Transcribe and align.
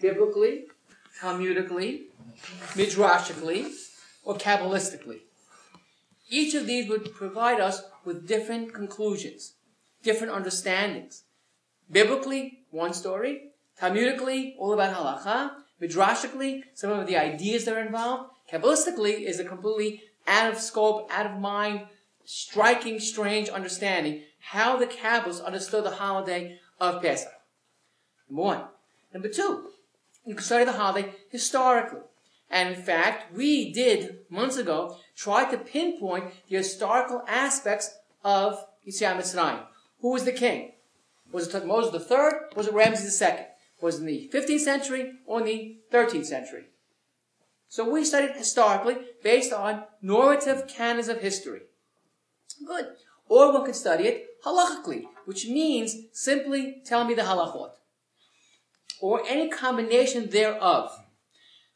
biblically, 0.00 0.66
Talmudically, 1.20 2.02
Midrashically, 2.74 3.72
or 4.24 4.36
Kabbalistically. 4.36 5.20
Each 6.30 6.54
of 6.54 6.66
these 6.66 6.88
would 6.88 7.12
provide 7.14 7.60
us 7.60 7.82
with 8.04 8.28
different 8.28 8.72
conclusions, 8.72 9.54
different 10.02 10.32
understandings. 10.32 11.24
Biblically, 11.90 12.60
one 12.70 12.92
story. 12.92 13.52
Talmudically, 13.80 14.54
all 14.58 14.72
about 14.72 14.94
halacha. 14.94 15.52
Midrashically, 15.80 16.62
some 16.74 16.90
of 16.90 17.06
the 17.06 17.16
ideas 17.16 17.64
that 17.64 17.74
are 17.76 17.80
involved. 17.80 18.30
Kabbalistically 18.52 19.22
is 19.22 19.40
a 19.40 19.44
completely 19.44 20.02
out 20.26 20.52
of 20.52 20.58
scope, 20.58 21.08
out 21.10 21.26
of 21.26 21.40
mind, 21.40 21.86
striking, 22.24 23.00
strange 23.00 23.48
understanding 23.48 24.22
how 24.40 24.76
the 24.76 24.86
Kabbalists 24.86 25.44
understood 25.44 25.84
the 25.84 25.90
holiday 25.90 26.58
of 26.80 27.02
Pesach. 27.02 27.32
Number 28.28 28.42
one. 28.42 28.62
Number 29.12 29.28
two, 29.28 29.70
you 30.28 30.34
can 30.34 30.44
study 30.44 30.66
the 30.66 30.72
holiday 30.72 31.10
historically. 31.30 32.02
And 32.50 32.74
in 32.74 32.82
fact, 32.82 33.34
we 33.34 33.72
did 33.72 34.18
months 34.28 34.58
ago 34.58 34.98
try 35.16 35.50
to 35.50 35.56
pinpoint 35.56 36.32
the 36.48 36.58
historical 36.58 37.22
aspects 37.26 37.96
of 38.22 38.62
Yetziat 38.86 39.16
Mitzrayim. 39.16 39.60
Who 40.02 40.12
was 40.12 40.24
the 40.24 40.32
king? 40.32 40.72
Was 41.32 41.54
it 41.54 41.66
Moses 41.66 42.10
III? 42.10 42.18
Was 42.54 42.68
it 42.68 42.74
Ramses 42.74 43.20
II? 43.22 43.46
Was 43.80 43.96
it 43.96 44.00
in 44.00 44.06
the 44.06 44.30
15th 44.30 44.60
century 44.60 45.12
or 45.24 45.40
in 45.40 45.46
the 45.46 45.76
13th 45.90 46.26
century? 46.26 46.64
So 47.70 47.90
we 47.90 48.04
studied 48.04 48.32
historically 48.32 48.98
based 49.22 49.54
on 49.54 49.84
normative 50.02 50.68
canons 50.68 51.08
of 51.08 51.22
history. 51.22 51.62
Good. 52.66 52.86
Or 53.30 53.52
one 53.52 53.64
could 53.64 53.76
study 53.76 54.04
it 54.04 54.26
halachically, 54.44 55.04
which 55.24 55.46
means 55.46 55.96
simply 56.12 56.82
tell 56.84 57.04
me 57.04 57.14
the 57.14 57.22
halachot. 57.22 57.70
Or 59.00 59.22
any 59.26 59.48
combination 59.48 60.30
thereof. 60.30 60.90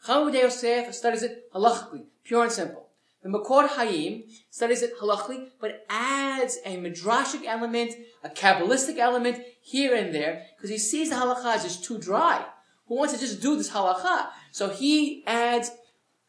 Chavod 0.07 0.35
Yosef 0.35 0.95
studies 0.95 1.23
it 1.23 1.53
halachically, 1.53 2.07
pure 2.25 2.43
and 2.43 2.53
simple. 2.53 2.89
The 3.23 3.29
Makor 3.29 3.69
Hayim 3.69 4.25
studies 4.51 4.83
it 4.83 4.99
halachically, 4.99 5.51
but 5.61 5.87
adds 5.89 6.59
a 6.65 6.77
midrashic 6.77 7.45
element, 7.47 7.95
a 8.25 8.29
kabbalistic 8.29 8.99
element 8.99 9.45
here 9.61 9.95
and 9.95 10.13
there, 10.13 10.47
because 10.57 10.71
he 10.71 10.79
sees 10.79 11.11
the 11.11 11.17
halacha 11.17 11.55
as 11.55 11.63
just 11.63 11.85
too 11.85 11.99
dry. 11.99 12.45
Who 12.89 12.97
wants 12.97 13.15
to 13.15 13.21
just 13.21 13.41
do 13.41 13.57
this 13.57 13.71
halacha? 13.71 14.29
So 14.51 14.71
he 14.71 15.23
adds 15.25 15.71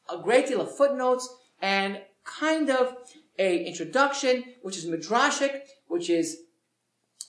a 0.07 0.19
great 0.19 0.47
deal 0.47 0.61
of 0.61 0.75
footnotes 0.75 1.27
and 1.59 1.99
kind 2.23 2.69
of 2.69 2.95
a 3.39 3.65
introduction, 3.65 4.43
which 4.61 4.77
is 4.77 4.85
midrashic, 4.85 5.61
which 5.87 6.11
is 6.11 6.41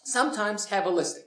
sometimes 0.04 0.66
kabbalistic. 0.66 1.24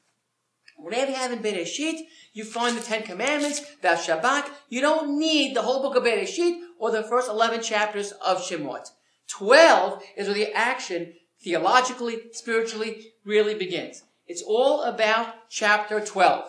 Whenever 0.77 1.11
you 1.11 1.17
have 1.17 1.31
in 1.31 1.39
Bereshit, 1.39 1.99
you 2.33 2.43
find 2.43 2.77
the 2.77 2.81
Ten 2.81 3.03
Commandments, 3.03 3.61
the 3.81 3.89
Shabbat. 3.89 4.49
You 4.69 4.81
don't 4.81 5.17
need 5.17 5.55
the 5.55 5.61
whole 5.61 5.81
book 5.81 5.95
of 5.95 6.03
Bereshit 6.03 6.59
or 6.79 6.91
the 6.91 7.03
first 7.03 7.29
11 7.29 7.61
chapters 7.61 8.11
of 8.25 8.41
Shemot. 8.41 8.89
12 9.27 10.03
is 10.17 10.27
where 10.27 10.35
the 10.35 10.53
action, 10.53 11.13
theologically, 11.41 12.23
spiritually, 12.31 13.13
really 13.23 13.53
begins. 13.55 14.03
It's 14.27 14.41
all 14.41 14.83
about 14.83 15.49
chapter 15.49 15.99
12. 15.99 16.45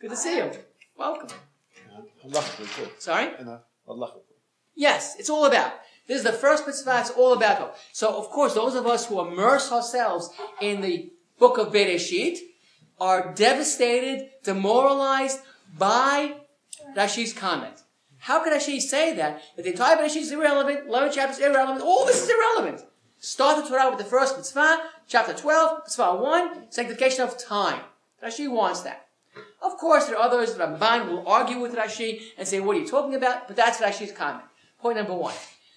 Good 0.00 0.10
to 0.10 0.16
see 0.16 0.36
you. 0.36 0.50
Welcome. 0.96 1.28
Sorry? 2.98 3.30
Yes, 4.74 5.16
it's 5.18 5.30
all 5.30 5.46
about. 5.46 5.72
This 6.06 6.18
is 6.18 6.24
the 6.24 6.32
first 6.32 6.66
mitzvah, 6.66 7.00
it's 7.00 7.10
all 7.10 7.32
about. 7.32 7.76
So, 7.92 8.16
of 8.16 8.28
course, 8.30 8.54
those 8.54 8.74
of 8.74 8.86
us 8.86 9.06
who 9.06 9.20
immerse 9.20 9.72
ourselves 9.72 10.30
in 10.60 10.80
the 10.80 11.12
book 11.38 11.58
of 11.58 11.72
Bereshit, 11.72 12.38
are 13.00 13.32
devastated, 13.34 14.30
demoralized 14.42 15.40
by 15.78 16.36
Rashi's 16.96 17.32
comment. 17.32 17.82
How 18.18 18.42
could 18.42 18.52
Rashi 18.52 18.80
say 18.80 19.14
that? 19.14 19.40
That 19.54 19.62
the 19.62 19.70
entire 19.70 19.96
Rashi 19.96 20.16
is 20.16 20.32
irrelevant, 20.32 20.88
11 20.88 21.12
chapters 21.12 21.38
irrelevant, 21.38 21.82
all 21.82 22.06
this 22.06 22.22
is 22.22 22.28
irrelevant. 22.28 22.82
Start 23.18 23.62
the 23.62 23.68
Torah 23.68 23.88
with 23.90 23.98
the 23.98 24.04
first 24.04 24.36
mitzvah, 24.36 24.78
chapter 25.06 25.32
12, 25.32 25.80
mitzvah 25.84 26.16
1, 26.16 26.70
sanctification 26.70 27.22
of 27.22 27.38
time. 27.38 27.80
Rashi 28.22 28.50
wants 28.50 28.80
that. 28.82 29.06
Of 29.62 29.76
course, 29.78 30.06
there 30.06 30.16
are 30.16 30.22
others, 30.22 30.54
Ramban 30.54 31.08
will 31.08 31.26
argue 31.28 31.60
with 31.60 31.74
Rashi 31.74 32.20
and 32.38 32.46
say, 32.46 32.60
what 32.60 32.76
are 32.76 32.80
you 32.80 32.86
talking 32.86 33.14
about? 33.14 33.46
But 33.46 33.56
that's 33.56 33.78
Rashi's 33.80 34.12
comment. 34.12 34.44
Point 34.80 34.96
number 34.96 35.14
one. 35.14 35.34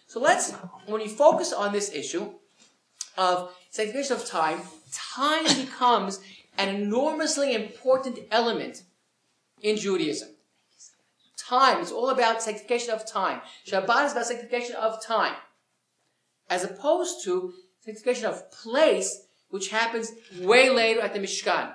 So 0.08 0.20
let's, 0.20 0.52
when 0.86 1.02
you 1.02 1.10
focus 1.10 1.54
on 1.54 1.72
this 1.72 1.94
issue 1.94 2.32
of 3.18 3.52
sanctification 3.70 4.16
of 4.16 4.26
time, 4.26 4.62
time 4.92 5.44
becomes 5.44 6.20
an 6.60 6.76
enormously 6.76 7.56
important 7.56 8.20
element 8.30 8.84
in 9.62 9.78
Judaism. 9.78 10.30
Time. 11.38 11.80
It's 11.82 11.92
all 11.92 12.10
about 12.10 12.44
sanctification 12.44 12.92
of 12.94 13.10
time. 13.10 13.42
Shabbat 13.66 14.06
is 14.08 14.12
about 14.12 14.26
sanctification 14.26 14.76
of 14.76 15.02
time. 15.04 15.36
As 16.50 16.64
opposed 16.64 17.24
to 17.24 17.54
sanctification 17.80 18.26
of 18.26 18.52
place, 18.52 19.26
which 19.50 19.70
happens 19.70 20.12
way 20.42 20.70
later 20.70 21.00
at 21.00 21.14
the 21.14 21.20
Mishkan. 21.20 21.74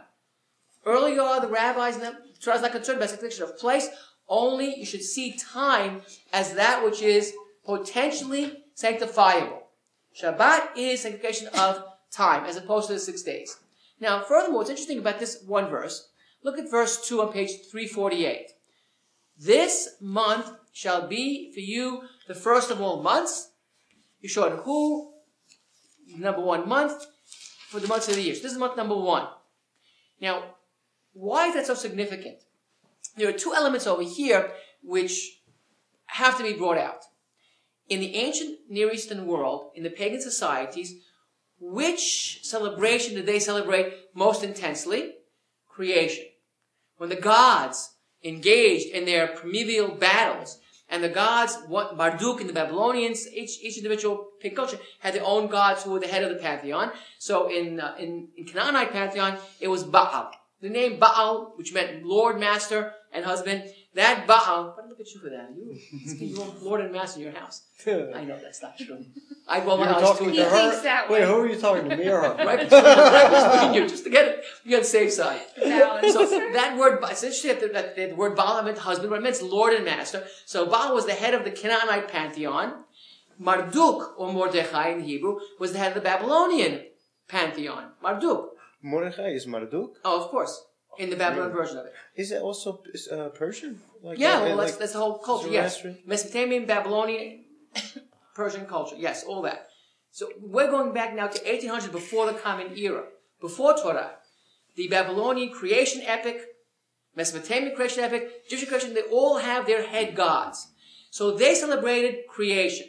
Earlier, 0.86 1.40
the 1.40 1.48
rabbis 1.48 1.96
and 1.96 2.04
the 2.04 2.16
Torah 2.40 2.56
is 2.56 2.62
not 2.62 2.72
concerned 2.72 2.98
about 2.98 3.08
sanctification 3.08 3.44
of 3.44 3.58
place. 3.58 3.88
Only 4.28 4.78
you 4.78 4.84
should 4.84 5.02
see 5.02 5.32
time 5.32 6.02
as 6.32 6.54
that 6.54 6.84
which 6.84 7.00
is 7.02 7.32
potentially 7.64 8.64
sanctifiable. 8.76 9.60
Shabbat 10.14 10.76
is 10.76 11.00
sanctification 11.00 11.48
of 11.48 11.82
time, 12.10 12.44
as 12.44 12.56
opposed 12.56 12.88
to 12.88 12.92
the 12.92 13.00
six 13.00 13.22
days. 13.22 13.56
Now, 14.00 14.22
furthermore, 14.22 14.58
what's 14.58 14.70
interesting 14.70 14.98
about 14.98 15.18
this 15.18 15.42
one 15.46 15.68
verse, 15.68 16.08
look 16.42 16.58
at 16.58 16.70
verse 16.70 17.06
2 17.06 17.22
on 17.22 17.32
page 17.32 17.50
348. 17.70 18.50
This 19.38 19.96
month 20.00 20.50
shall 20.72 21.06
be 21.06 21.52
for 21.52 21.60
you 21.60 22.02
the 22.28 22.34
first 22.34 22.70
of 22.70 22.80
all 22.80 23.02
months. 23.02 23.50
You 24.20 24.28
showed 24.28 24.60
who, 24.64 25.12
number 26.16 26.40
one 26.40 26.68
month, 26.68 27.06
for 27.68 27.80
the 27.80 27.88
months 27.88 28.08
of 28.08 28.14
the 28.14 28.22
year. 28.22 28.34
So 28.34 28.42
this 28.42 28.52
is 28.52 28.58
month 28.58 28.76
number 28.76 28.96
one. 28.96 29.26
Now, 30.20 30.54
why 31.12 31.48
is 31.48 31.54
that 31.54 31.66
so 31.66 31.74
significant? 31.74 32.38
There 33.16 33.28
are 33.28 33.32
two 33.32 33.54
elements 33.54 33.86
over 33.86 34.02
here 34.02 34.52
which 34.82 35.40
have 36.06 36.36
to 36.38 36.42
be 36.42 36.52
brought 36.52 36.78
out. 36.78 37.04
In 37.88 38.00
the 38.00 38.14
ancient 38.16 38.60
Near 38.68 38.90
Eastern 38.90 39.26
world, 39.26 39.72
in 39.74 39.82
the 39.82 39.90
pagan 39.90 40.20
societies, 40.20 40.94
which 41.60 42.40
celebration 42.42 43.14
did 43.14 43.26
they 43.26 43.38
celebrate 43.38 43.94
most 44.14 44.42
intensely? 44.42 45.14
Creation. 45.68 46.26
When 46.96 47.08
the 47.08 47.16
gods 47.16 47.94
engaged 48.22 48.88
in 48.88 49.04
their 49.04 49.28
primeval 49.28 49.96
battles, 49.96 50.60
and 50.88 51.02
the 51.02 51.08
gods, 51.08 51.56
what 51.66 51.96
Marduk 51.96 52.40
and 52.40 52.48
the 52.48 52.52
Babylonians, 52.52 53.26
each, 53.32 53.60
each 53.62 53.78
individual 53.78 54.28
culture 54.54 54.78
had 55.00 55.14
their 55.14 55.24
own 55.24 55.48
gods 55.48 55.82
who 55.82 55.90
were 55.90 56.00
the 56.00 56.06
head 56.06 56.22
of 56.22 56.28
the 56.28 56.36
pantheon. 56.36 56.92
So 57.18 57.48
in, 57.50 57.80
uh, 57.80 57.94
in, 57.98 58.28
in 58.36 58.44
Canaanite 58.44 58.92
pantheon, 58.92 59.38
it 59.60 59.68
was 59.68 59.82
Baal. 59.82 60.30
The 60.60 60.68
name 60.68 60.98
Baal, 60.98 61.54
which 61.56 61.72
meant 61.72 62.04
Lord, 62.04 62.38
Master, 62.38 62.92
and 63.12 63.24
Husband, 63.24 63.64
that 63.94 64.26
Baal, 64.26 64.40
oh, 64.48 64.74
but 64.76 64.88
look 64.88 64.98
at 65.00 65.08
you 65.14 65.20
for 65.20 65.30
that. 65.30 65.50
You, 65.56 65.78
you're 66.26 66.46
Lord 66.62 66.80
and 66.80 66.92
Master 66.92 67.20
in 67.20 67.26
your 67.26 67.34
house. 67.34 67.62
I 67.86 68.24
know 68.24 68.38
that's 68.42 68.60
not 68.62 68.76
true. 68.76 69.04
I 69.46 69.60
well, 69.60 69.78
You're 69.78 69.88
I 69.88 69.92
was 69.92 70.02
talking 70.02 70.26
doing 70.26 70.36
to 70.36 70.42
He 70.44 70.48
that. 70.48 70.52
thinks 70.52 70.76
her. 70.78 70.82
that 70.82 71.10
Wait, 71.10 71.24
who 71.24 71.34
are 71.40 71.46
you 71.46 71.60
talking 71.60 71.88
to? 71.88 71.96
Me 71.96 72.08
or 72.08 72.22
her? 72.22 72.34
Right 72.44 72.60
between, 72.60 72.82
right 72.82 73.60
between 73.60 73.74
you, 73.74 73.88
just 73.88 74.04
to 74.04 74.10
get 74.10 74.26
it, 74.26 74.44
be 74.64 74.74
on 74.74 74.80
the 74.80 74.86
safe 74.86 75.12
side. 75.12 75.42
Balance. 75.56 76.12
So 76.12 76.26
that 76.26 76.76
word, 76.78 76.98
it's 77.10 77.22
interesting 77.22 77.72
that, 77.72 77.94
that 77.96 77.96
the 78.10 78.14
word 78.14 78.34
Baal 78.36 78.62
meant 78.62 78.78
husband, 78.78 79.10
but 79.10 79.16
it 79.20 79.22
meant 79.22 79.42
Lord 79.42 79.74
and 79.74 79.84
Master. 79.84 80.24
So 80.46 80.66
Baal 80.66 80.94
was 80.94 81.06
the 81.06 81.12
head 81.12 81.34
of 81.34 81.44
the 81.44 81.50
Canaanite 81.50 82.08
pantheon. 82.08 82.84
Marduk, 83.38 84.14
or 84.18 84.32
Mordechai 84.32 84.90
in 84.90 85.00
Hebrew, 85.02 85.40
was 85.58 85.72
the 85.72 85.78
head 85.78 85.88
of 85.88 85.94
the 85.94 86.00
Babylonian 86.00 86.84
pantheon. 87.28 87.90
Marduk. 88.02 88.50
Mordechai 88.82 89.28
is 89.30 89.46
Marduk. 89.46 89.96
Oh, 90.04 90.22
of 90.22 90.28
course. 90.30 90.64
In 90.98 91.10
the 91.10 91.16
Babylon 91.16 91.52
version 91.52 91.78
of 91.78 91.86
it. 91.86 91.92
Is 92.16 92.30
it 92.30 92.40
also 92.40 92.82
uh, 93.12 93.28
Persian? 93.28 93.80
Like 94.02 94.18
Yeah, 94.18 94.42
well, 94.42 94.56
like 94.56 94.66
that's, 94.66 94.78
that's 94.78 94.92
the 94.92 94.98
whole 94.98 95.18
culture, 95.18 95.48
yes. 95.48 95.84
Mesopotamian, 96.06 96.66
Babylonian, 96.66 97.44
Persian 98.34 98.66
culture, 98.66 98.96
yes, 98.98 99.24
all 99.24 99.42
that. 99.42 99.68
So 100.10 100.28
we're 100.40 100.70
going 100.70 100.92
back 100.92 101.14
now 101.14 101.26
to 101.26 101.42
1800 101.44 101.90
before 101.90 102.26
the 102.26 102.38
Common 102.38 102.76
Era, 102.76 103.04
before 103.40 103.74
Torah. 103.76 104.12
The 104.76 104.88
Babylonian 104.88 105.50
creation 105.50 106.02
epic, 106.04 106.40
Mesopotamian 107.16 107.74
creation 107.74 108.04
epic, 108.04 108.48
Jewish 108.48 108.68
creation, 108.68 108.94
they 108.94 109.02
all 109.02 109.38
have 109.38 109.66
their 109.66 109.86
head 109.86 110.14
gods. 110.14 110.68
So 111.10 111.30
they 111.36 111.54
celebrated 111.54 112.26
creation. 112.28 112.88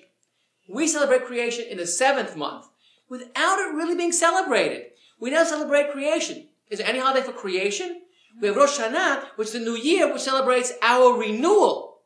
We 0.68 0.88
celebrate 0.88 1.26
creation 1.26 1.66
in 1.70 1.78
the 1.78 1.86
seventh 1.86 2.36
month 2.36 2.66
without 3.10 3.60
it 3.60 3.76
really 3.76 3.96
being 3.96 4.12
celebrated. 4.12 4.88
We 5.20 5.30
now 5.30 5.44
celebrate 5.44 5.92
creation. 5.92 6.48
Is 6.70 6.80
there 6.80 6.88
any 6.88 7.00
holiday 7.00 7.26
for 7.26 7.32
creation? 7.32 8.02
We 8.42 8.48
have 8.48 8.58
Rosh 8.58 8.80
Hashanah, 8.80 9.24
which 9.36 9.50
is 9.50 9.54
the 9.54 9.60
new 9.60 9.76
year, 9.76 10.12
which 10.12 10.24
celebrates 10.24 10.74
our 10.82 11.18
renewal. 11.18 12.00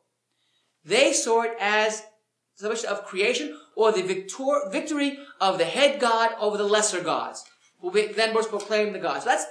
They 0.84 1.12
saw 1.12 1.42
it 1.42 1.52
as 1.60 2.04
celebration 2.54 2.90
of 2.90 3.04
creation 3.04 3.58
or 3.74 3.90
the 3.90 4.02
victor- 4.02 4.68
victory 4.70 5.18
of 5.40 5.58
the 5.58 5.64
head 5.64 5.98
god 6.00 6.32
over 6.38 6.56
the 6.56 6.64
lesser 6.64 7.00
gods, 7.00 7.44
who 7.80 7.90
then 7.90 8.34
was 8.34 8.46
proclaimed 8.46 8.94
the 8.94 8.98
gods. 8.98 9.24
So 9.24 9.30
that's 9.30 9.46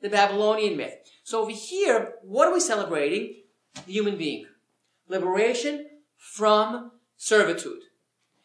the 0.00 0.08
Babylonian 0.08 0.76
myth. 0.76 0.94
So 1.22 1.42
over 1.42 1.52
here, 1.52 2.14
what 2.22 2.48
are 2.48 2.54
we 2.54 2.60
celebrating? 2.60 3.42
The 3.86 3.92
human 3.92 4.16
being. 4.16 4.46
Liberation 5.08 5.86
from 6.16 6.92
servitude. 7.16 7.80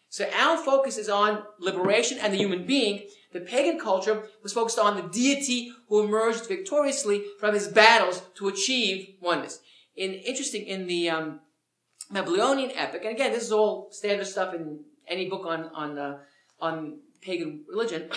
So 0.09 0.27
our 0.35 0.57
focus 0.57 0.97
is 0.97 1.07
on 1.07 1.43
liberation 1.59 2.17
and 2.17 2.33
the 2.33 2.37
human 2.37 2.65
being. 2.65 3.03
The 3.31 3.41
pagan 3.41 3.79
culture 3.79 4.23
was 4.41 4.53
focused 4.53 4.79
on 4.79 4.95
the 4.95 5.03
deity 5.03 5.71
who 5.87 6.03
emerged 6.03 6.47
victoriously 6.47 7.23
from 7.39 7.53
his 7.53 7.67
battles 7.67 8.23
to 8.35 8.47
achieve 8.47 9.15
oneness. 9.21 9.59
In 9.95 10.13
interesting 10.13 10.65
in 10.65 10.87
the 10.87 11.11
um, 11.11 11.41
Babylonian 12.09 12.71
epic, 12.71 13.03
and 13.05 13.13
again, 13.13 13.31
this 13.31 13.43
is 13.43 13.51
all 13.51 13.89
standard 13.91 14.25
stuff 14.25 14.55
in 14.55 14.79
any 15.07 15.29
book 15.29 15.45
on 15.45 15.65
on 15.75 15.97
uh, 15.99 16.17
on 16.59 16.99
pagan 17.21 17.65
religion. 17.67 18.09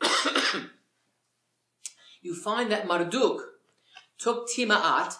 you 2.22 2.34
find 2.36 2.70
that 2.70 2.86
Marduk 2.86 3.40
took 4.18 4.48
Tiamat, 4.48 5.14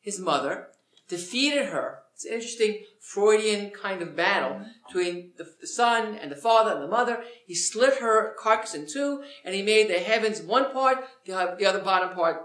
his 0.00 0.18
mother, 0.18 0.68
defeated 1.08 1.66
her. 1.66 2.00
It's 2.16 2.24
an 2.24 2.32
interesting 2.32 2.78
Freudian 2.98 3.70
kind 3.70 4.00
of 4.00 4.16
battle 4.16 4.52
mm-hmm. 4.52 4.68
between 4.86 5.32
the, 5.36 5.46
the 5.60 5.66
son 5.66 6.14
and 6.14 6.32
the 6.32 6.36
father 6.36 6.72
and 6.72 6.82
the 6.82 6.88
mother. 6.88 7.22
He 7.46 7.54
slit 7.54 7.98
her 7.98 8.34
carcass 8.38 8.74
in 8.74 8.86
two, 8.86 9.22
and 9.44 9.54
he 9.54 9.62
made 9.62 9.90
the 9.90 9.98
heavens 9.98 10.40
one 10.40 10.72
part, 10.72 11.04
the, 11.26 11.54
the 11.58 11.66
other 11.66 11.80
bottom 11.80 12.16
part 12.16 12.40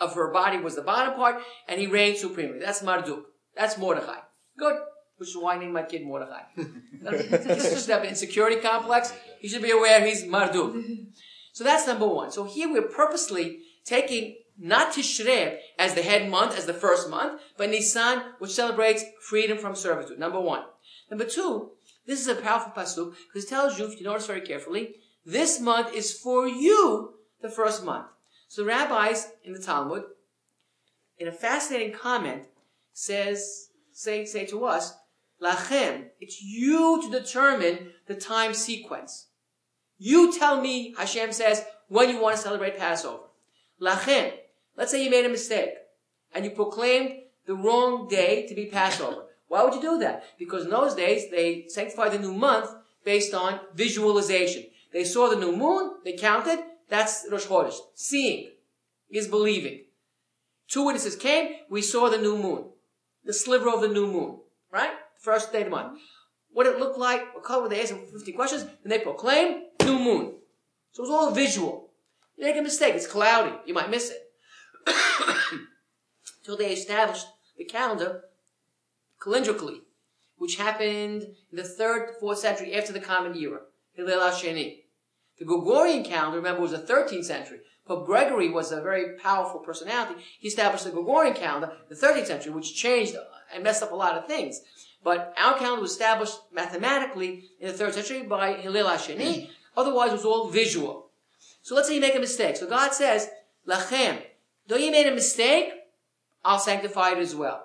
of 0.00 0.14
her 0.14 0.32
body 0.32 0.56
was 0.56 0.74
the 0.74 0.80
bottom 0.80 1.14
part, 1.16 1.42
and 1.68 1.78
he 1.78 1.86
reigned 1.86 2.16
supremely. 2.16 2.58
That's 2.58 2.82
Marduk. 2.82 3.26
That's 3.54 3.76
Mordechai. 3.76 4.20
Good. 4.56 4.80
Which 5.18 5.28
is 5.28 5.36
why 5.36 5.56
I 5.56 5.58
named 5.58 5.74
my 5.74 5.82
kid 5.82 6.06
Mordechai. 6.06 6.40
this 7.02 7.46
is 7.66 7.74
just 7.74 7.88
an 7.90 8.06
insecurity 8.06 8.56
complex. 8.56 9.12
You 9.42 9.50
should 9.50 9.62
be 9.62 9.70
aware 9.70 10.04
he's 10.04 10.24
Marduk. 10.24 10.76
So 11.52 11.62
that's 11.62 11.86
number 11.86 12.08
one. 12.08 12.32
So 12.32 12.42
here 12.42 12.68
we're 12.68 12.82
purposely 12.82 13.60
taking 13.84 14.38
not 14.58 14.92
Tishrei 14.92 15.58
as 15.78 15.94
the 15.94 16.02
head 16.02 16.30
month, 16.30 16.56
as 16.56 16.66
the 16.66 16.74
first 16.74 17.10
month, 17.10 17.40
but 17.56 17.70
Nisan, 17.70 18.22
which 18.38 18.52
celebrates 18.52 19.04
freedom 19.20 19.58
from 19.58 19.74
servitude. 19.74 20.18
Number 20.18 20.40
one. 20.40 20.62
Number 21.10 21.24
two, 21.24 21.72
this 22.06 22.20
is 22.20 22.28
a 22.28 22.34
powerful 22.34 22.72
pasuk 22.72 23.14
because 23.26 23.44
it 23.44 23.48
tells 23.48 23.78
you, 23.78 23.86
if 23.86 23.98
you 23.98 24.04
notice 24.04 24.26
very 24.26 24.40
carefully, 24.40 24.96
this 25.24 25.60
month 25.60 25.94
is 25.94 26.12
for 26.12 26.46
you, 26.46 27.14
the 27.40 27.48
first 27.48 27.84
month. 27.84 28.06
So 28.48 28.64
rabbis 28.64 29.32
in 29.44 29.52
the 29.52 29.58
Talmud, 29.58 30.04
in 31.18 31.28
a 31.28 31.32
fascinating 31.32 31.92
comment, 31.92 32.44
says, 32.92 33.68
say, 33.92 34.24
say 34.24 34.46
to 34.46 34.64
us, 34.64 34.94
Lachem, 35.42 36.06
it's 36.20 36.40
you 36.42 37.02
to 37.02 37.10
determine 37.10 37.90
the 38.06 38.14
time 38.14 38.54
sequence. 38.54 39.26
You 39.98 40.36
tell 40.36 40.60
me, 40.60 40.94
Hashem 40.96 41.32
says, 41.32 41.64
when 41.88 42.08
you 42.08 42.20
want 42.20 42.36
to 42.36 42.42
celebrate 42.42 42.78
Passover. 42.78 43.24
Lachem, 43.80 44.32
let's 44.76 44.90
say 44.90 45.02
you 45.04 45.10
made 45.10 45.26
a 45.26 45.28
mistake 45.28 45.70
and 46.34 46.44
you 46.44 46.50
proclaimed 46.50 47.16
the 47.46 47.54
wrong 47.54 48.08
day 48.08 48.46
to 48.46 48.54
be 48.54 48.66
Passover. 48.66 49.24
Why 49.48 49.62
would 49.62 49.74
you 49.74 49.80
do 49.80 49.98
that? 49.98 50.24
Because 50.38 50.64
in 50.64 50.70
those 50.70 50.94
days, 50.94 51.30
they 51.30 51.66
sanctified 51.68 52.12
the 52.12 52.18
new 52.18 52.32
month 52.32 52.70
based 53.04 53.34
on 53.34 53.60
visualization. 53.74 54.64
They 54.92 55.04
saw 55.04 55.28
the 55.28 55.36
new 55.36 55.54
moon, 55.56 55.96
they 56.04 56.14
counted, 56.14 56.58
that's 56.88 57.26
Rosh 57.30 57.46
Chodesh. 57.46 57.76
Seeing 57.94 58.50
is 59.10 59.28
believing. 59.28 59.84
Two 60.68 60.84
witnesses 60.84 61.16
came, 61.16 61.54
we 61.68 61.82
saw 61.82 62.08
the 62.08 62.18
new 62.18 62.36
moon. 62.36 62.64
The 63.24 63.32
sliver 63.32 63.68
of 63.70 63.80
the 63.80 63.88
new 63.88 64.06
moon. 64.06 64.38
Right? 64.72 64.90
First 65.18 65.52
day 65.52 65.58
of 65.58 65.64
the 65.64 65.70
month. 65.70 66.00
What 66.52 66.66
it 66.66 66.78
looked 66.78 66.98
like, 66.98 67.34
what 67.34 67.44
color, 67.44 67.68
they 67.68 67.80
asked 67.80 67.90
them 67.90 68.06
50 68.12 68.32
questions, 68.32 68.66
and 68.82 68.92
they 68.92 69.00
proclaimed 69.00 69.62
new 69.84 69.98
moon. 69.98 70.34
So 70.92 71.02
it 71.02 71.08
was 71.08 71.10
all 71.10 71.30
visual. 71.32 71.90
You 72.36 72.44
make 72.44 72.56
a 72.56 72.62
mistake, 72.62 72.94
it's 72.94 73.06
cloudy, 73.06 73.54
you 73.66 73.74
might 73.74 73.90
miss 73.90 74.10
it. 74.10 74.23
Till 76.44 76.56
they 76.56 76.72
established 76.72 77.26
the 77.56 77.64
calendar 77.64 78.24
calendrically, 79.20 79.80
which 80.36 80.56
happened 80.56 81.22
in 81.50 81.56
the 81.56 81.64
third, 81.64 82.10
fourth 82.20 82.38
century 82.38 82.74
after 82.74 82.92
the 82.92 83.00
Common 83.00 83.36
Era, 83.36 83.60
Hillel 83.92 84.20
HaSheni. 84.20 84.80
The 85.38 85.44
Gregorian 85.44 86.04
calendar, 86.04 86.36
remember, 86.36 86.60
was 86.60 86.72
the 86.72 86.78
13th 86.78 87.24
century. 87.24 87.60
Pope 87.86 88.06
Gregory 88.06 88.48
was 88.50 88.72
a 88.72 88.80
very 88.80 89.18
powerful 89.18 89.60
personality. 89.60 90.22
He 90.38 90.48
established 90.48 90.84
the 90.84 90.90
Gregorian 90.90 91.34
calendar, 91.34 91.72
the 91.88 91.94
13th 91.94 92.26
century, 92.26 92.52
which 92.52 92.74
changed 92.74 93.16
and 93.52 93.62
messed 93.64 93.82
up 93.82 93.92
a 93.92 93.96
lot 93.96 94.16
of 94.16 94.26
things. 94.26 94.60
But 95.02 95.34
our 95.36 95.58
calendar 95.58 95.82
was 95.82 95.92
established 95.92 96.38
mathematically 96.52 97.50
in 97.60 97.68
the 97.68 97.74
third 97.74 97.94
century 97.94 98.22
by 98.22 98.54
Hillel 98.54 98.88
HaSheni. 98.88 99.50
Otherwise, 99.76 100.10
it 100.10 100.14
was 100.14 100.24
all 100.24 100.48
visual. 100.48 101.10
So 101.62 101.74
let's 101.74 101.88
say 101.88 101.94
you 101.94 102.00
make 102.00 102.14
a 102.14 102.20
mistake. 102.20 102.56
So 102.56 102.66
God 102.66 102.92
says, 102.94 103.28
Lachem, 103.68 104.22
though 104.66 104.76
you 104.76 104.90
made 104.90 105.06
a 105.06 105.14
mistake, 105.14 105.72
I'll 106.44 106.58
sanctify 106.58 107.12
it 107.12 107.18
as 107.18 107.34
well. 107.34 107.64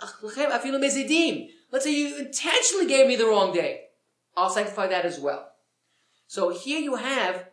Let's 0.00 1.84
say 1.84 1.92
you 1.92 2.16
intentionally 2.16 2.86
gave 2.86 3.06
me 3.06 3.16
the 3.16 3.26
wrong 3.26 3.52
day. 3.52 3.82
I'll 4.36 4.50
sanctify 4.50 4.86
that 4.88 5.04
as 5.04 5.18
well. 5.18 5.48
So 6.26 6.50
here 6.50 6.78
you 6.78 6.96
have 6.96 7.48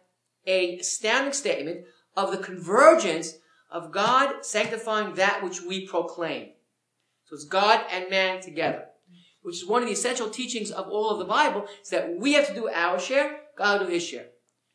a 0.45 0.77
astounding 0.79 1.33
statement 1.33 1.85
of 2.15 2.31
the 2.31 2.37
convergence 2.37 3.39
of 3.71 3.91
God 3.91 4.45
sanctifying 4.45 5.15
that 5.15 5.43
which 5.43 5.61
we 5.61 5.87
proclaim. 5.87 6.49
So 7.25 7.35
it's 7.35 7.45
God 7.45 7.81
and 7.91 8.09
man 8.09 8.41
together. 8.41 8.85
Which 9.41 9.57
is 9.57 9.67
one 9.67 9.81
of 9.81 9.87
the 9.87 9.93
essential 9.93 10.29
teachings 10.29 10.71
of 10.71 10.87
all 10.87 11.09
of 11.09 11.19
the 11.19 11.25
Bible, 11.25 11.67
is 11.81 11.89
that 11.89 12.17
we 12.17 12.33
have 12.33 12.47
to 12.47 12.53
do 12.53 12.69
our 12.69 12.99
share, 12.99 13.41
God 13.57 13.79
will 13.79 13.87
do 13.87 13.93
his 13.93 14.03
share. 14.03 14.27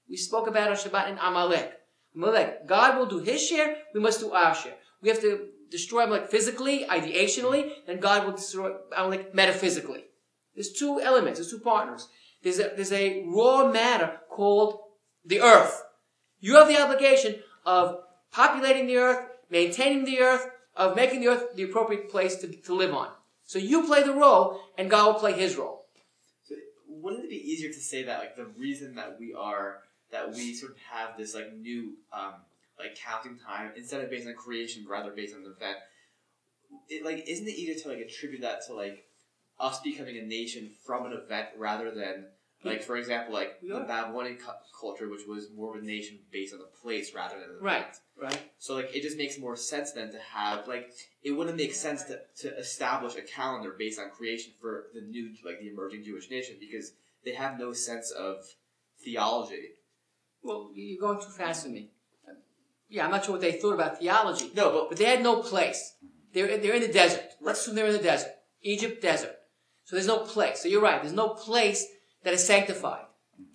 We 0.09 0.17
spoke 0.17 0.49
about 0.49 0.71
on 0.71 0.77
Shabbat 0.77 1.11
in 1.11 1.19
Amalek. 1.19 1.80
Amalek, 2.15 2.67
God 2.67 2.99
will 2.99 3.07
do 3.07 3.19
his 3.19 3.47
share, 3.47 3.77
we 3.95 4.01
must 4.01 4.21
do 4.21 4.33
our 4.33 4.55
share. 4.55 4.75
We 5.03 5.09
have 5.09 5.21
to 5.21 5.49
destroy 5.71 6.05
Amalek 6.05 6.31
physically, 6.31 6.85
ideationally, 6.89 7.71
and 7.87 8.03
God 8.03 8.25
will 8.25 8.33
destroy 8.33 8.75
Amalek 8.97 9.35
metaphysically. 9.35 10.05
There's 10.55 10.73
two 10.73 11.01
elements, 11.01 11.39
there's 11.39 11.51
two 11.51 11.61
partners. 11.61 12.09
There's 12.43 12.59
a, 12.59 12.73
there's 12.75 12.93
a 12.93 13.25
raw 13.27 13.71
matter 13.71 14.19
called 14.31 14.81
the 15.25 15.41
earth. 15.41 15.83
You 16.41 16.57
have 16.57 16.69
the 16.69 16.81
obligation 16.81 17.37
of 17.65 17.99
populating 18.33 18.87
the 18.87 18.97
earth, 18.97 19.27
maintaining 19.51 20.05
the 20.05 20.21
earth, 20.21 20.47
of 20.75 20.97
making 20.97 21.21
the 21.21 21.29
earth 21.29 21.55
the 21.55 21.65
appropriate 21.65 22.11
place 22.11 22.37
to, 22.37 22.49
to 22.49 22.75
live 22.75 22.95
on. 22.95 23.09
So 23.45 23.59
you 23.59 23.87
play 23.87 24.03
the 24.03 24.15
role, 24.15 24.61
and 24.79 24.91
God 24.91 25.07
will 25.07 25.21
play 25.21 25.33
his 25.33 25.57
role. 25.57 25.87
So 26.45 26.55
wouldn't 26.89 27.25
it 27.25 27.31
be 27.31 27.37
easier 27.37 27.69
to 27.69 27.81
say 27.81 28.05
that 28.05 28.21
like 28.21 28.37
the 28.37 28.47
reason 28.47 28.95
that 28.95 29.17
we 29.19 29.35
are 29.35 29.79
that 30.13 30.33
we 30.35 30.55
sort 30.55 30.73
of 30.73 30.79
have 30.79 31.17
this 31.17 31.35
like 31.35 31.53
new 31.57 31.95
um, 32.13 32.35
like 32.79 32.97
counting 32.97 33.39
time 33.39 33.73
instead 33.77 34.03
of 34.03 34.11
based 34.11 34.27
on 34.27 34.35
creation, 34.35 34.87
rather 34.89 35.11
based 35.13 35.35
on 35.35 35.43
the 35.43 35.51
event? 35.51 35.79
It, 36.89 37.05
like 37.05 37.25
isn't 37.29 37.47
it 37.47 37.53
easier 37.55 37.75
to 37.83 37.89
like 37.89 37.99
attribute 37.99 38.43
that 38.43 38.67
to 38.67 38.75
like 38.75 39.05
us 39.59 39.81
becoming 39.81 40.17
a 40.19 40.23
nation 40.23 40.71
from 40.87 41.07
an 41.07 41.13
event 41.13 41.49
rather 41.59 41.91
than 41.91 42.27
Like 42.63 42.83
for 42.83 42.97
example, 42.97 43.33
like 43.35 43.57
We 43.63 43.69
the. 43.71 43.81
Babylonian 43.81 44.37
cu- 44.37 44.53
culture, 44.79 45.09
which 45.09 45.27
was 45.27 45.51
more 45.57 45.77
of 45.77 45.83
a 45.83 45.87
nation 45.87 46.19
based 46.31 46.53
on 46.53 46.59
the 46.61 46.67
place 46.83 47.15
rather 47.15 47.39
than 47.41 47.55
the 47.57 47.61
Right. 47.63 47.81
event. 47.81 47.99
Right. 48.17 48.51
So 48.59 48.75
like 48.75 48.95
it 48.95 49.03
just 49.03 49.17
makes 49.17 49.39
more 49.39 49.57
sense 49.57 49.93
then 49.93 50.11
to 50.13 50.19
have 50.19 50.69
like 50.69 50.93
it 51.23 51.33
wouldn't 51.33 51.57
make 51.57 51.75
sense 51.75 52.03
to, 52.05 52.21
to 52.43 52.57
establish 52.59 53.17
a 53.17 53.23
calendar 53.23 53.75
based 53.79 53.99
on 53.99 54.11
creation 54.11 54.53
for 54.61 54.87
the 54.95 55.01
new 55.01 55.35
like 55.45 55.59
the 55.61 55.69
emerging 55.69 56.05
Jewish 56.05 56.31
nation 56.31 56.57
because 56.61 56.93
they 57.25 57.33
have 57.35 57.59
no 57.59 57.73
sense 57.73 58.11
of 58.11 58.45
theology. 59.05 59.71
Well, 60.43 60.71
you're 60.75 61.01
going 61.01 61.21
too 61.21 61.31
fast 61.31 61.65
for 61.65 61.71
me. 61.71 61.91
Yeah, 62.89 63.05
I'm 63.05 63.11
not 63.11 63.25
sure 63.25 63.33
what 63.33 63.41
they 63.41 63.53
thought 63.53 63.75
about 63.75 63.99
theology, 63.99 64.51
No, 64.55 64.73
but 64.73 64.89
but 64.89 64.99
they 64.99 65.05
had 65.05 65.23
no 65.23 65.43
place. 65.43 65.95
They're 66.33 66.59
they're 66.59 66.75
in 66.75 66.83
the 66.83 66.93
desert. 66.93 67.25
Let's 67.41 67.61
assume 67.61 67.77
they're 67.77 67.87
in 67.87 67.93
the 67.93 67.99
desert, 67.99 68.33
Egypt 68.63 69.01
desert. 69.01 69.37
So 69.85 69.97
there's 69.97 70.07
no 70.07 70.19
place. 70.19 70.61
So 70.61 70.69
you're 70.69 70.81
right. 70.81 71.01
There's 71.01 71.15
no 71.15 71.31
place 71.31 71.87
that 72.25 72.35
is 72.35 72.45
sanctified. 72.45 73.05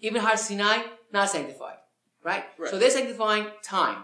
Even 0.01 0.21
Har 0.21 0.37
Sinai, 0.37 0.83
not 1.11 1.29
sanctified. 1.29 1.77
Right? 2.23 2.45
Right. 2.57 2.69
So 2.71 2.79
they're 2.79 2.89
sanctifying 2.89 3.47
time. 3.63 4.03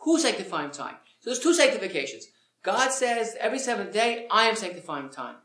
Who's 0.00 0.22
sanctifying 0.22 0.70
time? 0.70 0.96
So 1.20 1.30
there's 1.30 1.38
two 1.38 1.54
sanctifications. 1.54 2.26
God 2.62 2.90
says 2.90 3.36
every 3.38 3.58
seventh 3.58 3.92
day, 3.92 4.26
I 4.30 4.44
am 4.44 4.56
sanctifying 4.56 5.10
time. 5.10 5.36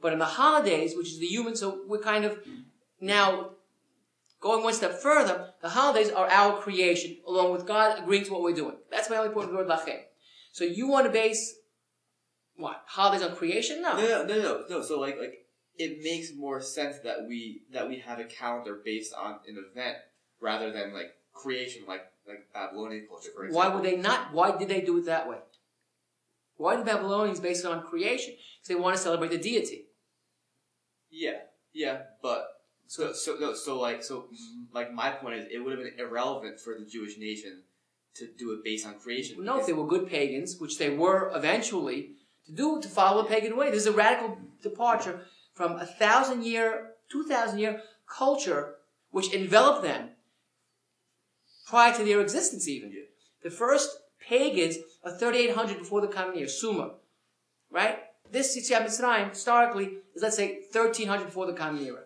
But 0.00 0.12
in 0.12 0.18
the 0.18 0.24
holidays, 0.24 0.96
which 0.96 1.08
is 1.08 1.20
the 1.20 1.26
human, 1.26 1.54
so 1.54 1.82
we're 1.86 1.98
kind 1.98 2.24
of 2.24 2.38
now 3.00 3.50
going 4.42 4.62
one 4.62 4.74
step 4.74 4.92
further, 4.92 5.50
the 5.62 5.70
holidays 5.70 6.10
are 6.10 6.28
our 6.28 6.58
creation, 6.60 7.16
along 7.26 7.52
with 7.52 7.66
God 7.66 7.98
agreeing 7.98 8.24
to 8.24 8.32
what 8.32 8.42
we're 8.42 8.54
doing. 8.54 8.76
That's 8.90 9.08
my 9.08 9.16
only 9.16 9.30
point 9.30 9.46
with 9.46 9.56
the 9.56 9.56
word 9.56 9.68
lachem. 9.68 10.00
So 10.50 10.64
you 10.64 10.88
want 10.88 11.06
to 11.06 11.12
base 11.12 11.54
what 12.56 12.82
holidays 12.86 13.26
on 13.26 13.34
creation? 13.34 13.80
No. 13.80 13.96
no, 13.96 14.26
no, 14.26 14.26
no, 14.26 14.42
no, 14.42 14.64
no. 14.68 14.82
So 14.82 15.00
like 15.00 15.16
like 15.18 15.46
it 15.78 16.02
makes 16.02 16.34
more 16.36 16.60
sense 16.60 16.98
that 17.04 17.26
we 17.26 17.62
that 17.72 17.88
we 17.88 18.00
have 18.00 18.18
a 18.18 18.24
calendar 18.24 18.80
based 18.84 19.14
on 19.14 19.38
an 19.46 19.64
event 19.70 19.96
rather 20.40 20.70
than 20.72 20.92
like 20.92 21.12
creation, 21.32 21.84
like 21.86 22.02
like 22.26 22.48
Babylonian 22.52 23.06
culture, 23.08 23.30
for 23.34 23.44
example. 23.44 23.70
Why 23.70 23.74
would 23.74 23.84
they 23.84 23.96
not? 23.96 24.34
Why 24.34 24.56
did 24.56 24.68
they 24.68 24.82
do 24.82 24.98
it 24.98 25.06
that 25.06 25.28
way? 25.28 25.38
Why 26.56 26.76
did 26.76 26.84
Babylonians 26.84 27.40
base 27.40 27.60
it 27.60 27.66
on 27.66 27.82
creation? 27.82 28.34
Because 28.34 28.68
they 28.68 28.74
want 28.74 28.96
to 28.96 29.02
celebrate 29.02 29.30
the 29.30 29.38
deity. 29.38 29.86
Yeah, 31.10 31.38
yeah, 31.72 32.02
but 32.22 32.46
so 32.92 33.10
so 33.14 33.36
no, 33.40 33.54
so 33.54 33.80
like 33.80 34.02
so 34.02 34.26
like 34.74 34.92
my 34.92 35.08
point 35.12 35.36
is 35.36 35.46
it 35.50 35.60
would 35.60 35.72
have 35.72 35.82
been 35.82 35.98
irrelevant 35.98 36.60
for 36.60 36.76
the 36.78 36.84
Jewish 36.84 37.16
nation 37.16 37.62
to 38.16 38.28
do 38.38 38.52
it 38.52 38.62
based 38.62 38.86
on 38.86 38.98
creation. 38.98 39.42
No, 39.42 39.58
if 39.58 39.66
they 39.66 39.72
were 39.72 39.86
good 39.86 40.10
pagans, 40.10 40.58
which 40.58 40.76
they 40.76 40.90
were 40.90 41.32
eventually, 41.34 42.10
to 42.44 42.52
do 42.52 42.82
to 42.82 42.88
follow 42.88 43.24
a 43.24 43.26
pagan 43.26 43.56
way. 43.56 43.70
This 43.70 43.86
is 43.86 43.86
a 43.86 43.92
radical 43.92 44.36
departure 44.62 45.22
from 45.54 45.72
a 45.76 45.86
thousand 45.86 46.44
year, 46.44 46.90
two 47.10 47.24
thousand 47.24 47.60
year 47.60 47.80
culture 48.06 48.74
which 49.10 49.32
enveloped 49.32 49.82
them 49.82 50.10
prior 51.66 51.96
to 51.96 52.04
their 52.04 52.20
existence 52.20 52.68
even. 52.68 52.92
Yeah. 52.92 53.04
The 53.42 53.50
first 53.50 53.88
pagans 54.28 54.76
are 55.02 55.16
3800 55.16 55.78
before 55.78 56.02
the 56.02 56.08
common 56.08 56.36
year, 56.36 56.48
Sumer. 56.48 56.90
Right? 57.70 58.00
This 58.30 58.54
Yetziat 58.54 58.84
Mitzrayim, 58.84 59.30
historically, 59.30 59.96
is 60.14 60.22
let's 60.22 60.36
say 60.36 60.60
1300 60.72 61.24
before 61.24 61.46
the 61.46 61.54
common 61.54 61.82
era. 61.86 62.02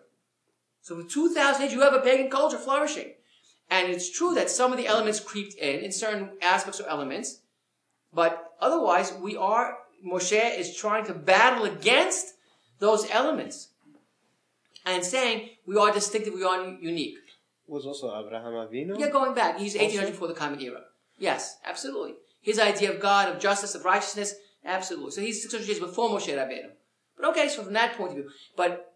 So 0.87 0.95
for 0.95 1.09
2000 1.09 1.61
years, 1.61 1.73
you 1.73 1.81
have 1.81 1.93
a 1.93 1.99
pagan 1.99 2.29
culture 2.29 2.57
flourishing. 2.57 3.11
And 3.69 3.89
it's 3.89 4.09
true 4.09 4.33
that 4.35 4.49
some 4.49 4.71
of 4.71 4.77
the 4.77 4.87
elements 4.87 5.19
creeped 5.19 5.55
in, 5.55 5.81
in 5.81 5.91
certain 5.91 6.29
aspects 6.41 6.79
or 6.79 6.87
elements, 6.87 7.41
but 8.13 8.53
otherwise, 8.61 9.11
we 9.21 9.35
are, 9.35 9.79
Moshe 10.05 10.57
is 10.57 10.77
trying 10.77 11.05
to 11.07 11.13
battle 11.13 11.65
against 11.65 12.35
those 12.79 13.05
elements 13.11 13.71
and 14.85 15.03
saying 15.03 15.49
we 15.65 15.75
are 15.75 15.91
distinctive, 15.91 16.33
we 16.33 16.45
are 16.45 16.65
unique. 16.79 17.17
Was 17.67 17.85
also 17.85 18.07
Abraham 18.17 18.53
Avinu. 18.53 18.97
Yeah, 18.97 19.09
going 19.09 19.33
back, 19.33 19.59
he's 19.59 19.75
1800 19.75 20.11
before 20.11 20.29
the 20.29 20.33
Common 20.33 20.61
Era. 20.61 20.83
Yes, 21.19 21.57
absolutely. 21.65 22.13
His 22.41 22.59
idea 22.59 22.93
of 22.93 23.01
God, 23.01 23.27
of 23.27 23.41
justice, 23.41 23.75
of 23.75 23.83
righteousness, 23.83 24.35
absolutely. 24.63 25.11
So 25.11 25.19
he's 25.19 25.41
600 25.41 25.67
years 25.67 25.79
before 25.81 26.09
Moshe 26.09 26.33
Rabbeinu. 26.33 26.69
But 27.17 27.27
okay, 27.31 27.49
so 27.49 27.63
from 27.63 27.73
that 27.73 27.97
point 27.97 28.11
of 28.11 28.15
view, 28.15 28.29
but 28.55 28.93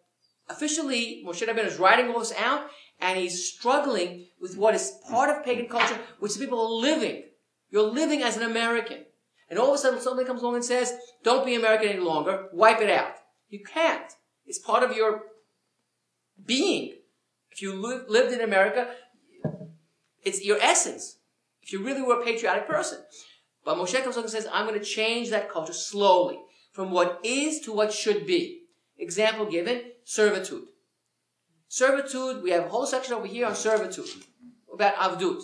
officially, 0.52 1.24
Moshe 1.26 1.48
Rabbeinu 1.48 1.66
is 1.66 1.80
writing 1.80 2.10
all 2.10 2.20
this 2.20 2.34
out, 2.38 2.68
and 3.00 3.18
he's 3.18 3.52
struggling 3.52 4.28
with 4.40 4.58
what 4.58 4.76
is 4.76 5.00
part 5.10 5.30
of 5.30 5.44
pagan 5.44 5.68
culture, 5.68 6.00
which 6.20 6.34
the 6.34 6.40
people 6.40 6.60
are 6.60 6.82
living. 6.82 7.24
You're 7.70 7.90
living 7.90 8.22
as 8.22 8.38
an 8.38 8.44
American. 8.44 9.06
And 9.50 9.60
all 9.60 9.70
of 9.70 9.76
a 9.76 9.78
sudden 9.78 10.00
somebody 10.00 10.28
comes 10.28 10.42
along 10.42 10.56
and 10.56 10.66
says, 10.66 10.94
don't 11.24 11.46
be 11.46 11.56
American 11.56 11.90
any 11.90 12.00
longer, 12.00 12.48
wipe 12.54 12.82
it 12.82 12.90
out. 12.90 13.16
You 13.50 13.64
can't. 13.64 14.12
It's 14.46 14.60
part 14.60 14.84
of 14.84 14.96
your 14.96 15.24
being. 16.46 16.96
If 17.52 17.62
you 17.62 17.74
li- 17.74 18.06
lived 18.08 18.34
in 18.34 18.42
America, 18.42 18.88
it's 20.24 20.44
your 20.44 20.58
essence. 20.62 21.18
If 21.62 21.74
you 21.74 21.84
really 21.84 22.02
were 22.02 22.22
a 22.22 22.24
patriotic 22.24 22.68
person. 22.68 23.00
But 23.66 23.78
Moshe 23.78 24.02
comes 24.02 24.16
along 24.16 24.26
and 24.26 24.32
says, 24.32 24.48
I'm 24.52 24.68
going 24.68 24.80
to 24.80 24.86
change 24.86 25.30
that 25.30 25.52
culture 25.52 25.74
slowly 25.74 26.40
from 26.72 26.92
what 26.92 27.20
is 27.24 27.60
to 27.62 27.74
what 27.74 27.94
should 27.94 28.26
be. 28.26 28.64
Example 28.98 29.46
given, 29.46 29.91
servitude. 30.04 30.66
Servitude, 31.68 32.44
we 32.44 32.52
have 32.52 32.66
a 32.66 32.70
whole 32.70 32.86
section 32.86 33.14
over 33.14 33.28
here 33.28 33.46
on 33.46 33.56
servitude, 33.56 34.06
about 34.74 34.96
avdut. 34.96 35.42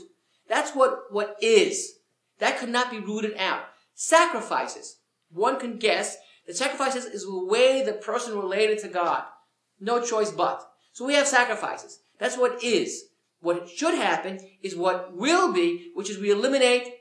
That's 0.48 0.72
what, 0.72 1.12
what 1.12 1.38
is. 1.42 2.00
That 2.40 2.60
could 2.60 2.70
not 2.70 2.92
be 2.92 3.00
rooted 3.00 3.38
out. 3.38 3.62
Sacrifices. 3.96 4.98
One 5.30 5.60
can 5.60 5.78
guess 5.78 6.18
that 6.46 6.58
sacrifices 6.58 7.06
is 7.06 7.26
the 7.26 7.46
way 7.46 7.84
the 7.84 7.94
person 7.94 8.38
related 8.38 8.80
to 8.80 8.88
God. 8.88 9.24
No 9.80 10.02
choice 10.02 10.32
but. 10.32 10.68
So 10.94 11.06
we 11.06 11.16
have 11.16 11.28
sacrifices. 11.28 12.00
That's 12.20 12.38
what 12.38 12.64
is. 12.64 13.06
What 13.40 13.70
should 13.70 13.94
happen 13.94 14.40
is 14.62 14.76
what 14.76 15.16
will 15.16 15.54
be, 15.54 15.92
which 15.94 16.10
is 16.10 16.18
we 16.18 16.32
eliminate 16.32 16.92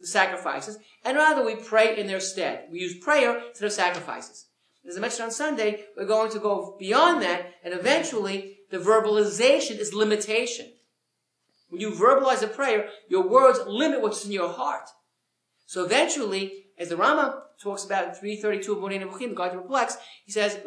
the 0.00 0.06
sacrifices, 0.06 0.78
and 1.04 1.16
rather 1.16 1.44
we 1.44 1.56
pray 1.56 1.98
in 1.98 2.06
their 2.06 2.20
stead. 2.20 2.68
We 2.70 2.80
use 2.80 2.98
prayer 2.98 3.42
instead 3.48 3.66
of 3.66 3.72
sacrifices. 3.72 4.46
As 4.90 4.96
I 4.96 5.00
mentioned 5.00 5.26
on 5.26 5.30
Sunday, 5.30 5.84
we're 5.96 6.04
going 6.04 6.32
to 6.32 6.40
go 6.40 6.74
beyond 6.76 7.22
that, 7.22 7.54
and 7.62 7.72
eventually 7.72 8.58
the 8.72 8.78
verbalization 8.78 9.78
is 9.78 9.94
limitation. 9.94 10.72
When 11.68 11.80
you 11.80 11.92
verbalize 11.92 12.42
a 12.42 12.48
prayer, 12.48 12.88
your 13.08 13.22
words 13.28 13.60
limit 13.68 14.02
what's 14.02 14.24
in 14.24 14.32
your 14.32 14.52
heart. 14.52 14.88
So 15.66 15.84
eventually, 15.84 16.64
as 16.76 16.88
the 16.88 16.96
Rambam 16.96 17.40
talks 17.62 17.84
about 17.84 18.08
in 18.08 18.14
332 18.14 18.72
of 18.72 18.80
Moreh 18.80 18.98
Nevuchim, 18.98 19.28
the 19.28 19.34
Guide 19.36 19.52
Perplex, 19.52 19.96
he 20.26 20.32
says. 20.32 20.58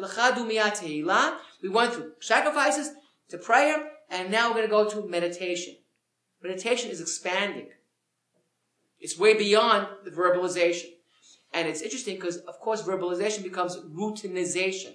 We 1.62 1.68
went 1.68 1.92
through 1.92 2.12
sacrifices 2.20 2.92
to 3.28 3.36
prayer, 3.36 3.90
and 4.08 4.30
now 4.30 4.48
we're 4.48 4.66
going 4.66 4.88
to 4.88 4.94
go 4.94 5.02
to 5.02 5.06
meditation. 5.06 5.76
Meditation 6.42 6.90
is 6.90 7.02
expanding. 7.02 7.68
It's 8.98 9.18
way 9.18 9.34
beyond 9.34 9.88
the 10.02 10.10
verbalization. 10.10 10.93
And 11.54 11.68
it's 11.68 11.82
interesting 11.82 12.16
because, 12.16 12.38
of 12.38 12.58
course, 12.58 12.82
verbalization 12.82 13.44
becomes 13.44 13.76
routinization. 13.78 14.94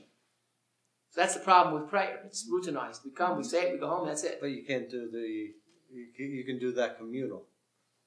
So 1.11 1.21
that's 1.21 1.33
the 1.33 1.39
problem 1.39 1.73
with 1.81 1.89
prayer. 1.89 2.19
It's 2.25 2.47
routinized. 2.53 2.99
We 3.05 3.11
come, 3.11 3.37
we 3.37 3.43
say 3.43 3.69
it, 3.69 3.73
we 3.73 3.79
go 3.79 3.87
home, 3.87 4.07
that's 4.07 4.23
it. 4.25 4.39
But 4.41 4.51
you 4.51 4.63
can't 4.67 4.89
do 4.89 5.09
the. 5.09 5.53
You 5.91 6.43
can, 6.45 6.59
do 6.59 6.71
that 6.73 6.99
communal. 6.99 7.45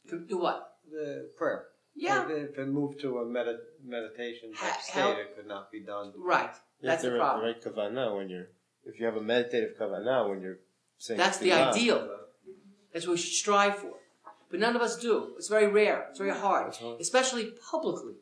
Do 0.08 0.38
what? 0.38 0.74
The 0.88 1.30
prayer. 1.36 1.64
Yeah, 1.96 2.24
If, 2.30 2.50
if 2.50 2.58
it 2.58 2.68
moved 2.68 3.00
to 3.00 3.18
a 3.18 3.24
medit 3.24 3.58
meditation 3.84 4.52
type 4.52 4.70
Ha- 4.72 4.78
state, 4.80 5.00
how- 5.00 5.10
it 5.12 5.34
could 5.36 5.48
not 5.48 5.72
be 5.72 5.80
done. 5.80 6.12
right. 6.16 6.54
You 6.80 6.88
That's 6.88 7.02
have 7.02 7.12
the 7.12 7.18
problem. 7.18 7.46
Right 7.46 7.60
kavana 7.60 8.16
when 8.16 8.28
you're. 8.28 8.48
If 8.84 9.00
you 9.00 9.06
have 9.06 9.16
a 9.16 9.20
meditative 9.20 9.76
kavana 9.80 10.28
when 10.28 10.42
you're 10.42 10.58
saying. 10.98 11.18
That's 11.18 11.38
the 11.38 11.50
tefillah, 11.50 11.72
ideal. 11.72 12.08
That's 12.92 13.06
what 13.06 13.14
we 13.14 13.18
should 13.18 13.32
strive 13.32 13.76
for. 13.76 13.94
But 14.50 14.60
none 14.60 14.76
of 14.76 14.82
us 14.82 14.96
do. 14.96 15.32
It's 15.36 15.48
very 15.48 15.66
rare. 15.66 16.06
It's 16.10 16.18
very 16.18 16.30
hard, 16.30 16.74
hard. 16.74 17.00
especially 17.00 17.52
publicly. 17.70 18.14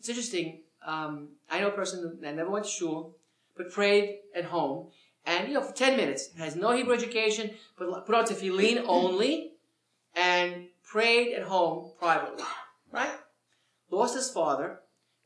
It's 0.00 0.08
interesting. 0.08 0.62
Um, 0.84 1.28
I 1.50 1.60
know 1.60 1.68
a 1.68 1.72
person 1.72 2.18
that 2.22 2.34
never 2.34 2.50
went 2.50 2.64
to 2.64 2.70
shul, 2.70 3.16
but 3.54 3.70
prayed 3.70 4.20
at 4.34 4.46
home, 4.46 4.86
and 5.26 5.46
you 5.46 5.52
know 5.52 5.60
for 5.60 5.74
ten 5.74 5.94
minutes 5.98 6.30
has 6.38 6.56
no 6.56 6.72
Hebrew 6.72 6.94
education, 6.94 7.50
but 7.78 8.06
put 8.06 8.14
on 8.14 8.24
tefillin 8.24 8.82
only, 8.86 9.52
and 10.16 10.68
prayed 10.82 11.34
at 11.34 11.42
home 11.42 11.92
privately. 11.98 12.44
Right? 12.90 13.12
Lost 13.90 14.14
his 14.16 14.30
father. 14.30 14.80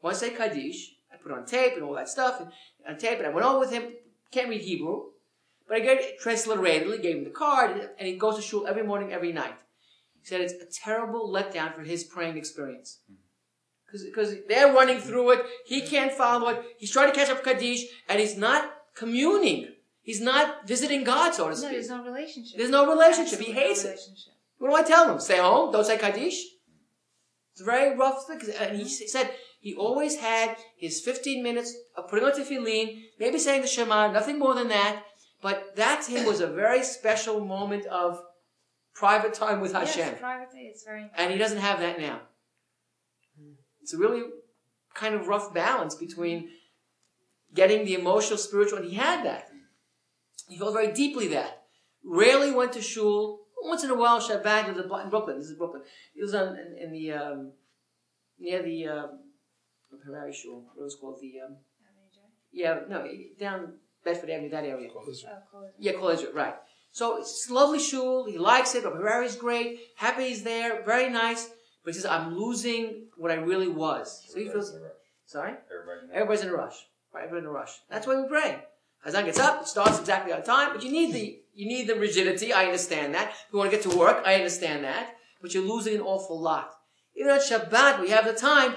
To 0.05 0.15
say 0.15 0.31
kaddish? 0.31 0.97
I 1.13 1.17
put 1.17 1.31
on 1.31 1.47
tape 1.47 1.75
and 1.75 1.85
all 1.85 1.95
that 1.95 2.09
stuff, 2.09 2.41
and 2.41 2.51
on 2.87 2.99
tape, 2.99 3.19
and 3.19 3.29
I 3.29 3.31
went 3.31 3.47
over 3.47 3.61
with 3.61 3.71
him. 3.71 3.93
Can't 4.33 4.49
read 4.49 4.63
Hebrew, 4.63 5.13
but 5.69 5.77
I 5.77 5.81
get 5.81 6.01
it 6.01 6.21
transliteratedly, 6.21 7.01
gave 7.01 7.19
him 7.19 7.25
the 7.25 7.31
card, 7.31 7.91
and 7.97 8.09
he 8.09 8.17
goes 8.17 8.35
to 8.37 8.43
shul 8.43 8.67
every 8.67 8.83
morning, 8.83 9.13
every 9.13 9.33
night. 9.33 9.55
He 10.21 10.27
said 10.27 10.41
it's 10.41 10.55
a 10.55 10.67
terrible 10.67 11.31
letdown 11.33 11.75
for 11.77 11.83
his 11.83 12.03
praying 12.03 12.37
experience. 12.37 12.99
Because 14.03 14.35
they're 14.49 14.73
running 14.73 14.99
through 14.99 15.31
it, 15.31 15.47
he 15.67 15.81
can't 15.83 16.13
follow 16.13 16.49
it, 16.49 16.63
he's 16.79 16.91
trying 16.91 17.11
to 17.13 17.17
catch 17.17 17.31
up 17.31 17.45
Kaddish, 17.45 17.85
and 18.09 18.19
he's 18.21 18.37
not 18.37 18.71
communing. 18.95 19.69
He's 20.03 20.21
not 20.21 20.67
visiting 20.67 21.05
God, 21.05 21.35
so 21.35 21.45
to 21.45 21.51
No, 21.51 21.57
speak. 21.57 21.71
there's 21.73 21.89
no 21.89 22.05
relationship. 22.05 22.59
There's 22.59 22.71
no 22.71 22.87
relationship. 22.93 23.41
He 23.41 23.53
hates 23.53 23.85
no 23.85 23.91
it. 23.91 24.01
What 24.59 24.71
do 24.71 24.77
I 24.77 24.83
tell 24.83 25.11
him? 25.11 25.19
Stay 25.21 25.39
home, 25.39 25.73
don't 25.73 25.85
say 25.85 25.97
Kaddish? 25.97 26.43
It's 27.53 27.61
a 27.61 27.65
very 27.65 27.97
rough 27.97 28.27
thing. 28.27 28.41
And 28.59 28.77
he 28.77 28.85
said 28.89 29.31
he 29.61 29.75
always 29.75 30.17
had 30.17 30.57
his 30.77 31.01
15 31.01 31.43
minutes 31.43 31.75
of 31.97 32.09
putting 32.09 32.25
on 32.25 32.33
tefillin, 32.33 33.03
maybe 33.19 33.39
saying 33.39 33.63
the 33.63 33.67
Shema, 33.69 34.11
nothing 34.11 34.39
more 34.39 34.55
than 34.55 34.69
that. 34.69 35.05
But 35.41 35.77
that 35.77 36.03
to 36.03 36.11
him 36.11 36.27
was 36.27 36.41
a 36.41 36.47
very 36.49 36.83
special 36.83 37.45
moment 37.45 37.87
of 37.87 38.21
private 38.95 39.35
time 39.35 39.61
with 39.61 39.73
Hashem. 39.73 39.99
Yes, 40.09 40.19
privately, 40.21 40.63
it's 40.73 40.85
very 40.85 41.11
And 41.17 41.31
he 41.31 41.39
doesn't 41.39 41.59
have 41.59 41.79
that 41.81 41.99
now. 42.01 42.21
It's 43.85 43.93
a 43.93 43.99
really 43.99 44.23
kind 44.95 45.15
of 45.15 45.29
rough 45.29 45.53
balance 45.53 45.95
between 45.95 46.49
getting 47.53 47.85
the 47.85 47.95
emotional, 47.95 48.39
spiritual, 48.39 48.79
and 48.79 48.89
he 48.89 48.95
had 48.97 49.25
that. 49.27 49.51
He 50.49 50.57
felt 50.57 50.73
very 50.73 50.91
deeply 50.93 51.29
that. 51.29 51.65
Rarely 52.03 52.51
went 52.51 52.73
to 52.73 52.81
shul. 52.83 53.41
Once 53.63 53.85
in 53.85 53.91
a 53.91 53.95
while, 53.95 54.21
Shabbat 54.21 54.69
in 54.69 54.75
the- 54.75 54.95
in 55.05 55.11
Brooklyn. 55.11 55.39
This 55.39 55.49
is 55.51 55.59
Brooklyn. 55.59 55.83
He 56.15 56.23
was 56.23 56.35
on, 56.35 56.57
in, 56.57 56.79
in 56.83 56.93
the 56.93 57.13
um, 57.13 57.53
near 58.39 58.63
the 58.63 58.89
um, 58.89 59.11
Harari 60.07 60.33
Shul. 60.33 60.65
What 60.75 60.85
was 60.85 60.97
called 60.97 61.21
the 61.21 61.41
um, 61.41 61.57
yeah 62.53 62.81
no 62.89 63.07
down 63.39 63.75
Bedford 64.03 64.31
Avenue 64.31 64.51
that 64.51 64.65
area. 64.65 64.89
Oh, 64.91 65.03
cool. 65.05 65.71
Yeah, 65.79 65.93
College, 65.93 66.25
right. 66.35 66.55
So 66.91 67.19
it's 67.19 67.51
a 67.51 67.55
lovely 67.55 67.81
shul. 67.81 68.25
He 68.25 68.39
likes 68.39 68.75
it. 68.75 68.85
Rabbi 68.85 68.97
Harari's 68.97 69.37
great. 69.37 69.81
Happy 69.97 70.29
he's 70.29 70.43
there. 70.45 70.83
Very 70.85 71.11
nice. 71.11 71.51
But 71.85 71.93
he 71.95 72.01
says, 72.01 72.07
I'm 72.07 72.35
losing 72.37 73.04
what 73.17 73.31
I 73.31 73.35
really 73.35 73.69
was. 73.69 74.25
So 74.29 74.39
he 74.39 74.49
feels, 74.49 74.73
sorry? 75.27 75.55
Everybody's 76.13 76.43
in 76.43 76.49
a 76.51 76.55
rush. 76.55 76.77
Right, 77.13 77.25
everybody's 77.25 77.45
in 77.45 77.51
a 77.51 77.53
rush. 77.53 77.73
That's 77.91 78.07
why 78.07 78.21
we 78.21 78.29
pray. 78.29 78.59
Hazan 79.07 79.27
gets 79.27 79.39
up, 79.39 79.63
it 79.63 79.69
starts 79.69 80.01
exactly 80.01 80.33
on 80.33 80.43
time, 80.43 80.71
but 80.73 80.83
you 80.83 80.91
need 80.91 81.13
the, 81.13 81.39
you 81.55 81.69
need 81.69 81.87
the 81.87 81.95
rigidity. 81.95 82.53
I 82.53 82.65
understand 82.65 83.15
that. 83.15 83.31
If 83.31 83.53
you 83.53 83.59
want 83.59 83.71
to 83.71 83.77
get 83.77 83.89
to 83.89 83.97
work, 83.97 84.23
I 84.25 84.35
understand 84.37 84.85
that. 84.85 85.15
But 85.43 85.53
you're 85.53 85.63
losing 85.63 85.95
an 85.95 86.01
awful 86.01 86.41
lot. 86.41 86.75
Even 87.15 87.31
on 87.33 87.39
Shabbat, 87.39 88.01
we 88.01 88.11
have 88.11 88.25
the 88.25 88.33
time, 88.33 88.77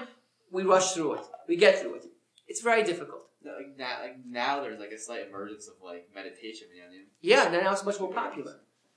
we 0.52 0.62
rush 0.62 0.92
through 0.92 1.14
it. 1.14 1.20
We 1.48 1.56
get 1.56 1.80
through 1.80 1.96
it. 1.96 2.04
It's 2.46 2.60
very 2.60 2.84
difficult. 2.84 3.22
No, 3.42 3.52
like 3.52 3.76
now, 3.78 4.02
like 4.02 4.16
now, 4.26 4.60
there's 4.60 4.78
like 4.78 4.90
a 4.90 4.98
slight 4.98 5.28
emergence 5.28 5.68
of 5.68 5.74
like 5.82 6.08
meditation. 6.14 6.68
You 6.74 6.82
know, 6.82 7.04
Yeah, 7.20 7.48
now 7.50 7.72
it's 7.72 7.84
much 7.84 8.00
more 8.00 8.12
popular. 8.12 8.56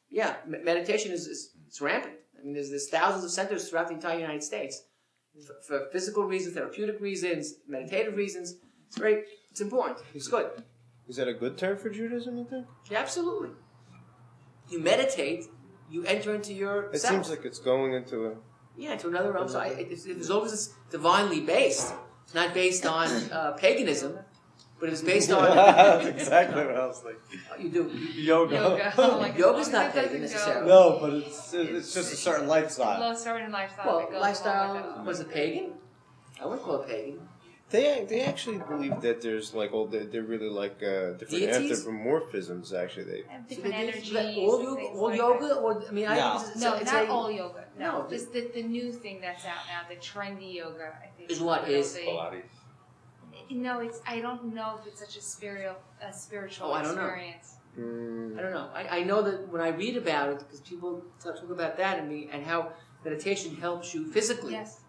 Yeah, 0.10 0.36
meditation 0.46 1.12
is, 1.12 1.28
is 1.28 1.52
it's 1.68 1.80
rampant. 1.80 2.16
I 2.38 2.44
mean, 2.44 2.54
there's, 2.54 2.70
there's 2.70 2.90
thousands 2.90 3.24
of 3.24 3.32
centers 3.32 3.70
throughout 3.70 3.88
the 3.88 3.94
entire 3.94 4.20
United 4.20 4.44
States 4.44 4.84
for, 5.46 5.56
for 5.68 5.90
physical 5.92 6.24
reasons, 6.26 6.56
therapeutic 6.56 7.00
reasons, 7.00 7.56
meditative 7.68 8.16
reasons. 8.16 8.56
It's 8.88 8.98
very, 8.98 9.24
it's 9.50 9.62
important. 9.62 10.00
It's 10.14 10.28
good. 10.28 10.52
Is 11.08 11.16
that 11.18 11.28
a 11.28 11.34
good 11.34 11.58
term 11.58 11.78
for 11.78 11.90
Judaism, 11.90 12.38
you 12.38 12.46
think? 12.50 12.66
Yeah, 12.90 13.00
absolutely. 13.00 13.50
You 14.70 14.80
meditate, 14.80 15.46
you 15.90 16.06
enter 16.06 16.34
into 16.36 16.54
your 16.54 16.92
It 16.92 17.00
self. 17.00 17.14
seems 17.14 17.30
like 17.30 17.46
it's 17.46 17.60
going 17.60 17.94
into 17.94 18.28
a. 18.28 18.36
yeah, 18.78 18.96
to 18.98 19.08
another 19.10 19.32
realm. 19.34 19.50
So 19.50 19.60
I, 19.60 19.68
it, 19.68 19.92
it's- 19.92 20.06
as 20.06 20.30
long 20.30 20.46
as 20.46 20.54
it's 20.54 20.74
divinely 20.90 21.42
based, 21.42 21.94
it's 22.24 22.34
not 22.34 22.54
based 22.54 22.86
on 22.86 23.08
uh, 23.32 23.52
paganism, 23.54 24.20
but 24.82 24.90
it's 24.90 25.02
based 25.02 25.32
on 25.32 25.44
That's 25.56 26.08
exactly 26.08 26.66
what 26.66 26.76
I 26.76 26.88
was 26.88 27.00
thinking. 27.00 27.64
you 27.64 27.70
do. 27.70 27.84
Yoga. 28.32 28.56
Yoga. 28.56 28.94
Oh 28.98 29.20
my 29.22 29.30
God. 29.30 29.40
Yoga's 29.40 29.68
As 29.68 29.74
not 29.74 29.86
as 29.86 29.96
it 29.96 30.08
pagan 30.10 30.22
necessarily. 30.22 30.68
go 30.68 30.90
No, 30.90 31.00
but 31.00 31.14
it's 31.14 31.54
it's 31.54 31.94
just 31.94 32.12
a 32.12 32.16
certain 32.18 32.48
lifestyle. 32.48 33.00
Low 33.00 33.14
certain 33.16 33.52
lifestyle. 33.52 33.86
Well, 33.86 34.00
that 34.00 34.06
goes 34.12 34.16
along 34.16 34.22
lifestyle 34.22 35.04
was 35.06 35.20
it 35.22 35.30
pagan? 35.32 35.74
I 36.42 36.46
wouldn't 36.48 36.64
call 36.64 36.82
it 36.82 36.88
pagan. 36.90 37.20
They 37.70 38.06
they 38.10 38.22
actually 38.32 38.58
believe 38.58 39.00
that 39.00 39.22
there's 39.22 39.54
like 39.54 39.72
all 39.72 39.86
they're, 39.88 40.04
they're 40.12 40.24
really 40.36 40.50
like 40.50 40.78
uh, 40.84 41.14
different 41.20 41.30
Deities? 41.30 41.86
anthropomorphisms. 41.86 42.74
Actually, 42.74 43.06
they 43.06 43.24
And 43.32 43.48
different 43.48 43.76
they 43.76 43.82
energies. 43.88 44.12
that 44.12 44.26
all 44.36 44.62
yoga, 44.64 44.82
all 44.82 45.08
like 45.10 45.18
yoga, 45.18 45.48
that. 45.48 45.58
or 45.58 45.84
I 45.88 45.92
mean, 45.92 46.08
I 46.08 46.18
No. 46.18 46.42
it's, 46.42 46.62
No, 46.62 46.74
it's 46.76 46.92
not 46.92 47.06
a- 47.06 47.12
all 47.12 47.32
yoga. 47.32 47.64
No, 47.80 48.02
No, 48.04 48.10
just 48.10 48.34
the, 48.34 48.42
the 48.54 48.64
new 48.64 48.92
thing 48.92 49.22
that's 49.22 49.46
out 49.46 49.64
now, 49.72 49.82
the 49.88 49.96
trendy 49.96 50.56
yoga. 50.56 50.88
I 51.02 51.08
think 51.16 51.32
Is 51.32 51.40
what 51.40 51.70
is 51.70 51.96
you 51.98 52.08
know, 52.08 52.32
is? 52.34 52.42
the- 52.44 52.44
No, 53.52 53.80
it's. 53.80 54.02
I 54.08 54.20
don't 54.22 54.54
know 54.54 54.78
if 54.80 54.88
it's 54.88 55.00
such 55.00 55.18
a 55.18 55.22
spiritual, 55.22 55.76
a 56.02 56.14
spiritual 56.14 56.68
Oh, 56.68 56.74
I 56.74 56.82
don't 56.82 56.96
know. 56.96 57.04
experience. 57.06 57.56
mm, 57.78 58.38
I 58.38 58.42
don't 58.42 58.54
know. 58.54 58.70
I, 58.74 59.00
I 59.00 59.04
know 59.04 59.22
that 59.22 59.48
when 59.50 59.62
I 59.62 59.70
read 59.70 59.98
about 59.98 60.30
it, 60.30 60.40
because 60.40 60.62
people 60.62 61.04
talk, 61.24 61.40
talk 61.40 61.50
about 61.50 61.78
that 61.78 62.00
and 62.00 62.08
me 62.10 62.30
and 62.32 62.44
how 62.46 62.72
meditation 63.04 63.56
helps 63.56 63.94
you 63.94 64.06
physically. 64.12 64.54
Yes. 64.54 64.80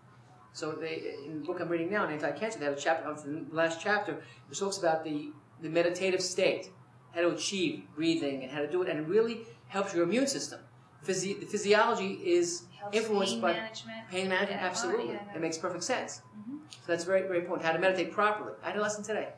So 0.52 0.72
they 0.72 1.14
in 1.26 1.40
the 1.40 1.46
book 1.46 1.60
I'm 1.60 1.68
reading 1.68 1.90
now, 1.90 2.04
on 2.04 2.12
anti-cancer, 2.12 2.58
they 2.58 2.66
have 2.66 2.74
a 2.76 2.80
chapter 2.80 3.08
on 3.08 3.16
the 3.50 3.54
last 3.56 3.80
chapter 3.80 4.22
which 4.48 4.58
talks 4.60 4.78
about 4.78 5.02
the 5.04 5.32
the 5.60 5.68
meditative 5.68 6.20
state, 6.20 6.70
how 7.14 7.20
to 7.22 7.30
achieve 7.30 7.84
breathing 7.96 8.42
and 8.42 8.50
how 8.52 8.60
to 8.60 8.70
do 8.70 8.82
it, 8.82 8.88
and 8.88 8.98
it 9.00 9.08
really 9.08 9.42
helps 9.68 9.94
your 9.94 10.02
immune 10.04 10.26
system. 10.26 10.60
Physi- 11.04 11.40
the 11.40 11.46
physiology 11.46 12.12
is 12.24 12.64
Helps 12.78 12.96
influenced 12.96 13.32
pain 13.34 13.40
by 13.40 13.52
management. 13.54 14.08
pain 14.10 14.28
management. 14.28 14.60
Yeah, 14.60 14.66
absolutely, 14.68 15.08
yeah, 15.14 15.34
it 15.36 15.40
makes 15.40 15.58
perfect 15.58 15.84
sense. 15.84 16.22
Mhm. 16.38 16.58
So 16.70 16.78
that's 16.86 17.04
very 17.04 17.22
very 17.22 17.38
important. 17.38 17.66
How 17.66 17.72
to 17.72 17.78
meditate 17.78 18.12
properly. 18.12 18.52
I 18.62 18.66
had 18.70 18.76
a 18.76 18.80
lesson 18.82 19.02
today. 19.04 19.28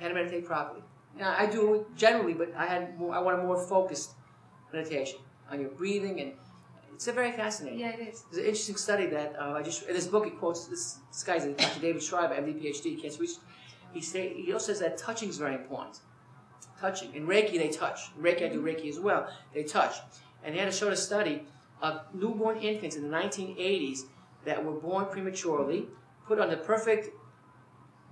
How 0.00 0.08
to 0.08 0.14
meditate 0.14 0.44
properly. 0.46 0.82
Now 1.16 1.34
I 1.38 1.46
do 1.46 1.74
it 1.74 1.86
generally, 1.96 2.34
but 2.34 2.54
I 2.56 2.66
had 2.66 2.98
more, 2.98 3.14
I 3.14 3.18
want 3.20 3.38
a 3.38 3.42
more 3.42 3.58
focused 3.58 4.12
meditation 4.72 5.18
on 5.50 5.60
your 5.60 5.70
breathing, 5.70 6.20
and 6.20 6.32
it's 6.94 7.08
a 7.08 7.12
very 7.12 7.32
fascinating. 7.32 7.80
Yeah, 7.80 7.90
it 7.90 8.00
is. 8.08 8.22
There's 8.30 8.38
an 8.44 8.48
interesting 8.50 8.76
study 8.76 9.06
that 9.06 9.34
uh, 9.38 9.52
I 9.58 9.62
just 9.62 9.82
in 9.88 9.94
this 9.94 10.06
book. 10.06 10.24
He 10.24 10.30
quotes 10.30 10.66
this, 10.66 10.98
this 11.10 11.22
guy's 11.24 11.44
Dr. 11.44 11.80
David 11.80 12.02
Schreiber, 12.02 12.34
MD, 12.34 12.60
PhD, 12.62 13.00
cancer 13.00 13.20
research. 13.20 13.42
He 13.92 14.00
say 14.02 14.34
he 14.34 14.52
also 14.52 14.66
says 14.72 14.80
that 14.80 14.98
touching 14.98 15.28
is 15.30 15.38
very 15.38 15.54
important. 15.54 16.00
Touching 16.80 17.14
in 17.14 17.26
Reiki, 17.26 17.58
they 17.58 17.68
touch. 17.70 18.10
In 18.16 18.22
Reiki, 18.22 18.44
I 18.44 18.48
do 18.52 18.62
Reiki 18.62 18.88
as 18.88 19.00
well. 19.00 19.28
They 19.54 19.64
touch, 19.64 19.96
and 20.44 20.54
they 20.54 20.58
had 20.58 20.70
to 20.70 20.76
show 20.76 20.88
a 20.88 20.96
study 20.96 21.42
of 21.82 22.00
newborn 22.14 22.58
infants 22.58 22.96
in 22.96 23.08
the 23.08 23.16
1980s 23.16 24.00
that 24.44 24.64
were 24.64 24.72
born 24.72 25.06
prematurely, 25.06 25.86
put 26.26 26.38
under 26.38 26.56
perfect 26.56 27.10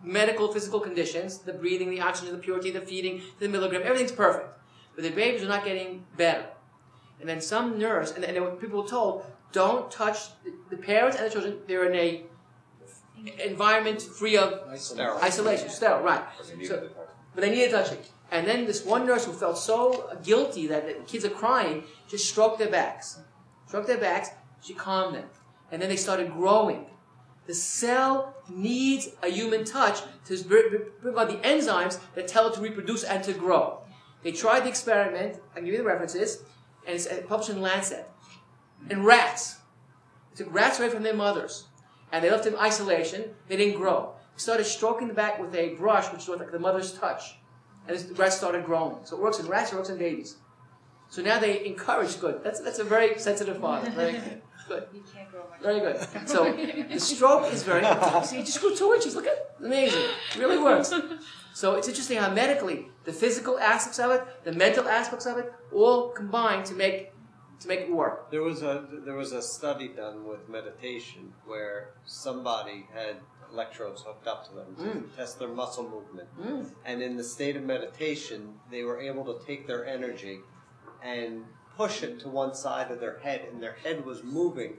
medical, 0.02 0.52
physical 0.52 0.80
conditions, 0.80 1.38
the 1.38 1.52
breathing, 1.52 1.90
the 1.90 2.00
oxygen, 2.00 2.32
the 2.32 2.38
purity, 2.38 2.70
the 2.70 2.80
feeding, 2.80 3.22
the 3.38 3.48
milligram, 3.48 3.82
everything's 3.84 4.12
perfect. 4.12 4.48
But 4.94 5.04
the 5.04 5.10
babies 5.10 5.42
are 5.42 5.48
not 5.48 5.64
getting 5.64 6.04
better. 6.16 6.46
And 7.20 7.28
then 7.28 7.40
some 7.40 7.78
nurse, 7.78 8.12
and, 8.12 8.24
and 8.24 8.36
then 8.36 8.56
people 8.56 8.82
were 8.82 8.88
told, 8.88 9.24
don't 9.52 9.90
touch 9.90 10.18
the, 10.44 10.52
the 10.70 10.76
parents 10.76 11.16
and 11.16 11.26
the 11.26 11.30
children. 11.30 11.58
They're 11.66 11.90
in 11.90 11.94
a 11.94 12.24
environment 13.44 14.02
free 14.02 14.36
of 14.36 14.62
Sterile. 14.78 15.18
isolation, 15.22 15.70
sterile, 15.70 16.02
right. 16.02 16.22
So, 16.64 16.88
but 17.34 17.40
they 17.40 17.50
needed 17.50 17.70
touching. 17.70 17.98
And 18.30 18.46
then 18.46 18.66
this 18.66 18.84
one 18.84 19.06
nurse 19.06 19.24
who 19.24 19.32
felt 19.32 19.58
so 19.58 20.16
guilty 20.22 20.66
that 20.66 20.86
the 20.86 21.04
kids 21.04 21.24
are 21.24 21.30
crying 21.30 21.84
just 22.08 22.28
stroked 22.28 22.58
their 22.58 22.70
backs. 22.70 23.20
Stroked 23.66 23.86
their 23.86 23.98
backs, 23.98 24.30
she 24.60 24.74
calmed 24.74 25.14
them. 25.14 25.26
And 25.70 25.80
then 25.80 25.88
they 25.88 25.96
started 25.96 26.32
growing. 26.32 26.86
The 27.46 27.54
cell 27.54 28.34
needs 28.48 29.08
a 29.22 29.28
human 29.28 29.64
touch 29.64 30.00
to 30.26 30.42
br- 30.44 30.78
bring 31.00 31.14
about 31.14 31.28
the 31.28 31.48
enzymes 31.48 32.00
that 32.14 32.26
tell 32.26 32.48
it 32.48 32.54
to 32.54 32.60
reproduce 32.60 33.04
and 33.04 33.22
to 33.24 33.32
grow. 33.32 33.78
They 34.22 34.32
tried 34.32 34.64
the 34.64 34.68
experiment, 34.68 35.40
I'll 35.54 35.62
give 35.62 35.72
you 35.72 35.78
the 35.78 35.84
references, 35.84 36.42
and 36.86 36.96
it's 36.96 37.06
uh, 37.06 37.22
published 37.28 37.50
in 37.50 37.60
Lancet. 37.60 38.08
In 38.90 39.04
rats. 39.04 39.58
They 40.30 40.44
took 40.44 40.52
rats 40.52 40.80
away 40.80 40.88
from 40.88 41.04
their 41.04 41.14
mothers, 41.14 41.66
and 42.10 42.24
they 42.24 42.30
left 42.30 42.44
them 42.44 42.54
in 42.54 42.60
isolation. 42.60 43.34
They 43.46 43.56
didn't 43.56 43.78
grow. 43.78 44.14
They 44.34 44.40
started 44.40 44.64
stroking 44.64 45.06
the 45.06 45.14
back 45.14 45.40
with 45.40 45.54
a 45.54 45.74
brush, 45.74 46.12
which 46.12 46.26
was 46.26 46.40
like 46.40 46.50
the 46.50 46.58
mother's 46.58 46.92
touch. 46.92 47.36
And 47.88 47.98
the 47.98 48.14
rats 48.14 48.36
started 48.36 48.64
growing. 48.64 48.96
So 49.04 49.16
it 49.16 49.22
works 49.22 49.38
in 49.38 49.46
rats, 49.46 49.72
it 49.72 49.76
works 49.76 49.88
in 49.88 49.98
babies. 49.98 50.36
So 51.08 51.22
now 51.22 51.38
they 51.38 51.64
encourage 51.64 52.20
good. 52.20 52.42
That's, 52.42 52.60
that's 52.60 52.78
a 52.78 52.84
very 52.84 53.18
sensitive 53.18 53.58
father. 53.60 53.90
Very 54.02 54.12
good. 54.12 54.42
Good. 54.68 54.88
You 54.92 55.02
can't 55.14 55.30
grow 55.30 55.44
much. 55.48 55.60
Very 55.62 55.78
good. 55.78 55.96
So 56.26 56.52
the 56.92 56.98
stroke 56.98 57.52
is 57.52 57.62
very. 57.62 57.84
See, 58.24 58.38
he 58.38 58.42
just 58.42 58.60
grew 58.60 58.74
two 58.74 58.92
inches. 58.94 59.14
Look 59.14 59.26
at 59.28 59.34
it. 59.34 59.46
amazing. 59.64 60.02
It 60.34 60.38
really 60.40 60.58
works. 60.58 60.92
So 61.54 61.76
it's 61.76 61.86
interesting 61.86 62.18
how 62.18 62.30
medically 62.34 62.88
the 63.04 63.12
physical 63.12 63.58
aspects 63.60 64.00
of 64.00 64.10
it, 64.10 64.24
the 64.44 64.50
mental 64.50 64.88
aspects 64.88 65.24
of 65.24 65.38
it, 65.38 65.52
all 65.72 66.08
combine 66.08 66.64
to 66.64 66.74
make 66.74 67.12
to 67.60 67.68
make 67.68 67.80
it 67.80 67.90
work. 67.90 68.30
There 68.30 68.42
was 68.42 68.62
a 68.62 68.86
there 69.04 69.14
was 69.14 69.32
a 69.32 69.42
study 69.42 69.88
done 69.88 70.26
with 70.26 70.48
meditation 70.48 71.32
where 71.46 71.90
somebody 72.04 72.86
had 72.92 73.16
electrodes 73.52 74.02
hooked 74.02 74.26
up 74.26 74.46
to 74.48 74.54
them 74.54 74.76
to 74.76 75.16
test 75.16 75.38
their 75.38 75.48
muscle 75.48 75.88
movement, 75.88 76.28
Mm. 76.40 76.70
and 76.84 77.00
in 77.02 77.16
the 77.16 77.24
state 77.24 77.56
of 77.56 77.62
meditation, 77.62 78.58
they 78.70 78.82
were 78.82 79.00
able 79.00 79.24
to 79.32 79.44
take 79.46 79.66
their 79.66 79.86
energy 79.86 80.40
and 81.02 81.44
push 81.76 82.02
it 82.02 82.18
to 82.20 82.28
one 82.28 82.54
side 82.54 82.90
of 82.90 82.98
their 83.00 83.18
head, 83.20 83.46
and 83.50 83.62
their 83.62 83.74
head 83.84 84.04
was 84.04 84.22
moving 84.24 84.78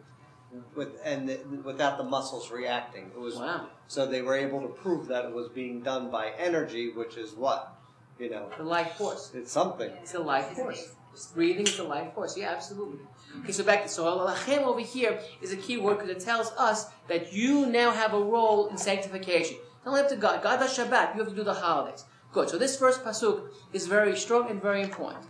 with 0.76 0.90
and 1.04 1.28
the, 1.30 1.38
without 1.64 1.98
the 1.98 2.04
muscles 2.04 2.52
reacting. 2.52 3.06
It 3.16 3.20
was 3.20 3.36
Wow. 3.38 3.68
so 3.88 4.06
they 4.06 4.22
were 4.22 4.36
able 4.36 4.62
to 4.62 4.68
prove 4.70 5.08
that 5.08 5.26
it 5.26 5.34
was 5.34 5.48
being 5.50 5.82
done 5.82 6.10
by 6.12 6.32
energy, 6.38 6.92
which 6.92 7.18
is 7.18 7.34
what 7.36 7.74
you 8.20 8.30
know, 8.32 8.50
The 8.58 8.64
life 8.64 8.94
force. 8.96 9.32
it's 9.36 9.52
something. 9.52 9.92
It's 10.02 10.16
a 10.16 10.20
life 10.20 10.48
force. 10.56 10.96
Breathing 11.26 11.68
is 11.68 11.80
a 11.80 11.84
life 11.84 12.14
force. 12.14 12.38
Yeah, 12.38 12.52
absolutely. 12.52 13.00
Okay, 13.40 13.52
so 13.52 13.64
back 13.64 13.84
to 13.84 13.90
so 13.90 14.04
lachem 14.06 14.60
over 14.60 14.80
here 14.80 15.20
is 15.42 15.52
a 15.52 15.58
key 15.58 15.78
word 15.78 16.00
because 16.00 16.10
it 16.10 16.20
tells 16.20 16.52
us 16.58 16.88
that 17.08 17.34
you 17.34 17.66
now 17.66 17.92
have 17.92 18.14
a 18.14 18.20
role 18.20 18.68
in 18.68 18.78
sanctification. 18.78 19.58
Don't 19.84 19.94
live 19.94 20.08
to 20.10 20.16
God. 20.16 20.44
God 20.44 20.60
does 20.60 20.78
Shabbat. 20.78 21.16
You 21.16 21.24
have 21.24 21.30
to 21.30 21.36
do 21.36 21.44
the 21.44 21.54
holidays. 21.54 22.06
Good. 22.34 22.50
So 22.50 22.58
this 22.58 22.78
first 22.78 23.04
pasuk 23.04 23.50
is 23.74 23.88
very 23.88 24.16
strong 24.16 24.50
and 24.50 24.62
very 24.62 24.82
important. 24.82 25.26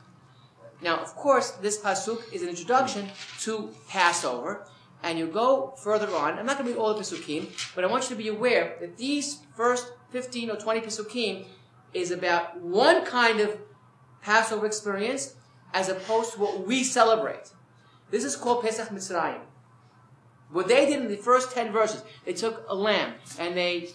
Now, 0.81 0.97
of 0.97 1.15
course, 1.15 1.51
this 1.51 1.79
pasuk 1.79 2.31
is 2.33 2.41
an 2.43 2.49
introduction 2.49 3.09
to 3.41 3.71
Passover, 3.87 4.67
and 5.03 5.17
you 5.17 5.27
go 5.27 5.73
further 5.77 6.09
on. 6.15 6.37
I'm 6.37 6.45
not 6.45 6.57
going 6.57 6.69
to 6.69 6.73
read 6.73 6.79
all 6.79 6.93
the 6.93 7.01
pasukim, 7.01 7.47
but 7.75 7.83
I 7.83 7.87
want 7.87 8.03
you 8.03 8.09
to 8.09 8.15
be 8.15 8.29
aware 8.29 8.75
that 8.79 8.97
these 8.97 9.39
first 9.55 9.91
15 10.11 10.51
or 10.51 10.55
20 10.55 10.81
pasukim 10.81 11.45
is 11.93 12.11
about 12.11 12.61
one 12.61 13.05
kind 13.05 13.39
of 13.39 13.57
Passover 14.21 14.65
experience 14.65 15.35
as 15.73 15.89
opposed 15.89 16.33
to 16.33 16.39
what 16.39 16.65
we 16.65 16.83
celebrate. 16.83 17.51
This 18.09 18.23
is 18.23 18.35
called 18.35 18.63
Pesach 18.63 18.89
Mitzrayim. 18.89 19.41
What 20.51 20.67
they 20.67 20.85
did 20.85 21.01
in 21.01 21.09
the 21.09 21.17
first 21.17 21.51
10 21.51 21.71
verses, 21.71 22.03
they 22.25 22.33
took 22.33 22.65
a 22.69 22.75
lamb 22.75 23.15
and 23.39 23.55
they, 23.55 23.89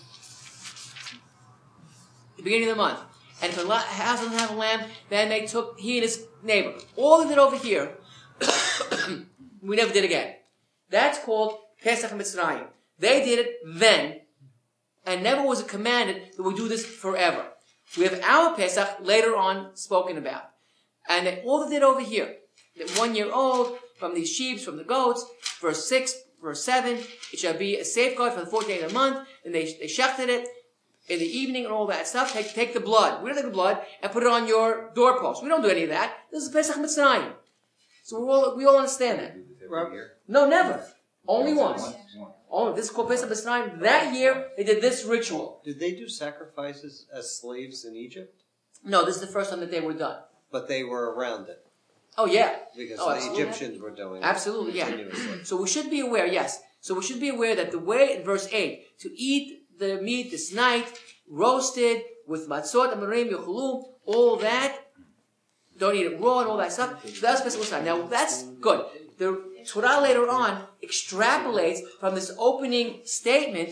the 2.37 2.43
beginning 2.43 2.69
of 2.69 2.77
the 2.77 2.83
month, 2.83 3.01
and 3.41 3.53
if 3.53 3.65
a 3.65 3.77
house 3.77 4.21
doesn't 4.21 4.39
have 4.39 4.51
a 4.53 4.55
lamb, 4.55 4.89
then 5.09 5.29
they 5.29 5.47
took 5.47 5.79
he 5.81 5.97
and 5.97 6.03
his 6.03 6.27
neighbor. 6.43 6.75
All 6.97 7.23
they 7.23 7.29
did 7.29 7.39
over 7.39 7.57
here, 7.57 7.97
we 9.63 9.77
never 9.77 9.93
did 9.93 10.05
again. 10.05 10.35
That's 10.91 11.19
called 11.19 11.59
Pesach 11.83 12.11
Mitzrayim. 12.13 12.67
They 12.99 13.25
did 13.25 13.41
it 13.41 13.57
then, 13.67 14.21
and 15.05 15.23
never 15.23 15.43
was 15.43 15.61
it 15.61 15.69
commanded 15.69 16.37
that 16.37 16.43
we 16.43 16.55
do 16.55 16.69
this 16.69 16.85
forever. 16.85 17.47
We 17.97 18.05
have 18.05 18.21
our 18.23 18.55
Pesach 18.55 18.99
later 19.01 19.37
on 19.37 19.75
spoken 19.75 20.17
about. 20.17 20.51
And 21.09 21.27
they, 21.27 21.43
all 21.43 21.65
they 21.65 21.75
did 21.75 21.83
over 21.83 22.01
here, 22.01 22.37
that 22.77 22.99
one 22.99 23.15
year 23.15 23.33
old, 23.33 23.79
from 23.97 24.15
these 24.15 24.31
sheep, 24.31 24.61
from 24.61 24.77
the 24.77 24.85
goats, 24.85 25.25
verse 25.61 25.89
6, 25.89 26.15
verse 26.43 26.65
7, 26.65 26.99
it 27.33 27.39
shall 27.39 27.57
be 27.57 27.77
a 27.77 27.85
safeguard 27.85 28.33
for 28.33 28.41
the 28.41 28.47
fourth 28.47 28.67
day 28.67 28.81
of 28.83 28.89
the 28.89 28.95
month, 28.95 29.27
and 29.45 29.55
they, 29.55 29.65
they 29.65 29.87
shechted 29.87 30.29
it 30.29 30.49
in 31.09 31.19
the 31.19 31.27
evening 31.27 31.65
and 31.65 31.73
all 31.73 31.87
that 31.87 32.07
stuff. 32.07 32.33
Take, 32.33 32.53
take 32.55 32.75
the 32.75 32.81
blood. 32.81 33.23
We 33.23 33.29
don't 33.29 33.37
take 33.37 33.47
the 33.47 33.51
blood 33.51 33.79
and 34.03 34.13
put 34.13 34.23
it 34.23 34.29
on 34.29 34.47
your 34.47 34.91
doorpost. 34.95 35.43
We 35.43 35.49
don't 35.49 35.63
do 35.63 35.69
any 35.69 35.85
of 35.85 35.91
that. 35.91 36.15
This 36.31 36.45
is 36.45 36.51
Pesach 36.51 36.77
Mitzrayim. 36.77 37.33
So 38.03 38.21
we 38.21 38.31
all, 38.31 38.57
we 38.57 38.65
all 38.65 38.77
understand 38.77 39.21
that. 39.21 39.37
No, 40.29 40.49
never. 40.49 40.85
Only 41.27 41.55
once. 41.55 41.83
Only 42.51 42.73
oh, 42.73 42.75
this 42.75 42.87
is 42.87 42.91
called 42.91 43.09
Pesach 43.09 43.31
Mitzrayim. 43.31 43.81
That 43.81 44.15
year, 44.15 44.49
they 44.57 44.65
did 44.65 44.83
this 44.83 45.05
ritual. 45.05 45.61
Did 45.65 45.79
they 45.79 45.93
do 45.93 46.09
sacrifices 46.09 47.07
as 47.15 47.39
slaves 47.39 47.85
in 47.85 47.97
Egypt? 47.97 48.43
No, 48.85 49.05
this 49.05 49.17
is 49.17 49.21
the 49.21 49.29
first 49.29 49.51
time 49.51 49.61
that 49.61 49.71
they 49.71 49.81
were 49.81 49.95
done. 49.95 50.19
But 50.53 50.69
they 50.69 50.85
were 50.85 51.13
around 51.15 51.49
it 51.49 51.59
Oh, 52.19 52.27
yeah. 52.27 52.57
because 52.77 52.99
Oh, 53.01 53.09
the 53.09 53.17
absolutely. 53.17 53.43
Egyptians 53.43 53.81
were 53.81 53.91
doing 53.91 54.23
it 54.23 54.25
Absolutely, 54.25 54.79
yeah. 54.79 54.91
So 55.45 55.57
we 55.57 55.67
should 55.67 55.91
be 55.91 56.01
aware, 56.01 56.27
yes. 56.27 56.61
So 56.81 56.95
we 56.95 57.03
should 57.03 57.21
be 57.21 57.31
aware 57.31 57.57
that 57.57 57.71
the 57.73 57.79
way 57.79 58.17
in 58.17 58.23
verse 58.23 58.49
8, 58.53 58.99
to 59.01 59.09
eat 59.19 59.67
the 59.79 60.01
meat 60.03 60.31
this 60.31 60.53
night, 60.53 60.87
roasted, 61.29 62.03
with 62.27 62.49
matzot, 62.49 62.95
amarim, 62.95 63.31
yochulu, 63.31 63.85
all 64.05 64.37
that, 64.37 64.79
don't 65.79 65.95
eat 65.97 66.07
it 66.07 66.21
raw 66.21 66.41
and 66.41 66.49
all 66.49 66.59
that 66.59 66.73
stuff. 66.73 67.03
So 67.09 67.21
that's 67.27 67.41
Pesach 67.41 67.61
Mitzrayim. 67.63 67.85
Now 67.85 68.03
that's 68.07 68.43
good. 68.61 68.85
The 69.19 69.43
Torah 69.67 70.01
later 70.01 70.29
on 70.29 70.63
extrapolates 70.85 71.81
from 71.99 72.15
this 72.15 72.31
opening 72.39 73.01
statement, 73.05 73.71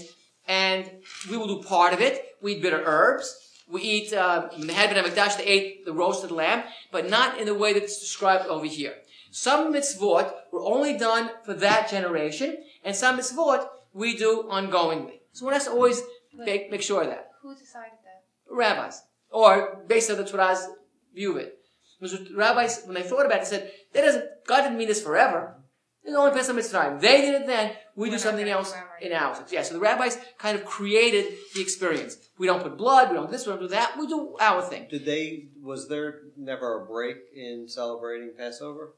and 0.49 0.91
we 1.31 1.37
will 1.37 1.47
do 1.47 1.63
part 1.63 1.93
of 1.93 2.01
it. 2.01 2.37
We 2.43 2.55
eat 2.55 2.63
bitter 2.63 2.83
herbs. 2.85 3.50
We 3.71 3.83
eat, 3.83 4.13
uh, 4.13 4.49
in 4.57 4.67
the 4.67 4.73
Had 4.73 4.93
Ben 4.93 5.05
HaMikdash, 5.05 5.39
they 5.39 5.45
ate 5.45 5.85
the 5.85 5.93
roasted 5.93 6.31
lamb, 6.31 6.65
but 6.91 7.09
not 7.09 7.39
in 7.39 7.47
the 7.47 7.55
way 7.55 7.73
that's 7.73 8.01
described 8.01 8.47
over 8.47 8.67
here. 8.67 8.95
Some 9.31 9.73
mitzvot 9.73 10.33
were 10.53 10.63
only 10.63 10.99
done 10.99 11.31
for 11.45 11.55
that 11.55 11.89
generation, 11.89 12.57
and 12.85 12.97
some 12.97 13.19
mitzvot 13.19 13.69
we 13.93 14.17
do 14.17 14.45
ongoingly. 14.51 15.21
So 15.33 15.45
one 15.45 15.55
has 15.55 15.65
to 15.65 15.71
always 15.71 16.03
make, 16.35 16.71
make 16.71 16.83
sure 16.83 17.03
of 17.03 17.09
that. 17.09 17.31
Who 17.43 17.55
decided 17.55 17.99
that? 18.05 18.25
Rabbis. 18.53 19.03
Or 19.31 19.85
based 19.87 20.11
on 20.11 20.17
the 20.17 20.25
Torah's 20.25 20.67
view 21.15 21.33
of 21.33 21.37
it. 21.39 21.59
Because 22.01 22.31
rabbis, 22.33 22.83
when 22.85 22.95
they 22.95 23.03
thought 23.03 23.27
about 23.27 23.43
it, 23.43 23.47
said, 23.47 23.71
that 23.93 24.01
doesn't, 24.01 24.25
God 24.47 24.63
didn't 24.63 24.79
mean 24.79 24.89
this 24.89 25.03
forever. 25.03 25.55
It's 26.03 26.17
only 26.17 26.33
Pesach 26.33 26.57
Mitzrayim. 26.57 27.01
They 27.01 27.21
did 27.21 27.43
it 27.43 27.47
then, 27.47 27.73
we 27.95 28.07
do 28.09 28.13
We're 28.13 28.17
not 28.17 28.21
something 28.21 28.49
else 28.49 28.73
do 28.73 28.79
our- 28.79 28.99
in 29.03 29.13
ours. 29.13 29.39
Yeah, 29.53 29.63
so 29.63 29.75
the 29.75 29.81
rabbis 29.81 30.17
kind 30.39 30.59
of 30.59 30.65
created 30.65 31.35
the 31.55 31.61
experience. 31.61 32.17
We 32.39 32.47
don't 32.47 32.63
put 32.63 32.77
blood, 32.79 33.11
we 33.11 33.17
don't 33.17 33.27
do 33.27 33.33
this, 33.33 33.47
we 33.47 33.53
don't 33.53 33.61
do 33.63 33.69
that, 33.69 33.99
we 33.99 34.07
do 34.07 34.35
our 34.41 34.63
thing. 34.63 34.89
Did 34.91 35.05
they? 35.05 35.49
Was 35.63 35.89
there 35.89 36.21
never 36.37 36.83
a 36.83 36.87
break 36.87 37.17
in 37.35 37.69
celebrating 37.69 38.33
Passover? 38.37 38.95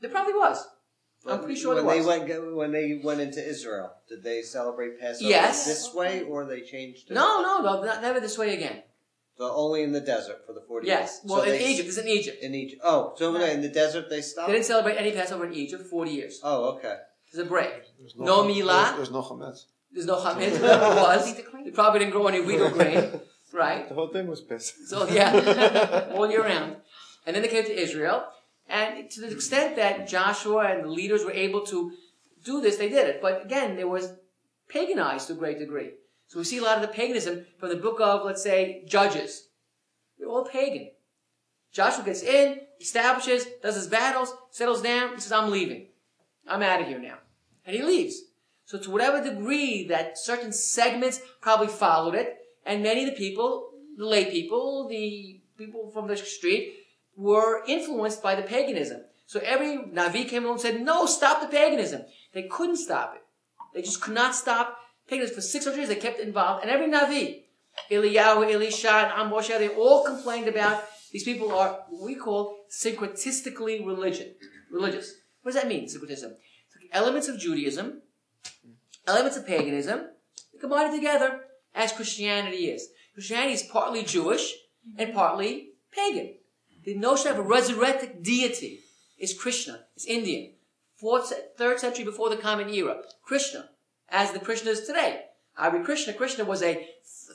There 0.00 0.10
probably 0.10 0.32
was. 0.34 0.66
I'm 1.26 1.38
pretty 1.40 1.58
sure 1.58 1.74
when 1.74 1.84
there 1.86 1.94
they 1.94 2.00
was. 2.00 2.28
went 2.28 2.54
when 2.56 2.72
they 2.72 3.00
went 3.02 3.20
into 3.20 3.42
Israel, 3.46 3.92
did 4.08 4.22
they 4.22 4.42
celebrate 4.42 5.00
Passover 5.00 5.30
Yes. 5.30 5.64
this 5.66 5.94
way 5.94 6.22
or 6.22 6.44
they 6.44 6.60
changed 6.60 7.10
it? 7.10 7.14
No, 7.14 7.40
no, 7.42 7.60
no, 7.62 7.82
not, 7.82 8.02
never 8.02 8.20
this 8.20 8.36
way 8.36 8.52
again. 8.54 8.82
So 9.36 9.50
only 9.52 9.82
in 9.82 9.92
the 9.92 10.00
desert 10.00 10.46
for 10.46 10.52
the 10.52 10.60
forty. 10.60 10.86
Yes. 10.86 11.20
days. 11.20 11.30
Well, 11.30 11.40
So 11.40 11.44
in 11.50 11.58
they- 11.58 11.66
Egypt, 11.66 11.86
this 11.88 11.98
is 11.98 12.04
in 12.04 12.08
Egypt. 12.08 12.42
In 12.42 12.54
Egypt. 12.54 12.80
Oh, 12.84 13.14
so 13.16 13.34
in 13.34 13.62
the 13.62 13.68
desert 13.68 14.08
they 14.08 14.20
stopped. 14.20 14.46
They 14.48 14.54
didn't 14.54 14.66
celebrate 14.66 14.96
any 14.96 15.10
Passover 15.12 15.46
in 15.46 15.54
Egypt 15.54 15.82
for 15.82 15.88
40 15.88 16.10
years. 16.12 16.40
Oh, 16.42 16.76
okay. 16.76 16.96
There's 17.32 17.44
a 17.46 17.48
break. 17.48 17.72
There's 17.98 18.14
No 18.16 18.42
cham- 18.46 18.52
milah. 18.54 18.84
There's, 18.84 18.96
there's 18.96 19.10
no 19.10 19.22
chametz. 19.22 19.64
There's 19.92 20.06
no 20.06 20.16
chametz, 20.16 20.60
never 20.60 20.94
was. 21.02 21.28
Eat 21.28 21.36
the 21.36 21.42
cream. 21.42 21.64
They 21.64 21.70
probably 21.72 21.98
didn't 22.00 22.12
grow 22.12 22.26
any 22.28 22.40
wheat 22.40 22.60
or 22.60 22.70
grain, 22.70 23.20
right? 23.52 23.88
The 23.88 23.94
whole 23.94 24.08
thing 24.08 24.26
was 24.28 24.40
pissed. 24.40 24.88
So 24.88 25.08
yeah, 25.08 26.10
all 26.14 26.30
year 26.30 26.42
round. 26.44 26.76
And 27.26 27.34
then 27.34 27.42
they 27.42 27.48
came 27.48 27.64
to 27.64 27.76
Israel, 27.86 28.24
and 28.68 29.10
to 29.10 29.20
the 29.22 29.30
extent 29.32 29.74
that 29.76 30.06
Joshua 30.06 30.66
and 30.72 30.84
the 30.84 30.88
leaders 30.88 31.24
were 31.24 31.32
able 31.32 31.62
to 31.66 31.92
do 32.44 32.60
this, 32.60 32.76
they 32.76 32.88
did 32.88 33.08
it. 33.08 33.20
But 33.22 33.44
again, 33.44 33.76
there 33.76 33.88
was 33.88 34.12
paganized 34.68 35.26
to 35.28 35.32
a 35.32 35.36
great 35.36 35.58
degree. 35.58 35.90
So 36.26 36.38
we 36.38 36.44
see 36.44 36.58
a 36.58 36.62
lot 36.62 36.76
of 36.76 36.82
the 36.82 36.88
paganism 36.88 37.46
from 37.58 37.68
the 37.68 37.76
book 37.76 38.00
of, 38.00 38.24
let's 38.24 38.42
say, 38.42 38.84
Judges. 38.88 39.48
They're 40.18 40.28
all 40.28 40.44
pagan. 40.44 40.90
Joshua 41.72 42.04
gets 42.04 42.22
in, 42.22 42.60
establishes, 42.80 43.46
does 43.62 43.74
his 43.74 43.88
battles, 43.88 44.32
settles 44.50 44.82
down, 44.82 45.14
he 45.14 45.20
says, 45.20 45.32
I'm 45.32 45.50
leaving. 45.50 45.88
I'm 46.46 46.62
out 46.62 46.80
of 46.80 46.86
here 46.86 47.00
now. 47.00 47.18
And 47.66 47.74
he 47.76 47.82
leaves. 47.82 48.22
So 48.64 48.78
to 48.78 48.90
whatever 48.90 49.22
degree 49.22 49.86
that 49.88 50.18
certain 50.18 50.52
segments 50.52 51.20
probably 51.40 51.66
followed 51.68 52.14
it, 52.14 52.36
and 52.64 52.82
many 52.82 53.04
of 53.04 53.10
the 53.10 53.16
people, 53.16 53.70
the 53.96 54.06
lay 54.06 54.30
people, 54.30 54.88
the 54.88 55.40
people 55.58 55.90
from 55.90 56.06
the 56.06 56.16
street, 56.16 56.74
were 57.16 57.64
influenced 57.66 58.22
by 58.22 58.34
the 58.34 58.42
paganism. 58.42 59.02
So 59.26 59.40
every 59.40 59.78
Navi 59.78 60.28
came 60.28 60.44
along 60.44 60.54
and 60.54 60.62
said, 60.62 60.80
no, 60.80 61.06
stop 61.06 61.40
the 61.40 61.48
paganism. 61.48 62.02
They 62.32 62.44
couldn't 62.44 62.76
stop 62.76 63.14
it. 63.16 63.22
They 63.74 63.82
just 63.82 64.00
could 64.00 64.14
not 64.14 64.34
stop 64.34 64.78
paganism. 65.08 65.36
For 65.36 65.40
600 65.40 65.76
years, 65.76 65.88
they 65.88 65.96
kept 65.96 66.20
involved. 66.20 66.62
And 66.62 66.70
every 66.70 66.88
Navi, 66.88 67.42
Eliyahu, 67.90 68.52
Elisha, 68.52 68.90
and 68.90 69.26
Amos, 69.26 69.48
they 69.48 69.68
all 69.68 70.04
complained 70.04 70.48
about 70.48 70.84
these 71.12 71.24
people 71.24 71.52
are 71.52 71.84
what 71.88 72.02
we 72.02 72.14
call 72.14 72.64
syncretistically 72.70 73.86
religion, 73.86 74.34
religious. 74.70 75.14
What 75.42 75.52
does 75.52 75.62
that 75.62 75.68
mean, 75.68 75.88
syncretism? 75.88 76.36
Elements 76.92 77.28
of 77.28 77.38
Judaism, 77.38 78.02
elements 79.06 79.36
of 79.36 79.46
paganism, 79.46 80.10
combined 80.60 80.94
together 80.94 81.42
as 81.74 81.92
Christianity 81.92 82.66
is. 82.70 82.88
Christianity 83.14 83.52
is 83.52 83.62
partly 83.62 84.02
Jewish 84.02 84.54
and 84.96 85.14
partly 85.14 85.70
pagan. 85.92 86.34
The 86.84 86.94
notion 86.94 87.30
of 87.30 87.38
a 87.38 87.42
resurrected 87.42 88.22
deity 88.22 88.80
is 89.18 89.38
Krishna. 89.38 89.84
It's 89.94 90.06
Indian. 90.06 90.52
Fourth, 90.94 91.32
third 91.56 91.80
century 91.80 92.04
before 92.04 92.30
the 92.30 92.36
Common 92.36 92.68
Era. 92.70 93.02
Krishna, 93.22 93.70
as 94.08 94.32
the 94.32 94.40
Krishna 94.40 94.70
is 94.70 94.86
today. 94.86 95.22
Hare 95.56 95.82
Krishna. 95.84 96.12
Krishna 96.12 96.44
was 96.44 96.62
a 96.62 96.86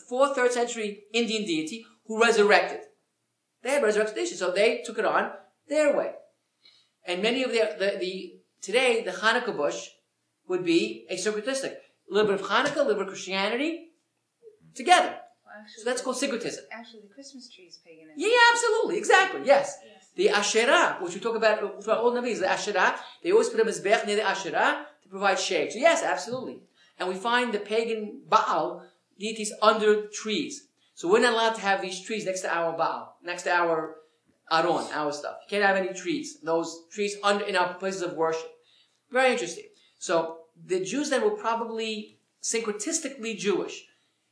fourth, 0.08 0.36
third 0.36 0.52
century 0.52 1.04
Indian 1.14 1.46
deity 1.46 1.86
who 2.06 2.22
resurrected. 2.22 2.82
They 3.62 3.72
had 3.72 3.84
resurrected 3.84 4.16
deity, 4.16 4.36
so 4.36 4.52
they 4.52 4.82
took 4.86 4.98
it 4.98 5.06
on 5.06 5.32
their 5.68 5.96
way. 5.96 6.12
And 7.06 7.22
many 7.22 7.44
of 7.44 7.52
their, 7.52 7.76
the, 7.78 7.98
the, 8.00 8.34
today, 8.62 9.04
the 9.04 9.12
Hanukkah 9.12 9.56
bush 9.56 9.90
would 10.48 10.66
be 10.66 11.06
a 11.10 11.16
syncretistic. 11.16 11.74
A 12.10 12.14
little 12.14 12.32
bit 12.32 12.42
of 12.42 12.48
Hanukkah, 12.48 12.78
a 12.78 12.80
little 12.80 12.96
bit 12.96 13.02
of 13.04 13.08
Christianity, 13.08 13.90
together. 14.76 15.16
Well, 15.46 15.56
actually, 15.62 15.84
So 15.84 15.90
that's 15.90 16.02
called 16.02 16.18
syncretism. 16.18 16.66
Actually, 16.72 17.02
the 17.02 17.14
Christmas 17.14 17.50
tree 17.50 17.66
is 17.66 17.78
paganism. 17.78 18.16
Yeah, 18.18 18.38
absolutely, 18.52 18.98
exactly, 18.98 19.42
yes. 19.46 19.78
Yes. 19.86 19.96
The 20.16 20.30
Asherah, 20.30 20.98
which 21.02 21.14
we 21.14 21.22
talk 21.22 21.36
about 21.36 21.84
for 21.84 21.94
all 21.94 22.12
Nabis, 22.12 22.40
the 22.40 22.50
Asherah, 22.50 22.96
they 23.24 23.32
always 23.32 23.50
put 23.50 23.60
a 23.60 23.64
Mizbech 23.64 24.06
near 24.06 24.18
the 24.18 24.28
Asherah 24.28 24.88
provide 25.10 25.40
shade. 25.40 25.72
So 25.72 25.80
yes, 25.80 26.04
absolutely. 26.04 26.60
And 26.98 27.08
we 27.10 27.16
find 27.16 27.54
the 27.54 27.60
pagan 27.60 28.22
Baal 28.28 28.84
deities 29.20 29.54
under 29.62 30.08
trees. 30.08 30.68
So 30.96 31.10
we're 31.10 31.22
not 31.22 31.34
allowed 31.34 31.56
to 31.56 31.62
have 31.62 31.82
these 31.82 32.02
trees 32.02 32.26
next 32.26 32.42
to 32.42 32.54
our 32.54 32.78
Baal, 32.78 33.18
next 33.24 33.44
to 33.44 33.52
our 33.52 33.96
Aron, 34.52 34.86
our 34.94 35.12
stuff. 35.12 35.38
You 35.44 35.50
can't 35.50 35.66
have 35.66 35.78
any 35.78 35.94
trees. 35.94 36.40
Those 36.42 36.86
trees 36.92 37.16
under 37.24 37.46
in 37.46 37.56
our 37.56 37.74
places 37.76 38.02
of 38.02 38.14
worship. 38.14 38.52
Very 39.12 39.32
interesting. 39.32 39.66
So 40.00 40.40
the 40.66 40.84
Jews 40.84 41.10
then 41.10 41.24
were 41.24 41.32
probably 41.32 42.18
syncretistically 42.42 43.38
Jewish. 43.38 43.86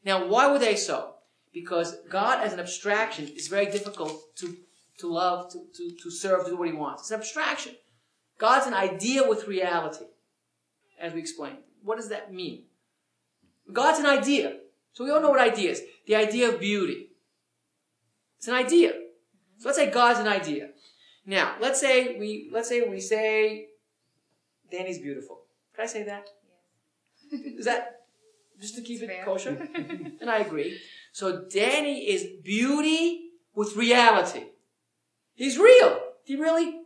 Now, 0.04 0.28
why 0.28 0.52
were 0.52 0.60
they 0.60 0.76
so? 0.76 1.16
Because 1.54 1.98
God 2.10 2.44
as 2.44 2.54
an 2.54 2.60
abstraction 2.60 3.28
is 3.28 3.48
very 3.48 3.66
difficult 3.66 4.36
to, 4.38 4.58
to 5.00 5.08
love, 5.08 5.52
to, 5.52 5.60
to, 5.76 5.96
to 6.04 6.12
serve, 6.12 6.46
to 6.46 6.52
do 6.52 6.58
what 6.58 6.68
he 6.68 6.74
wants. 6.74 7.04
It's 7.04 7.12
an 7.12 7.20
abstraction. 7.20 7.76
God's 8.38 8.68
an 8.68 8.74
idea 8.74 9.28
with 9.28 9.48
reality, 9.48 10.06
as 11.00 11.14
we 11.14 11.20
explained. 11.20 11.58
What 11.84 11.98
does 11.98 12.10
that 12.10 12.34
mean? 12.34 12.64
God's 13.72 14.00
an 14.00 14.06
idea. 14.06 14.58
So 14.94 15.04
we 15.04 15.12
all 15.12 15.22
know 15.22 15.30
what 15.30 15.40
idea 15.40 15.72
is. 15.72 15.84
The 16.06 16.16
idea 16.16 16.50
of 16.50 16.60
beauty. 16.60 17.10
It's 18.38 18.48
an 18.48 18.54
idea. 18.54 18.94
So 19.60 19.70
let's 19.70 19.78
say 19.78 19.90
God's 19.90 20.20
an 20.20 20.28
idea. 20.28 20.70
Now, 21.26 21.56
let's 21.60 21.80
say 21.80 22.18
we 22.18 22.50
let's 22.52 22.70
say 22.70 22.82
we 22.82 23.00
say 23.00 23.68
Danny's 24.72 25.00
beautiful. 25.00 25.42
Can 25.76 25.84
I 25.84 25.88
say 25.88 26.04
that? 26.04 26.30
Is 27.32 27.66
that 27.66 28.02
just 28.60 28.76
to 28.76 28.82
keep 28.82 29.02
it 29.02 29.08
Fair. 29.08 29.26
kosher? 29.26 29.70
and 30.22 30.30
I 30.30 30.40
agree. 30.40 30.80
So 31.12 31.46
Danny 31.54 32.10
is 32.10 32.26
beauty 32.44 33.32
with 33.54 33.76
reality. 33.76 34.44
He's 35.36 35.58
real. 35.58 36.00
He 36.24 36.36
really, 36.36 36.82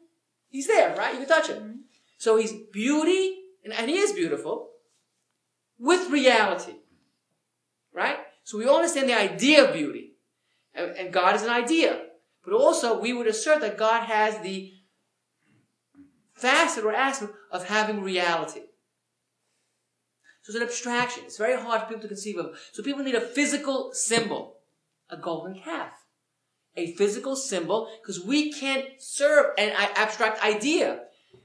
he's 0.49 0.67
there, 0.67 0.95
right? 0.95 1.13
You 1.13 1.19
can 1.19 1.27
touch 1.27 1.47
him. 1.47 1.57
Mm-hmm. 1.57 1.77
So 2.17 2.37
he's 2.37 2.53
beauty, 2.53 3.40
and, 3.63 3.73
and 3.73 3.89
he 3.89 3.97
is 3.97 4.13
beautiful, 4.13 4.69
with 5.77 6.09
reality. 6.09 6.73
Right? 7.93 8.17
So 8.43 8.57
we 8.57 8.65
all 8.65 8.77
understand 8.77 9.09
the 9.09 9.19
idea 9.19 9.65
of 9.67 9.73
beauty. 9.73 10.13
And, 10.73 10.91
and 10.91 11.13
God 11.13 11.35
is 11.35 11.43
an 11.43 11.49
idea. 11.49 12.01
But 12.43 12.53
also, 12.53 12.99
we 12.99 13.13
would 13.13 13.27
assert 13.27 13.61
that 13.61 13.77
God 13.77 14.03
has 14.03 14.39
the 14.39 14.73
facet 16.33 16.83
or 16.83 16.93
aspect 16.93 17.33
of 17.51 17.67
having 17.67 18.01
reality. 18.01 18.61
So 20.41 20.49
it's 20.49 20.55
an 20.55 20.63
abstraction. 20.63 21.23
It's 21.25 21.37
very 21.37 21.61
hard 21.61 21.81
for 21.81 21.87
people 21.87 22.01
to 22.01 22.07
conceive 22.07 22.37
of. 22.37 22.57
So 22.71 22.81
people 22.81 23.03
need 23.03 23.15
a 23.15 23.21
physical 23.21 23.91
symbol. 23.93 24.57
A 25.09 25.17
golden 25.17 25.59
calf. 25.59 25.91
A 26.75 26.93
physical 26.95 27.35
symbol, 27.35 27.89
because 28.01 28.23
we 28.23 28.51
can't 28.53 28.85
serve 28.97 29.47
an 29.57 29.71
abstract 29.75 30.41
idea. 30.41 31.01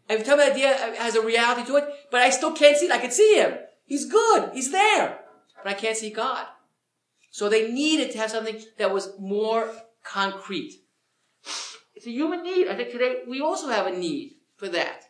Every 0.08 0.24
time 0.24 0.40
idea 0.40 0.68
has 0.98 1.16
a 1.16 1.20
reality 1.22 1.64
to 1.66 1.76
it, 1.76 1.84
but 2.10 2.20
I 2.20 2.30
still 2.30 2.52
can't 2.52 2.76
see 2.76 2.86
it. 2.86 2.92
I 2.92 2.98
can 2.98 3.10
see 3.10 3.36
him. 3.36 3.54
He's 3.84 4.10
good. 4.10 4.50
He's 4.52 4.70
there. 4.70 5.18
But 5.62 5.70
I 5.70 5.74
can't 5.74 5.96
see 5.96 6.10
God. 6.10 6.46
So 7.30 7.48
they 7.48 7.70
needed 7.70 8.12
to 8.12 8.18
have 8.18 8.30
something 8.30 8.60
that 8.78 8.92
was 8.92 9.10
more 9.18 9.70
concrete. 10.04 10.74
It's 11.94 12.06
a 12.06 12.10
human 12.10 12.42
need. 12.42 12.68
I 12.68 12.76
think 12.76 12.90
today 12.92 13.22
we 13.26 13.40
also 13.40 13.68
have 13.68 13.86
a 13.86 13.96
need 13.96 14.36
for 14.56 14.68
that. 14.68 15.02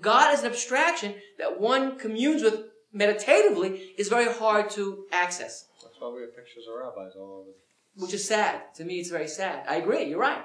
God 0.00 0.32
is 0.34 0.40
an 0.40 0.46
abstraction 0.46 1.14
that 1.38 1.60
one 1.60 1.98
communes 1.98 2.42
with 2.42 2.60
meditatively 2.92 3.92
is 3.98 4.08
very 4.08 4.32
hard 4.32 4.70
to 4.70 5.04
access, 5.12 5.66
That's 5.82 5.94
why 5.98 6.10
we 6.14 6.20
have 6.22 6.34
pictures 6.36 6.64
of 6.68 6.78
rabbis 6.80 7.12
all 7.16 7.40
over. 7.40 7.50
which 7.96 8.14
is 8.14 8.26
sad. 8.26 8.62
To 8.76 8.84
me, 8.84 9.00
it's 9.00 9.10
very 9.10 9.28
sad. 9.28 9.64
I 9.68 9.76
agree. 9.76 10.04
You're 10.04 10.18
right. 10.20 10.44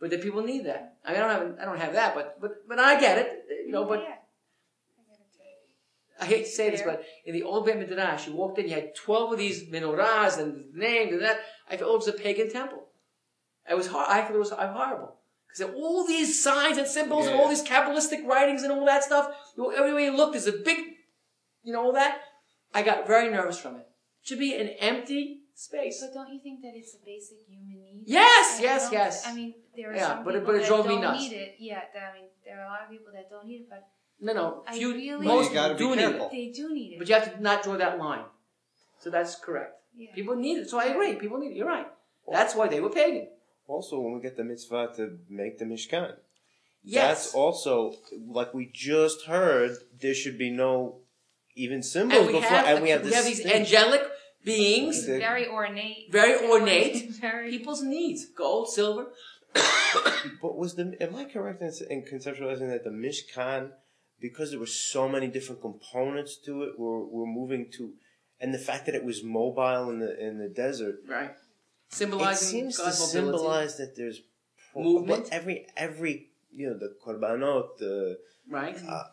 But 0.00 0.10
the 0.10 0.18
people 0.18 0.42
need 0.42 0.66
that. 0.66 0.96
I 1.04 1.12
mean, 1.12 1.22
I 1.22 1.28
don't 1.28 1.48
have, 1.48 1.58
I 1.60 1.64
don't 1.64 1.80
have 1.80 1.92
that, 1.94 2.14
but, 2.14 2.40
but, 2.40 2.68
but 2.68 2.78
I 2.78 3.00
get 3.00 3.18
it. 3.18 3.44
You 3.66 3.72
know, 3.72 3.84
but 3.84 4.00
Yeah. 4.00 4.16
I 6.20 6.26
hate 6.26 6.44
to 6.44 6.50
say 6.50 6.70
this, 6.70 6.82
but 6.82 7.04
in 7.24 7.34
the 7.34 7.42
old 7.42 7.66
Beit 7.66 7.76
Midrash, 7.76 8.28
you 8.28 8.34
walked 8.34 8.58
in, 8.58 8.68
you 8.68 8.74
had 8.74 8.94
12 8.94 9.32
of 9.32 9.38
these 9.38 9.64
menorahs 9.64 10.38
and 10.38 10.72
names 10.72 11.12
and 11.12 11.22
that. 11.22 11.40
I 11.68 11.76
felt 11.76 11.92
it 11.92 11.96
was 11.96 12.08
a 12.08 12.12
pagan 12.12 12.50
temple. 12.52 12.86
It 13.68 13.76
was 13.76 13.88
hard. 13.88 14.08
I 14.08 14.22
thought 14.22 14.34
it 14.34 14.38
was 14.38 14.50
horrible. 14.50 15.16
Because 15.48 15.74
all 15.74 16.06
these 16.06 16.42
signs 16.42 16.78
and 16.78 16.86
symbols 16.86 17.26
and 17.26 17.34
all 17.34 17.48
these 17.48 17.64
Kabbalistic 17.64 18.24
writings 18.26 18.62
and 18.62 18.72
all 18.72 18.84
that 18.86 19.04
stuff, 19.04 19.34
you- 19.56 19.72
everywhere 19.72 20.02
you 20.04 20.16
look, 20.16 20.32
there's 20.32 20.46
a 20.46 20.52
big, 20.52 20.78
you 21.62 21.72
know, 21.72 21.82
all 21.82 21.92
that. 21.92 22.20
I 22.72 22.82
got 22.82 23.06
very 23.06 23.30
nervous 23.30 23.58
from 23.58 23.76
it. 23.76 23.86
It 24.22 24.28
should 24.28 24.38
be 24.38 24.54
an 24.54 24.68
empty 24.68 25.43
space. 25.54 26.00
But 26.02 26.12
don't 26.14 26.32
you 26.32 26.40
think 26.40 26.60
that 26.62 26.72
it's 26.74 26.94
a 26.94 27.04
basic 27.04 27.38
human 27.48 27.82
need? 27.82 28.02
Yes, 28.06 28.58
I 28.58 28.62
yes, 28.62 28.88
yes. 28.92 29.26
I 29.26 29.34
mean, 29.34 29.54
there 29.76 29.90
are 29.90 29.94
Yeah, 29.96 30.08
some 30.08 30.24
but 30.24 30.34
it- 30.34 30.40
people 30.40 30.52
but 30.54 30.56
it 30.56 30.62
that 30.62 30.68
drove 30.68 30.86
me 30.86 30.92
don't 30.94 31.00
nuts. 31.02 31.20
need 31.22 31.32
it. 31.32 31.54
Yeah, 31.58 31.80
that- 31.94 32.10
I 32.10 32.14
mean, 32.18 32.28
there 32.44 32.60
are 32.60 32.66
a 32.66 32.68
lot 32.68 32.82
of 32.84 32.90
people 32.90 33.12
that 33.12 33.30
don't 33.30 33.46
need 33.46 33.62
it, 33.62 33.70
but 33.70 33.88
No, 34.20 34.32
no. 34.32 34.64
I 34.66 34.78
Few, 34.78 34.94
really- 34.94 35.26
most 35.26 35.48
You 35.48 35.54
gotta 35.54 35.74
people 35.74 35.94
be 35.96 36.00
do 36.02 36.06
need 36.12 36.16
it. 36.22 36.30
they 36.30 36.46
do 36.60 36.74
need 36.74 36.92
it. 36.94 36.98
But 36.98 37.08
you 37.08 37.14
have 37.14 37.34
to 37.34 37.42
not 37.42 37.62
draw 37.64 37.76
that 37.76 37.98
line. 37.98 38.24
So 38.98 39.10
that's 39.10 39.34
correct. 39.36 39.80
yeah. 39.96 40.12
People 40.14 40.36
need 40.36 40.58
it. 40.58 40.68
So 40.70 40.78
I 40.78 40.86
agree. 40.86 41.14
People 41.16 41.38
need 41.38 41.50
it. 41.52 41.56
You're 41.56 41.68
right. 41.68 41.88
That's 42.30 42.54
why 42.54 42.68
they 42.68 42.80
were 42.80 42.90
pagan. 42.90 43.28
Also, 43.66 43.98
when 44.00 44.12
we 44.14 44.20
get 44.20 44.36
the 44.36 44.44
mitzvah 44.44 44.92
to 44.96 45.18
make 45.28 45.58
the 45.58 45.64
Mishkan, 45.64 46.16
Yes. 46.82 47.02
that's 47.24 47.34
also 47.34 47.94
like 48.38 48.52
we 48.54 48.64
just 48.72 49.24
heard. 49.26 49.72
There 50.00 50.14
should 50.14 50.38
be 50.38 50.50
no 50.50 51.00
even 51.54 51.82
symbols 51.82 52.20
and 52.22 52.28
before, 52.28 52.42
have, 52.42 52.66
and 52.66 52.82
we 52.82 52.90
have, 52.90 53.02
we 53.02 53.08
this 53.08 53.16
have 53.16 53.24
these 53.24 53.42
thing. 53.42 53.52
angelic 53.52 54.02
beings, 54.44 55.04
very 55.06 55.48
ornate. 55.48 56.10
very 56.10 56.36
ornate. 56.48 57.10
Very. 57.20 57.50
People's 57.50 57.82
needs, 57.82 58.26
gold, 58.26 58.68
silver. 58.70 59.06
But 60.42 60.56
was 60.56 60.74
the 60.74 60.96
am 61.00 61.14
I 61.14 61.24
correct 61.24 61.62
in, 61.62 61.72
in 61.90 62.02
conceptualizing 62.02 62.68
that 62.70 62.82
the 62.84 62.90
Mishkan, 62.90 63.70
because 64.20 64.50
there 64.50 64.58
were 64.60 64.66
so 64.66 65.08
many 65.08 65.28
different 65.28 65.60
components 65.60 66.36
to 66.46 66.62
it, 66.64 66.78
were 66.78 67.04
were 67.04 67.26
moving 67.26 67.70
to, 67.76 67.92
and 68.40 68.52
the 68.52 68.58
fact 68.58 68.86
that 68.86 68.94
it 68.94 69.04
was 69.04 69.22
mobile 69.22 69.90
in 69.90 69.98
the 70.00 70.18
in 70.26 70.38
the 70.38 70.48
desert, 70.48 70.96
Right. 71.08 71.30
it 71.30 71.36
Symbolizing 71.88 72.48
seems 72.48 72.76
to 72.76 72.82
mobility. 72.82 73.06
symbolize 73.12 73.76
that 73.76 73.94
there's 73.96 74.20
pro- 74.72 74.82
Movement. 74.82 75.28
every 75.30 75.66
every 75.76 76.30
you 76.52 76.66
know 76.68 76.76
the 76.78 76.94
korbanot 77.04 77.78
the 77.78 78.18
Right. 78.48 78.76
Uh, 78.86 79.04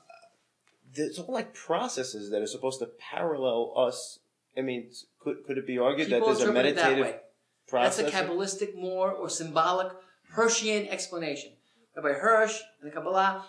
there's 0.93 1.19
all 1.19 1.33
like 1.33 1.53
processes 1.53 2.31
that 2.31 2.41
are 2.41 2.47
supposed 2.47 2.79
to 2.79 2.87
parallel 3.11 3.73
us. 3.77 4.19
I 4.57 4.61
mean, 4.61 4.91
could 5.19 5.43
could 5.45 5.57
it 5.57 5.67
be 5.67 5.77
argued 5.79 6.09
People 6.09 6.27
that 6.29 6.37
there's 6.37 6.47
a 6.47 6.51
it 6.51 6.75
that 6.75 6.85
meditative 6.87 7.19
process? 7.67 7.97
That's 7.97 8.13
a 8.13 8.17
Kabbalistic 8.17 8.75
more 8.75 9.11
or 9.11 9.29
symbolic 9.29 9.91
Hirschian 10.35 10.89
explanation. 10.89 11.53
Rabbi 11.95 12.13
Hirsch 12.13 12.59
and 12.81 12.91
the 12.91 12.95
Kabbalah 12.95 13.45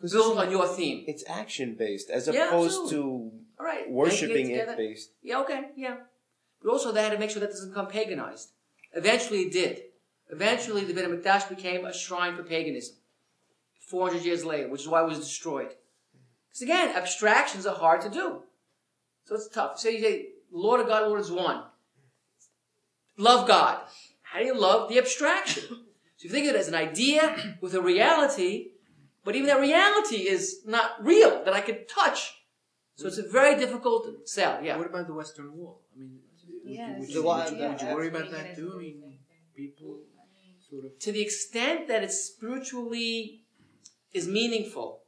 build 0.00 0.38
on 0.38 0.50
your 0.50 0.66
theme. 0.66 1.04
It's 1.06 1.24
action 1.28 1.76
based 1.78 2.10
as 2.10 2.28
Yeah, 2.28 2.48
opposed 2.48 2.92
All 2.94 3.30
right. 3.60 3.86
to 3.86 3.92
worshiping 3.92 4.50
it 4.50 4.60
together. 4.60 4.76
based. 4.76 5.10
Yeah, 5.22 5.40
okay, 5.40 5.68
yeah. 5.76 5.96
But 6.62 6.70
also 6.70 6.92
they 6.92 7.02
had 7.02 7.12
to 7.12 7.18
make 7.18 7.30
sure 7.30 7.40
that 7.40 7.50
doesn't 7.50 7.70
become 7.70 7.86
paganized. 7.88 8.48
Eventually 8.92 9.42
it 9.42 9.52
did. 9.52 9.82
Eventually 10.30 10.84
the 10.84 10.94
Beit 10.94 11.06
HaMikdash 11.06 11.48
became 11.48 11.84
a 11.84 11.92
shrine 11.92 12.36
for 12.36 12.42
paganism. 12.42 12.96
400 13.88 14.24
years 14.24 14.44
later, 14.44 14.68
which 14.68 14.82
is 14.82 14.88
why 14.88 15.02
it 15.02 15.08
was 15.08 15.18
destroyed. 15.18 15.74
Because 16.48 16.62
again, 16.62 16.96
abstractions 16.96 17.66
are 17.66 17.74
hard 17.74 18.00
to 18.02 18.10
do. 18.10 18.42
So 19.30 19.36
it's 19.36 19.46
tough. 19.46 19.78
So 19.78 19.88
you 19.88 20.00
say, 20.00 20.26
Lord 20.50 20.80
of 20.80 20.88
God, 20.88 21.06
Lord 21.06 21.20
is 21.20 21.30
one. 21.30 21.62
Love 23.16 23.46
God. 23.46 23.78
How 24.22 24.40
do 24.40 24.44
you 24.44 24.58
love 24.58 24.88
the 24.88 24.98
abstraction? 24.98 25.62
so 25.68 26.22
you 26.22 26.30
think 26.30 26.48
of 26.48 26.56
it 26.56 26.58
as 26.58 26.66
an 26.66 26.74
idea 26.74 27.56
with 27.60 27.74
a 27.74 27.80
reality, 27.80 28.70
but 29.24 29.36
even 29.36 29.46
that 29.46 29.60
reality 29.60 30.28
is 30.28 30.62
not 30.66 30.96
real, 31.00 31.44
that 31.44 31.54
I 31.54 31.60
can 31.60 31.86
touch. 31.86 32.42
So 32.96 33.06
it's 33.06 33.18
a 33.18 33.28
very 33.28 33.56
difficult 33.56 34.28
sell, 34.28 34.64
yeah. 34.64 34.76
What 34.76 34.88
about 34.88 35.06
the 35.06 35.14
Western 35.14 35.56
Wall? 35.56 35.80
I 35.94 36.00
mean, 36.00 36.18
would, 36.64 36.74
Yes. 36.74 36.88
you, 36.90 36.98
would, 36.98 37.14
you, 37.14 37.22
would, 37.22 37.50
you, 37.52 37.56
yeah, 37.58 37.68
would 37.70 37.80
you 37.82 37.94
worry 37.94 38.08
about 38.08 38.32
that 38.32 38.56
too? 38.56 38.72
I 38.74 38.78
mean, 38.78 39.18
people 39.54 40.00
sort 40.68 40.86
of. 40.86 40.98
to 40.98 41.12
the 41.12 41.22
extent 41.22 41.86
that 41.86 42.02
it 42.02 42.10
spiritually 42.10 43.44
is 44.12 44.26
meaningful 44.26 45.02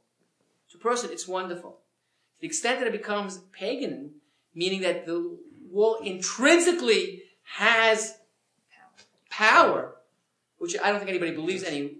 to 0.71 0.77
a 0.77 0.79
person, 0.79 1.09
it's 1.11 1.27
wonderful. 1.27 1.82
To 2.43 2.47
the 2.49 2.51
extent 2.51 2.79
that 2.79 2.87
it 2.87 2.91
becomes 2.91 3.37
pagan, 3.53 4.15
meaning 4.53 4.81
that 4.81 5.05
the 5.05 5.37
wall 5.71 5.99
intrinsically 6.03 7.23
has 7.43 8.17
power, 9.29 9.95
which 10.57 10.75
I 10.77 10.89
don't 10.89 10.99
think 10.99 11.09
anybody 11.11 11.31
believes 11.31 11.63
any 11.63 11.99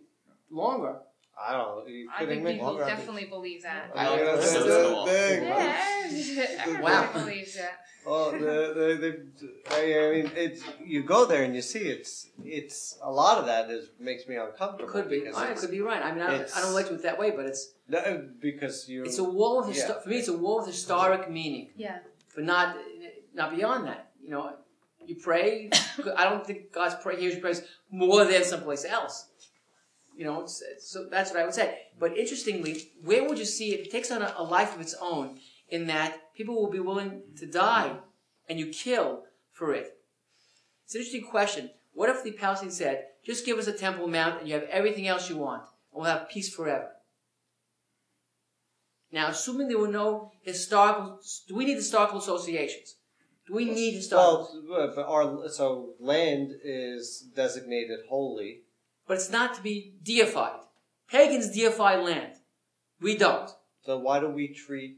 longer. 0.51 0.97
I 1.41 1.53
don't 1.53 1.85
know. 1.85 1.87
You 1.87 2.09
I 2.13 2.25
think 2.25 2.45
people 2.45 2.77
definitely 2.77 3.23
believe 3.27 3.63
that. 3.63 3.91
I 3.95 4.03
don't 4.03 4.19
Yeah, 4.19 4.35
think 4.35 4.41
that's 4.41 4.53
the 4.53 5.03
thing. 5.07 5.43
Yeah, 6.35 6.45
everybody 6.59 6.83
Wow. 6.83 7.11
believes 7.13 7.55
that. 7.55 7.82
Well, 8.05 8.31
the, 8.31 8.37
the, 8.37 9.25
the, 9.39 9.49
I 9.71 10.11
mean, 10.11 10.31
it's 10.35 10.61
you 10.83 11.03
go 11.03 11.25
there 11.25 11.43
and 11.43 11.55
you 11.55 11.61
see 11.61 11.79
it's 11.79 12.29
it's 12.43 12.97
a 13.01 13.09
lot 13.11 13.37
of 13.37 13.45
that 13.45 13.69
is 13.69 13.89
makes 13.99 14.27
me 14.27 14.35
uncomfortable. 14.35 14.91
Could 14.91 15.09
be. 15.09 15.23
I 15.33 15.53
could 15.53 15.71
be 15.71 15.81
right. 15.81 16.01
I 16.03 16.11
mean, 16.11 16.21
I 16.21 16.27
don't, 16.31 16.35
it's- 16.41 16.57
I 16.57 16.61
don't 16.61 16.73
like 16.73 16.87
to 16.89 16.95
it 16.95 17.03
that 17.03 17.17
way, 17.17 17.31
but 17.31 17.45
it's 17.45 17.73
No, 17.87 18.27
because 18.41 18.89
you. 18.89 19.03
it's 19.05 19.19
a 19.19 19.23
wall 19.23 19.61
of 19.61 19.67
histo- 19.73 19.89
Yeah. 19.89 19.99
for 20.01 20.09
me. 20.09 20.17
It's 20.17 20.27
a 20.27 20.37
wall 20.37 20.59
of 20.61 20.67
historic 20.67 21.29
meaning. 21.29 21.69
Yeah. 21.77 21.99
but 22.35 22.43
not 22.43 22.75
not 23.33 23.55
beyond 23.55 23.87
that. 23.87 24.11
You 24.23 24.31
know, 24.31 24.53
you 25.05 25.15
pray. 25.15 25.69
I 26.17 26.23
don't 26.29 26.45
think 26.45 26.71
God's 26.73 26.95
pray 27.01 27.19
hears 27.19 27.33
your 27.33 27.41
prayers 27.41 27.61
more 27.89 28.25
than 28.25 28.43
someplace 28.43 28.85
else. 28.85 29.27
You 30.17 30.25
know, 30.25 30.41
it's, 30.41 30.61
it's- 30.61 30.87
so 30.87 31.07
that's 31.09 31.31
what 31.31 31.39
I 31.41 31.45
would 31.45 31.53
say. 31.53 31.79
But 31.99 32.17
interestingly, 32.17 32.91
where 33.03 33.23
would 33.27 33.39
you 33.39 33.45
see 33.45 33.73
it? 33.73 33.79
It 33.87 33.91
takes 33.91 34.11
on 34.11 34.21
a, 34.21 34.33
a 34.37 34.43
life 34.43 34.75
of 34.75 34.81
its 34.81 34.95
own 35.01 35.39
in 35.73 35.87
that 35.87 36.19
people 36.37 36.53
will 36.53 36.69
be 36.69 36.79
willing 36.79 37.23
to 37.35 37.47
die 37.47 37.97
and 38.47 38.59
you 38.59 38.67
kill 38.67 39.23
for 39.51 39.73
it. 39.73 39.97
It's 40.85 40.93
an 40.93 41.01
interesting 41.01 41.27
question. 41.31 41.71
What 41.93 42.09
if 42.09 42.23
the 42.23 42.31
Palestinians 42.31 42.73
said, 42.73 43.05
just 43.25 43.43
give 43.43 43.57
us 43.57 43.65
a 43.65 43.73
Temple 43.73 44.07
Mount 44.07 44.39
and 44.39 44.47
you 44.47 44.53
have 44.53 44.69
everything 44.69 45.07
else 45.07 45.31
you 45.31 45.37
want, 45.37 45.63
and 45.63 46.01
we'll 46.01 46.11
have 46.11 46.29
peace 46.29 46.53
forever? 46.53 46.89
Now, 49.11 49.29
assuming 49.29 49.67
there 49.67 49.79
were 49.79 49.87
no 49.87 50.31
historical, 50.43 51.19
do 51.47 51.55
we 51.55 51.65
need 51.65 51.75
historical 51.75 52.19
associations? 52.19 52.95
Do 53.47 53.55
we 53.55 53.65
need 53.65 53.95
historical? 53.95 54.63
well, 54.69 54.91
but 54.95 55.07
our 55.07 55.49
so 55.49 55.95
land 55.99 56.51
is 56.63 57.25
designated 57.35 57.99
holy. 58.09 58.61
but 59.07 59.15
it's 59.15 59.31
not 59.31 59.55
to 59.55 59.61
be 59.63 59.95
deified. 60.03 60.59
Pagans 61.09 61.49
deify 61.55 61.95
land. 61.95 62.33
We 63.01 63.17
don't. 63.17 63.49
So 63.85 63.97
why 63.97 64.19
do 64.19 64.29
we 64.29 64.47
treat 64.53 64.97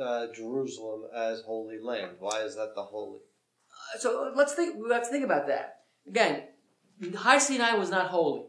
uh, 0.00 0.26
Jerusalem 0.34 1.04
as 1.14 1.40
holy 1.42 1.78
land? 1.80 2.16
Why 2.18 2.42
is 2.42 2.56
that 2.56 2.74
the 2.74 2.82
holy? 2.82 3.20
Uh, 3.94 3.98
So 3.98 4.32
let's 4.34 4.54
think. 4.54 4.76
We 4.76 4.92
have 4.92 5.04
to 5.04 5.10
think 5.10 5.24
about 5.24 5.46
that 5.48 5.80
again. 6.06 6.44
Har 7.16 7.40
Sinai 7.40 7.74
was 7.74 7.90
not 7.90 8.08
holy. 8.08 8.46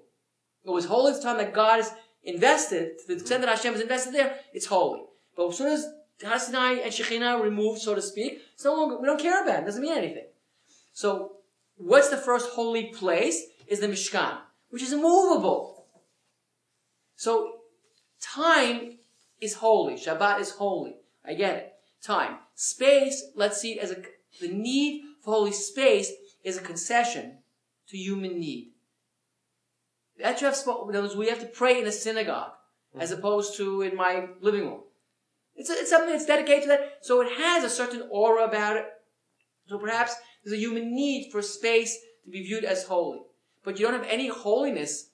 It 0.66 0.70
was 0.72 0.86
holy 0.86 1.14
the 1.14 1.22
time 1.22 1.38
that 1.38 1.54
God 1.54 1.80
is 1.80 1.92
invested. 2.24 3.00
To 3.00 3.08
the 3.08 3.14
extent 3.14 3.42
that 3.42 3.50
Hashem 3.50 3.74
is 3.76 3.82
invested 3.82 4.14
there, 4.14 4.36
it's 4.54 4.66
holy. 4.66 5.04
But 5.36 5.48
as 5.50 5.58
soon 5.58 5.72
as 5.72 5.86
Har 6.24 6.40
Sinai 6.40 6.74
and 6.84 6.92
Shekhinah 6.92 7.38
are 7.38 7.44
removed, 7.44 7.82
so 7.82 7.96
to 7.96 8.02
speak, 8.02 8.42
no 8.64 8.74
longer. 8.76 8.98
We 9.00 9.06
don't 9.06 9.20
care 9.20 9.44
about 9.44 9.60
it. 9.60 9.62
It 9.64 9.66
doesn't 9.66 9.82
mean 9.82 9.98
anything. 9.98 10.28
So, 10.94 11.38
what's 11.78 12.10
the 12.10 12.18
first 12.18 12.50
holy 12.52 12.86
place? 12.86 13.46
Is 13.68 13.82
the 13.82 13.88
Mishkan, 13.88 14.40
which 14.72 14.82
is 14.82 14.94
immovable. 14.94 15.86
So 17.16 17.60
time 18.22 18.98
is 19.42 19.56
holy. 19.56 19.96
Shabbat 19.96 20.40
is 20.40 20.52
holy. 20.52 20.96
I 21.26 21.34
get 21.34 21.56
it. 21.56 21.74
Time. 22.02 22.38
Space, 22.56 23.24
let's 23.36 23.60
see 23.60 23.74
it 23.74 23.80
as 23.80 23.92
a, 23.92 23.98
the 24.40 24.48
need 24.48 25.04
for 25.22 25.34
holy 25.34 25.52
space 25.52 26.12
is 26.44 26.58
a 26.58 26.62
concession 26.62 27.40
to 27.90 27.98
human 27.98 28.40
need. 28.40 28.72
That 30.20 30.42
you 30.42 30.46
have 30.48 30.56
spoken, 30.56 30.96
in 30.96 31.02
words, 31.02 31.16
we 31.16 31.30
have 31.30 31.40
to 31.40 31.46
pray 31.46 31.80
in 31.80 31.88
a 31.88 31.92
synagogue 31.92 32.52
hmm. 32.94 33.02
as 33.02 33.12
opposed 33.12 33.58
to 33.58 33.82
in 33.82 33.96
my 33.96 34.28
living 34.42 34.64
room. 34.64 34.82
It's, 35.56 35.70
a, 35.70 35.74
it's 35.74 35.90
something 35.90 36.12
that's 36.12 36.26
dedicated 36.26 36.64
to 36.64 36.68
that. 36.70 36.98
So 37.02 37.22
it 37.22 37.32
has 37.38 37.64
a 37.64 37.70
certain 37.70 38.08
aura 38.10 38.46
about 38.46 38.78
it. 38.78 38.86
So 39.68 39.78
perhaps 39.78 40.16
there's 40.44 40.58
a 40.58 40.62
human 40.62 40.96
need 40.96 41.32
for 41.32 41.42
space 41.42 41.98
to 42.24 42.32
be 42.32 42.44
viewed 42.44 42.64
as 42.64 42.86
holy. 42.86 43.20
But 43.64 43.80
you 43.80 43.86
don't 43.86 44.00
have 44.00 44.10
any 44.10 44.30
holiness 44.30 45.10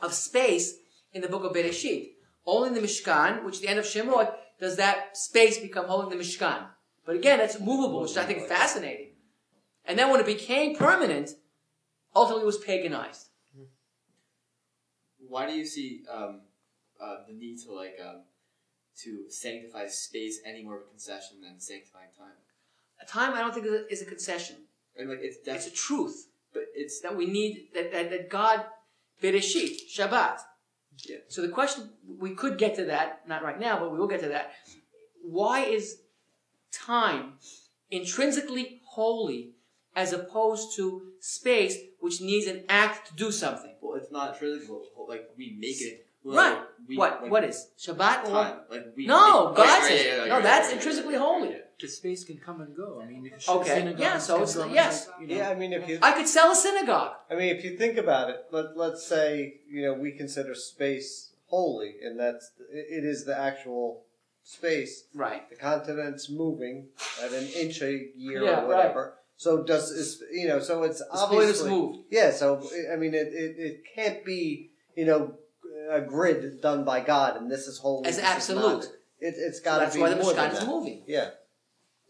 of 0.00 0.14
space 0.14 0.74
in 1.12 1.22
the 1.22 1.28
book 1.28 1.44
of 1.44 1.52
Bereshit. 1.52 2.10
Only 2.46 2.68
in 2.68 2.74
the 2.74 2.80
Mishkan, 2.80 3.44
which 3.44 3.56
at 3.56 3.62
the 3.62 3.68
end 3.68 3.78
of 3.78 3.84
Shemot, 3.84 4.32
does 4.60 4.76
that 4.76 5.16
space 5.16 5.58
become 5.58 5.86
holy 5.86 6.12
in 6.12 6.18
the 6.18 6.24
Mishkan. 6.24 6.66
But 7.04 7.16
again, 7.16 7.38
that's 7.38 7.58
movable, 7.58 8.02
which 8.02 8.16
I 8.16 8.24
think 8.24 8.40
is 8.40 8.48
fascinating. 8.48 9.12
And 9.84 9.98
then 9.98 10.10
when 10.10 10.20
it 10.20 10.26
became 10.26 10.76
permanent, 10.76 11.30
ultimately 12.14 12.42
it 12.42 12.46
was 12.46 12.58
paganized. 12.58 13.28
Why 15.26 15.46
do 15.46 15.54
you 15.54 15.66
see 15.66 16.02
um, 16.12 16.40
uh, 17.00 17.16
the 17.26 17.34
need 17.34 17.58
to 17.64 17.72
like 17.72 17.96
um, 18.04 18.22
to 19.02 19.30
sanctify 19.30 19.86
space 19.88 20.40
any 20.44 20.62
more 20.62 20.76
of 20.76 20.82
a 20.82 20.90
concession 20.90 21.40
than 21.42 21.60
sanctifying 21.60 22.08
time? 22.16 22.32
A 23.00 23.06
time 23.06 23.34
I 23.34 23.40
don't 23.40 23.54
think 23.54 23.66
is 23.90 24.02
a- 24.02 24.06
concession. 24.06 24.56
I 24.96 25.00
mean, 25.00 25.10
like 25.10 25.20
it's 25.22 25.38
It's 25.46 25.66
a 25.66 25.70
truth 25.70 26.28
but 26.52 26.64
it's 26.74 27.00
that 27.00 27.16
we 27.16 27.26
need, 27.26 27.68
that, 27.74 27.92
that, 27.92 28.10
that 28.10 28.30
God, 28.30 28.64
Bereshit, 29.22 29.88
Shabbat. 29.94 30.38
So 31.28 31.42
the 31.42 31.48
question, 31.48 31.90
we 32.18 32.34
could 32.34 32.58
get 32.58 32.74
to 32.76 32.84
that, 32.86 33.28
not 33.28 33.42
right 33.42 33.58
now, 33.58 33.78
but 33.78 33.92
we 33.92 33.98
will 33.98 34.08
get 34.08 34.20
to 34.20 34.28
that. 34.28 34.52
Why 35.22 35.60
is 35.60 36.00
time 36.72 37.34
intrinsically 37.90 38.80
holy 38.84 39.52
as 39.94 40.12
opposed 40.12 40.76
to 40.76 41.12
space 41.20 41.76
which 42.00 42.20
needs 42.20 42.46
an 42.46 42.64
act 42.68 43.08
to 43.08 43.14
do 43.14 43.32
something? 43.32 43.74
well, 43.88 43.98
it's 43.98 44.12
not 44.12 44.40
well, 44.40 44.82
like 45.08 45.28
we 45.36 45.56
make 45.58 45.80
it. 45.80 46.07
Well, 46.34 46.52
Right. 46.54 46.62
We, 46.88 46.96
what? 46.96 47.22
like, 47.22 47.30
what 47.30 47.44
is? 47.44 47.68
Shabbat 47.78 48.24
or? 48.24 48.30
time? 48.30 48.56
Like 48.70 48.86
we. 48.96 49.06
No, 49.06 49.48
make, 49.48 49.56
God 49.56 49.62
Right, 49.68 49.82
says, 49.82 49.90
right, 49.90 50.06
yeah, 50.06 50.16
yeah, 50.16 50.24
no, 50.28 50.34
right, 50.36 50.42
that's 50.42 50.68
right, 50.68 50.76
intrinsically 50.76 51.14
right, 51.16 51.20
holy. 51.22 51.48
yeah. 51.50 51.56
The 51.80 51.88
space 51.88 52.24
can 52.24 52.38
come 52.38 52.60
and 52.62 52.74
go. 52.74 53.00
I 53.02 53.06
mean, 53.06 53.24
you 53.24 53.32
Okay, 53.48 53.68
synagogues 53.74 54.00
yeah, 54.00 54.18
so 54.18 54.42
it's- 54.42 54.56
yes. 54.72 55.08
like, 55.08 55.20
you 55.20 55.26
know, 55.28 55.34
Yeah, 55.36 55.50
I 55.50 55.54
mean, 55.54 55.72
if 55.74 55.88
you, 55.88 55.98
I 56.02 56.12
could 56.12 56.26
sell 56.26 56.50
a 56.50 56.56
synagogue. 56.56 57.12
I 57.30 57.34
mean, 57.34 57.54
if 57.54 57.62
you 57.64 57.76
think 57.76 57.98
about 57.98 58.30
it, 58.30 58.46
let 58.50 58.76
let's 58.76 59.04
say 59.06 59.60
you 59.70 59.82
know 59.82 59.92
we 59.94 60.12
consider 60.12 60.54
space 60.54 61.32
holy, 61.48 61.96
and 62.02 62.18
that's 62.18 62.50
it 62.72 63.04
is 63.04 63.24
the 63.26 63.36
actual 63.38 64.02
space. 64.42 65.04
Right. 65.14 65.48
The 65.50 65.56
continent's 65.56 66.30
moving 66.30 66.86
at 67.22 67.32
an 67.32 67.46
inch 67.48 67.82
a 67.82 67.92
year 68.16 68.42
Yeah, 68.44 68.62
or 68.62 68.66
whatever. 68.68 69.02
Right. 69.02 69.12
So 69.36 69.62
does 69.62 69.90
is 69.90 70.22
you 70.32 70.48
know? 70.48 70.58
So 70.60 70.82
it's 70.84 71.00
It's 71.00 71.10
holiness 71.10 71.60
obviously 71.60 71.70
moved. 71.70 71.98
yeah. 72.10 72.30
So 72.32 72.62
I 72.92 72.96
mean, 72.96 73.14
it, 73.14 73.28
it 73.28 73.56
it 73.58 73.82
can't 73.94 74.24
be 74.24 74.70
you 74.96 75.04
know 75.06 75.34
a 75.90 76.00
grid 76.00 76.60
done 76.60 76.84
by 76.84 77.00
God, 77.00 77.36
and 77.36 77.50
this 77.50 77.66
is 77.66 77.78
holy. 77.78 78.06
As 78.08 78.16
this 78.16 78.24
is 78.24 78.30
absolute. 78.30 78.60
not. 78.60 78.84
It, 79.20 79.34
it's 79.36 79.58
So 79.58 79.64
got 79.64 79.78
to 79.78 79.84
that's 79.84 79.94
be 79.96 80.00
why 80.02 80.10
the 80.10 80.16
more 80.16 80.32
than 80.32 80.50
Mishkan 80.50 80.52
is 80.52 80.58
that. 80.60 80.68
moving. 80.68 81.02
Yeah. 81.06 81.30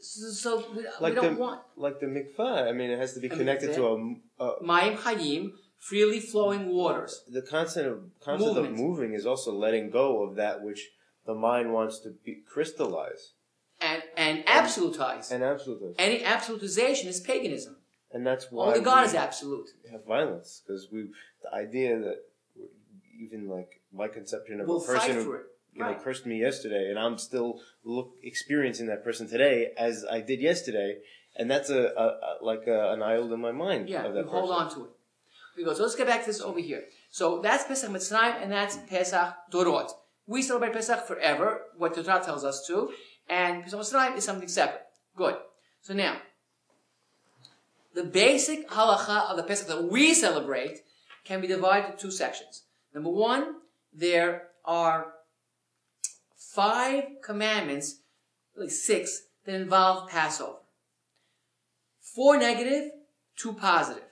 So, 0.01 0.29
so 0.31 0.65
we, 0.75 0.85
we 1.09 1.15
don't 1.15 1.35
the- 1.35 1.41
want 1.41 1.61
Like 1.77 1.99
the 2.01 2.07
mikvah, 2.07 2.69
I 2.69 2.73
mean, 2.73 2.91
it 2.91 2.99
has 2.99 3.15
to 3.15 3.21
be 3.21 3.29
connected 3.29 3.75
to 3.75 3.87
a, 3.87 3.95
a 4.45 4.63
Mayim 4.63 4.97
Hayim, 4.99 5.51
freely 5.79 6.21
flowing 6.21 6.69
waters. 6.69 7.25
the 7.29 7.43
concept 7.43 7.89
of 7.89 7.99
concept 8.21 8.55
Movement. 8.55 8.75
of 8.75 8.79
moving 8.79 9.15
is 9.15 9.27
also 9.27 9.53
letting 9.53 9.91
go 9.91 10.23
of 10.23 10.37
that 10.37 10.63
which 10.63 10.89
the 11.27 11.35
mind 11.35 11.73
wants 11.73 11.99
to 12.01 12.11
be 12.25 12.43
crystallize 12.53 13.33
and 13.81 14.03
and 14.17 14.45
absolutize. 14.47 15.31
and 15.33 15.43
absolute, 15.43 15.95
Any 15.99 16.21
absolutization 16.21 17.07
is 17.07 17.21
paganism. 17.21 17.77
and 18.13 18.25
that's 18.27 18.47
why 18.53 18.69
Only 18.69 18.81
God 18.81 19.01
we 19.03 19.07
is 19.09 19.15
absolute. 19.15 19.69
have 19.91 20.05
violence 20.07 20.63
because 20.65 20.89
we 20.93 21.09
the 21.43 21.53
idea 21.55 21.99
that 21.99 22.17
even 23.19 23.49
like 23.49 23.81
my 23.93 24.09
conception 24.09 24.61
of 24.61 24.69
We'll 24.69 24.83
a 24.83 24.87
person 24.87 25.17
who 25.17 25.39
you 25.75 25.83
know 25.83 25.95
cursed 26.03 26.27
me 26.27 26.41
yesterday, 26.41 26.89
and 26.91 26.99
I'm 26.99 27.19
still 27.19 27.61
look 27.85 28.13
experiencing 28.23 28.87
that 28.87 29.05
person 29.05 29.29
today 29.29 29.73
as 29.77 30.05
I 30.11 30.21
did 30.21 30.41
yesterday, 30.41 30.99
and 31.37 31.51
that's 31.51 31.71
a, 31.71 31.93
a, 31.97 32.07
a 32.07 32.33
like 32.43 32.67
a, 32.67 32.93
an 32.93 33.03
idol 33.03 33.33
in 33.33 33.41
my 33.41 33.53
mind 33.53 33.89
Yeah, 33.89 34.07
you 34.07 34.15
that 34.15 34.27
hold 34.27 34.51
on 34.51 34.71
to 34.75 34.85
it. 34.85 34.91
We 35.57 35.65
go. 35.65 35.75
So 35.75 35.83
let's 35.83 35.97
get 35.97 36.07
back 36.07 36.21
to 36.21 36.27
this 36.27 36.41
over 36.41 36.61
here. 36.61 36.85
So 37.11 37.41
that's 37.41 37.65
Pesach 37.65 37.91
Mitzrayim, 37.91 38.43
and 38.43 38.53
that's 38.53 38.77
Pesach 38.89 39.35
Dorot. 39.51 39.91
We 40.27 40.43
celebrate 40.43 40.73
Pesach 40.73 41.07
forever, 41.07 41.63
what 41.77 41.95
the 41.95 42.03
Torah 42.03 42.23
tells 42.23 42.45
us 42.45 42.67
to, 42.67 42.93
and 43.29 43.65
Pesach 43.65 43.81
Mitzrayim 43.81 44.17
is 44.17 44.25
something 44.25 44.49
separate. 44.49 44.85
Good. 45.17 45.37
So 45.81 45.95
now, 45.95 46.19
the 47.95 48.05
basic 48.05 48.69
halacha 48.69 49.31
of 49.31 49.37
the 49.37 49.43
Pesach 49.43 49.67
that 49.69 49.85
we 49.85 50.15
celebrate 50.15 50.83
can 51.25 51.41
be 51.41 51.47
divided 51.47 51.93
into 51.93 51.99
two 51.99 52.11
sections. 52.11 52.63
Number 52.95 53.11
one, 53.11 53.57
there 53.93 54.49
are 54.65 55.13
five 56.37 57.05
commandments, 57.23 58.01
really 58.57 58.71
six, 58.71 59.27
that 59.45 59.55
involve 59.55 60.09
Passover. 60.11 60.59
Four 62.01 62.39
negative, 62.39 62.91
two 63.37 63.53
positive. 63.53 64.05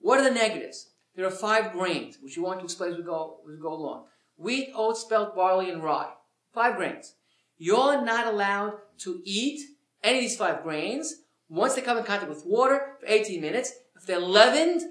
What 0.00 0.20
are 0.20 0.24
the 0.24 0.34
negatives? 0.34 0.90
There 1.14 1.26
are 1.26 1.30
five 1.30 1.72
grains, 1.72 2.18
which 2.22 2.36
you 2.36 2.42
want 2.42 2.60
to 2.60 2.64
explain 2.64 2.92
as 2.92 2.98
we 2.98 3.04
go, 3.04 3.40
as 3.48 3.56
we 3.56 3.62
go 3.62 3.72
along. 3.72 4.06
Wheat, 4.36 4.70
oats, 4.74 5.00
spelt, 5.00 5.34
barley, 5.34 5.70
and 5.70 5.82
rye. 5.82 6.12
Five 6.52 6.76
grains. 6.76 7.14
You're 7.58 8.04
not 8.04 8.26
allowed 8.26 8.74
to 8.98 9.20
eat 9.24 9.60
any 10.02 10.18
of 10.18 10.22
these 10.22 10.36
five 10.36 10.62
grains 10.62 11.22
once 11.48 11.74
they 11.74 11.82
come 11.82 11.98
in 11.98 12.04
contact 12.04 12.28
with 12.28 12.46
water 12.46 12.96
for 13.00 13.06
18 13.06 13.40
minutes. 13.40 13.72
If 13.96 14.06
they're 14.06 14.18
leavened, 14.18 14.82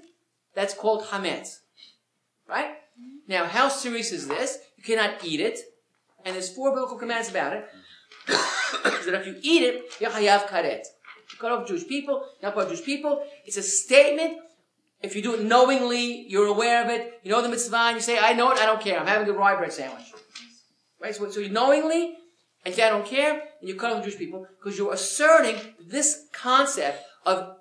that's 0.54 0.74
called 0.74 1.04
hametz. 1.06 1.60
Right? 2.48 2.76
Now, 3.28 3.46
how 3.46 3.68
serious 3.68 4.12
is 4.12 4.28
this? 4.28 4.58
You 4.76 4.84
cannot 4.84 5.24
eat 5.24 5.40
it. 5.40 5.60
And 6.24 6.34
there's 6.34 6.54
four 6.54 6.70
biblical 6.70 6.98
commands 6.98 7.28
about 7.28 7.54
it. 7.54 7.68
that 8.26 9.14
if 9.14 9.26
you 9.26 9.36
eat 9.42 9.62
it, 9.62 9.84
you're 10.00 10.10
hayav 10.10 10.46
karet. 10.46 10.84
You 11.32 11.38
cut 11.38 11.52
off 11.52 11.66
Jewish 11.66 11.86
people, 11.88 12.24
not 12.42 12.54
part 12.54 12.66
of 12.66 12.72
Jewish 12.72 12.84
people. 12.84 13.24
It's 13.44 13.56
a 13.56 13.62
statement. 13.62 14.38
If 15.02 15.16
you 15.16 15.22
do 15.22 15.34
it 15.34 15.42
knowingly, 15.42 16.26
you're 16.28 16.46
aware 16.46 16.84
of 16.84 16.90
it, 16.90 17.20
you 17.24 17.30
know 17.32 17.42
the 17.42 17.48
mitzvah, 17.48 17.76
and 17.76 17.96
you 17.96 18.00
say, 18.00 18.18
I 18.18 18.34
know 18.34 18.52
it, 18.52 18.58
I 18.58 18.66
don't 18.66 18.80
care. 18.80 19.00
I'm 19.00 19.06
having 19.06 19.28
a 19.28 19.32
rye 19.32 19.56
bread 19.56 19.72
sandwich. 19.72 20.12
Right? 21.00 21.14
So, 21.14 21.28
so 21.30 21.40
you 21.40 21.48
knowingly, 21.48 22.16
and 22.64 22.72
say, 22.72 22.84
I 22.84 22.90
don't 22.90 23.04
care, 23.04 23.32
and 23.32 23.68
you 23.68 23.74
cut 23.74 23.92
off 23.92 24.04
Jewish 24.04 24.18
people, 24.18 24.46
because 24.58 24.78
you're 24.78 24.92
asserting 24.92 25.56
this 25.84 26.26
concept 26.32 27.02
of 27.26 27.56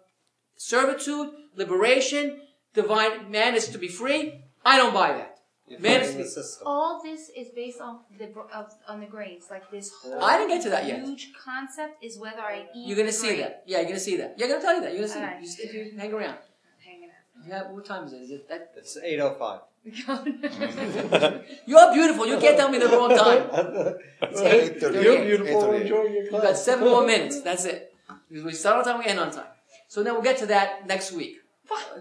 servitude, 0.55 1.31
liberation, 1.55 2.41
divine, 2.75 3.31
man 3.31 3.55
is 3.55 3.69
to 3.69 3.79
be 3.79 3.87
free. 3.87 4.40
I 4.65 4.77
don't 4.77 4.93
buy 4.93 5.13
that. 5.13 5.37
You're 5.67 5.79
Man, 5.79 6.17
the 6.17 6.25
system. 6.25 6.67
All 6.67 7.01
this 7.01 7.29
is 7.35 7.47
based 7.55 7.79
on 7.79 7.99
the 8.17 8.25
of, 8.53 8.73
on 8.89 8.99
the 8.99 9.05
grains. 9.05 9.45
Like 9.49 9.71
this 9.71 9.89
whole 10.01 10.21
I 10.21 10.37
didn't 10.37 10.49
get 10.49 10.63
to 10.63 10.69
that 10.71 10.85
yet. 10.85 11.03
huge 11.05 11.31
concept 11.33 12.03
is 12.03 12.17
whether 12.19 12.41
I 12.41 12.65
eat. 12.75 12.87
You're 12.87 12.97
gonna 12.97 13.11
see 13.11 13.27
grain. 13.27 13.39
that. 13.41 13.63
Yeah, 13.65 13.77
you're 13.79 13.87
gonna 13.87 13.99
see 13.99 14.17
that. 14.17 14.35
You're 14.37 14.49
gonna 14.49 14.61
tell 14.61 14.75
you 14.75 14.81
that. 14.81 14.91
You're 14.91 15.01
gonna 15.07 15.13
see 15.13 15.19
Alright. 15.19 15.37
it. 15.37 15.41
You 15.41 15.45
just, 15.47 15.73
you 15.73 15.93
hang 15.97 16.13
around. 16.13 16.37
Hanging 16.85 17.09
Yeah, 17.47 17.71
what 17.71 17.85
time 17.85 18.03
is 18.05 18.13
it? 18.13 18.21
Is 18.21 18.31
it 18.31 18.49
that? 18.49 18.71
It's 18.75 18.97
eight 18.97 19.19
oh 19.21 19.33
five. 19.39 19.61
out. 20.09 20.27
You're 21.65 21.93
beautiful. 21.93 22.27
You 22.27 22.37
can't 22.37 22.57
tell 22.57 22.69
me 22.69 22.77
the 22.77 22.87
wrong 22.89 23.15
time. 23.17 23.95
It's 24.23 24.41
eight 24.41 24.81
You're. 24.81 25.01
You're 25.03 25.23
beautiful. 25.25 25.71
Enjoy 25.71 26.03
your 26.03 26.23
You've 26.23 26.29
class. 26.29 26.43
got 26.43 26.57
seven 26.57 26.87
more 26.89 27.05
minutes. 27.05 27.41
That's 27.47 27.63
it. 27.65 27.93
Because 28.29 28.43
we 28.43 28.51
start 28.53 28.79
on 28.79 28.83
time, 28.83 28.99
we 28.99 29.05
end 29.05 29.19
on 29.19 29.31
time. 29.31 29.45
So 29.87 30.03
then 30.03 30.13
we'll 30.13 30.21
get 30.23 30.37
to 30.39 30.45
that 30.47 30.85
next 30.85 31.11
week. 31.13 31.37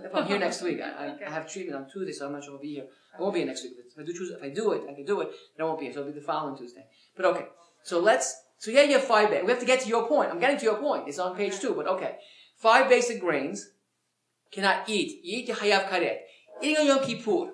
If 0.05 0.15
I'm 0.15 0.27
here 0.27 0.39
next 0.39 0.63
week, 0.63 0.81
I, 0.81 1.07
I, 1.07 1.17
I 1.27 1.31
have 1.31 1.51
treatment 1.51 1.77
on 1.77 1.91
Tuesday, 1.91 2.13
so 2.13 2.27
I'm 2.27 2.33
not 2.33 2.45
sure 2.45 2.55
I'll 2.55 2.61
be 2.61 2.75
here. 2.75 2.87
I 3.17 3.21
won't 3.21 3.35
be 3.35 3.41
here 3.41 3.47
next 3.47 3.63
week. 3.63 3.73
If 3.79 3.99
I 3.99 4.05
do 4.05 4.13
choose, 4.13 4.31
if 4.31 4.43
I 4.43 4.51
do 4.51 4.73
it, 4.73 4.83
I 4.89 4.95
can 4.95 5.05
do 5.05 5.21
it. 5.21 5.31
Then 5.57 5.67
I 5.67 5.69
won't 5.69 5.81
be 5.81 5.87
here, 5.87 5.95
so 5.95 6.01
it'll 6.01 6.13
be 6.13 6.19
the 6.19 6.25
following 6.25 6.57
Tuesday. 6.57 6.85
But 7.17 7.27
okay. 7.27 7.47
So 7.83 8.01
let's. 8.01 8.35
So 8.59 8.71
yeah, 8.71 8.83
you 8.83 8.95
have 8.95 9.05
five. 9.05 9.31
Ba- 9.31 9.41
we 9.45 9.51
have 9.51 9.61
to 9.61 9.67
get 9.67 9.81
to 9.81 9.89
your 9.89 10.07
point. 10.07 10.31
I'm 10.31 10.39
getting 10.39 10.59
to 10.59 10.65
your 10.65 10.77
point. 10.77 11.09
It's 11.09 11.19
on 11.19 11.37
page 11.37 11.59
two, 11.61 11.75
but 11.75 11.87
okay. 11.87 12.17
Five 12.57 12.89
basic 12.89 13.21
grains 13.21 13.71
cannot 14.51 14.89
eat. 14.89 15.21
You 15.25 15.39
eat 15.39 15.47
the 15.47 15.55
hayav 15.55 15.89
karet. 15.89 16.19
Eating 16.63 16.77
on 16.79 16.87
Yom 16.87 17.05
Kippur. 17.05 17.53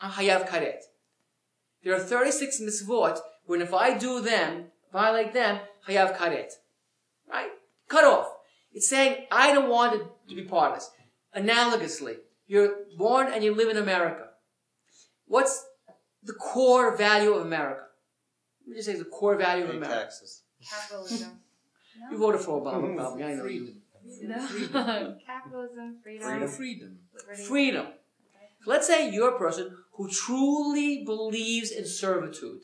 I'm 0.00 0.10
hayav 0.10 0.48
karet. 0.48 0.80
There 1.84 1.94
are 1.94 2.00
36 2.00 2.60
mitzvot 2.60 3.18
when 3.44 3.62
if 3.62 3.72
I 3.72 3.96
do 3.96 4.20
them, 4.20 4.66
violate 4.92 5.32
them, 5.32 5.60
hayav 5.88 6.16
karet. 6.16 6.52
Right? 7.30 7.50
Cut 7.88 8.04
off. 8.04 8.35
It's 8.76 8.90
saying, 8.90 9.24
I 9.32 9.54
don't 9.54 9.70
want 9.70 9.94
it 9.96 10.02
to 10.28 10.34
be 10.34 10.42
part 10.42 10.72
of 10.72 10.78
this. 10.78 10.90
Analogously, 11.34 12.16
you're 12.46 12.70
born 12.98 13.32
and 13.32 13.42
you 13.42 13.54
live 13.54 13.70
in 13.70 13.78
America. 13.78 14.24
What's 15.26 15.64
the 16.22 16.34
core 16.34 16.94
value 16.94 17.32
of 17.32 17.40
America? 17.46 17.84
Let 18.66 18.70
me 18.70 18.76
just 18.76 18.86
say 18.88 18.96
the 18.96 19.06
core 19.06 19.36
value 19.36 19.64
of 19.64 19.70
Pay 19.70 19.76
America. 19.78 19.98
taxes. 20.00 20.42
Capitalism. 20.70 21.40
You 22.12 22.18
voted 22.18 22.42
for 22.42 22.60
Obama, 22.60 22.94
probably. 22.94 23.24
I 23.24 23.28
know 23.28 23.34
you. 23.36 23.40
freedom. 23.42 23.82
No. 24.24 24.46
Freedom. 24.46 25.18
Capitalism, 25.26 25.96
freedom, 26.02 26.28
Freedom. 26.28 26.48
Freedom. 26.48 26.98
liberty. 27.14 27.42
Freedom. 27.44 27.86
Let's 28.66 28.86
say 28.86 29.10
you're 29.10 29.34
a 29.34 29.38
person 29.38 29.74
who 29.94 30.10
truly 30.10 31.04
believes 31.06 31.70
in 31.70 31.86
servitude. 31.86 32.60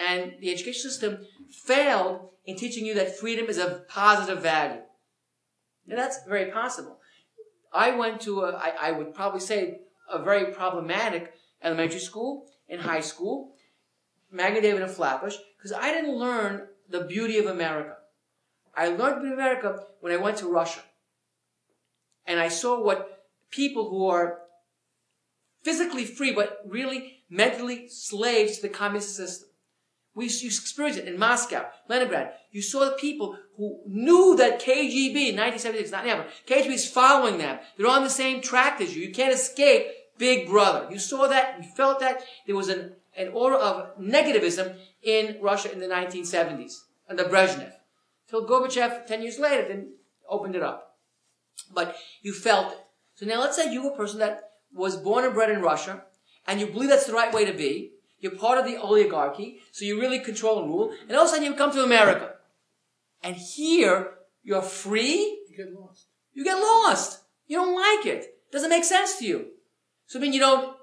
And 0.00 0.32
the 0.40 0.50
education 0.50 0.90
system 0.90 1.18
failed 1.64 2.30
in 2.48 2.56
teaching 2.56 2.86
you 2.86 2.94
that 2.94 3.14
freedom 3.14 3.44
is 3.46 3.58
a 3.58 3.84
positive 3.88 4.42
value. 4.42 4.80
And 5.86 5.98
that's 5.98 6.24
very 6.26 6.50
possible. 6.50 6.98
I 7.74 7.90
went 7.94 8.22
to 8.22 8.40
a, 8.40 8.52
I, 8.52 8.88
I 8.88 8.92
would 8.92 9.14
probably 9.14 9.40
say, 9.40 9.80
a 10.10 10.22
very 10.22 10.54
problematic 10.54 11.34
elementary 11.62 12.00
school 12.00 12.46
and 12.66 12.80
high 12.80 13.02
school, 13.02 13.54
Magen 14.32 14.62
David 14.62 14.80
and 14.80 14.90
Flatbush, 14.90 15.36
because 15.58 15.72
I 15.72 15.92
didn't 15.92 16.16
learn 16.16 16.68
the 16.88 17.02
beauty 17.04 17.36
of 17.36 17.44
America. 17.44 17.96
I 18.74 18.88
learned 18.88 19.26
of 19.26 19.32
America 19.34 19.80
when 20.00 20.12
I 20.12 20.16
went 20.16 20.38
to 20.38 20.50
Russia. 20.50 20.80
And 22.24 22.40
I 22.40 22.48
saw 22.48 22.82
what 22.82 23.26
people 23.50 23.90
who 23.90 24.06
are 24.06 24.38
physically 25.62 26.06
free, 26.06 26.32
but 26.32 26.62
really 26.66 27.24
mentally 27.28 27.90
slaves 27.90 28.56
to 28.56 28.62
the 28.62 28.68
communist 28.70 29.14
system. 29.14 29.47
We 30.18 30.24
you 30.24 30.48
experienced 30.48 30.98
it 30.98 31.06
in 31.06 31.16
Moscow, 31.16 31.68
Leningrad. 31.88 32.32
You 32.50 32.60
saw 32.60 32.86
the 32.86 32.96
people 32.98 33.38
who 33.56 33.78
knew 33.86 34.34
that 34.36 34.60
KGB 34.60 35.30
in 35.30 35.36
1976, 35.36 35.92
not 35.92 36.04
now, 36.04 36.24
KGB 36.44 36.72
is 36.72 36.90
following 36.90 37.38
them. 37.38 37.60
They're 37.76 37.86
on 37.86 38.02
the 38.02 38.10
same 38.10 38.40
track 38.40 38.80
as 38.80 38.96
you. 38.96 39.06
You 39.06 39.14
can't 39.14 39.32
escape 39.32 39.86
Big 40.18 40.48
Brother. 40.48 40.88
You 40.90 40.98
saw 40.98 41.28
that. 41.28 41.62
You 41.62 41.68
felt 41.70 42.00
that. 42.00 42.24
There 42.46 42.56
was 42.56 42.68
an, 42.68 42.96
an 43.16 43.28
aura 43.28 43.58
of 43.58 43.96
negativism 43.96 44.74
in 45.04 45.36
Russia 45.40 45.70
in 45.70 45.78
the 45.78 45.86
1970s 45.86 46.80
under 47.08 47.22
Brezhnev. 47.22 47.70
Till 48.28 48.44
Gorbachev, 48.44 49.06
10 49.06 49.22
years 49.22 49.38
later, 49.38 49.68
then 49.68 49.92
opened 50.28 50.56
it 50.56 50.64
up. 50.64 50.96
But 51.72 51.94
you 52.22 52.32
felt 52.32 52.72
it. 52.72 52.78
So 53.14 53.24
now 53.24 53.40
let's 53.40 53.54
say 53.54 53.72
you 53.72 53.84
were 53.84 53.92
a 53.92 53.96
person 53.96 54.18
that 54.18 54.50
was 54.74 54.96
born 54.96 55.24
and 55.24 55.32
bred 55.32 55.50
in 55.50 55.62
Russia, 55.62 56.02
and 56.48 56.58
you 56.58 56.66
believe 56.66 56.88
that's 56.90 57.06
the 57.06 57.12
right 57.12 57.32
way 57.32 57.44
to 57.44 57.52
be. 57.52 57.92
You're 58.20 58.32
part 58.32 58.58
of 58.58 58.64
the 58.64 58.76
oligarchy, 58.76 59.60
so 59.70 59.84
you 59.84 60.00
really 60.00 60.18
control 60.18 60.60
and 60.60 60.68
rule. 60.68 60.92
And 61.06 61.16
all 61.16 61.22
of 61.22 61.28
a 61.28 61.30
sudden 61.30 61.44
you 61.44 61.54
come 61.54 61.70
to 61.72 61.84
America. 61.84 62.34
And 63.22 63.36
here, 63.36 64.14
you're 64.42 64.62
free. 64.62 65.40
You 65.48 65.56
get 65.56 65.72
lost. 65.72 66.06
You 66.34 66.44
get 66.44 66.58
lost. 66.58 67.20
You 67.46 67.58
don't 67.58 67.74
like 67.74 68.06
it. 68.06 68.24
it 68.24 68.52
Doesn't 68.52 68.70
make 68.70 68.84
sense 68.84 69.18
to 69.18 69.24
you. 69.24 69.46
So 70.06 70.18
I 70.18 70.22
mean, 70.22 70.32
you 70.32 70.40
don't, 70.40 70.76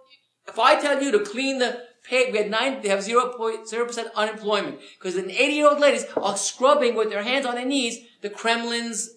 if 0.47 0.57
I 0.57 0.79
tell 0.79 1.01
you 1.01 1.11
to 1.11 1.19
clean 1.19 1.59
the 1.59 1.81
pay, 2.03 2.31
we 2.31 2.37
had 2.37 2.49
nine, 2.49 2.81
they 2.81 2.89
have 2.89 2.99
0.0% 2.99 4.05
unemployment. 4.15 4.79
Because 4.97 5.15
an 5.15 5.29
80 5.29 5.53
year 5.53 5.69
old 5.69 5.79
ladies 5.79 6.05
are 6.15 6.23
uh, 6.23 6.35
scrubbing 6.35 6.95
with 6.95 7.09
their 7.09 7.23
hands 7.23 7.45
on 7.45 7.55
their 7.55 7.65
knees 7.65 7.99
the 8.21 8.29
Kremlin's 8.29 9.09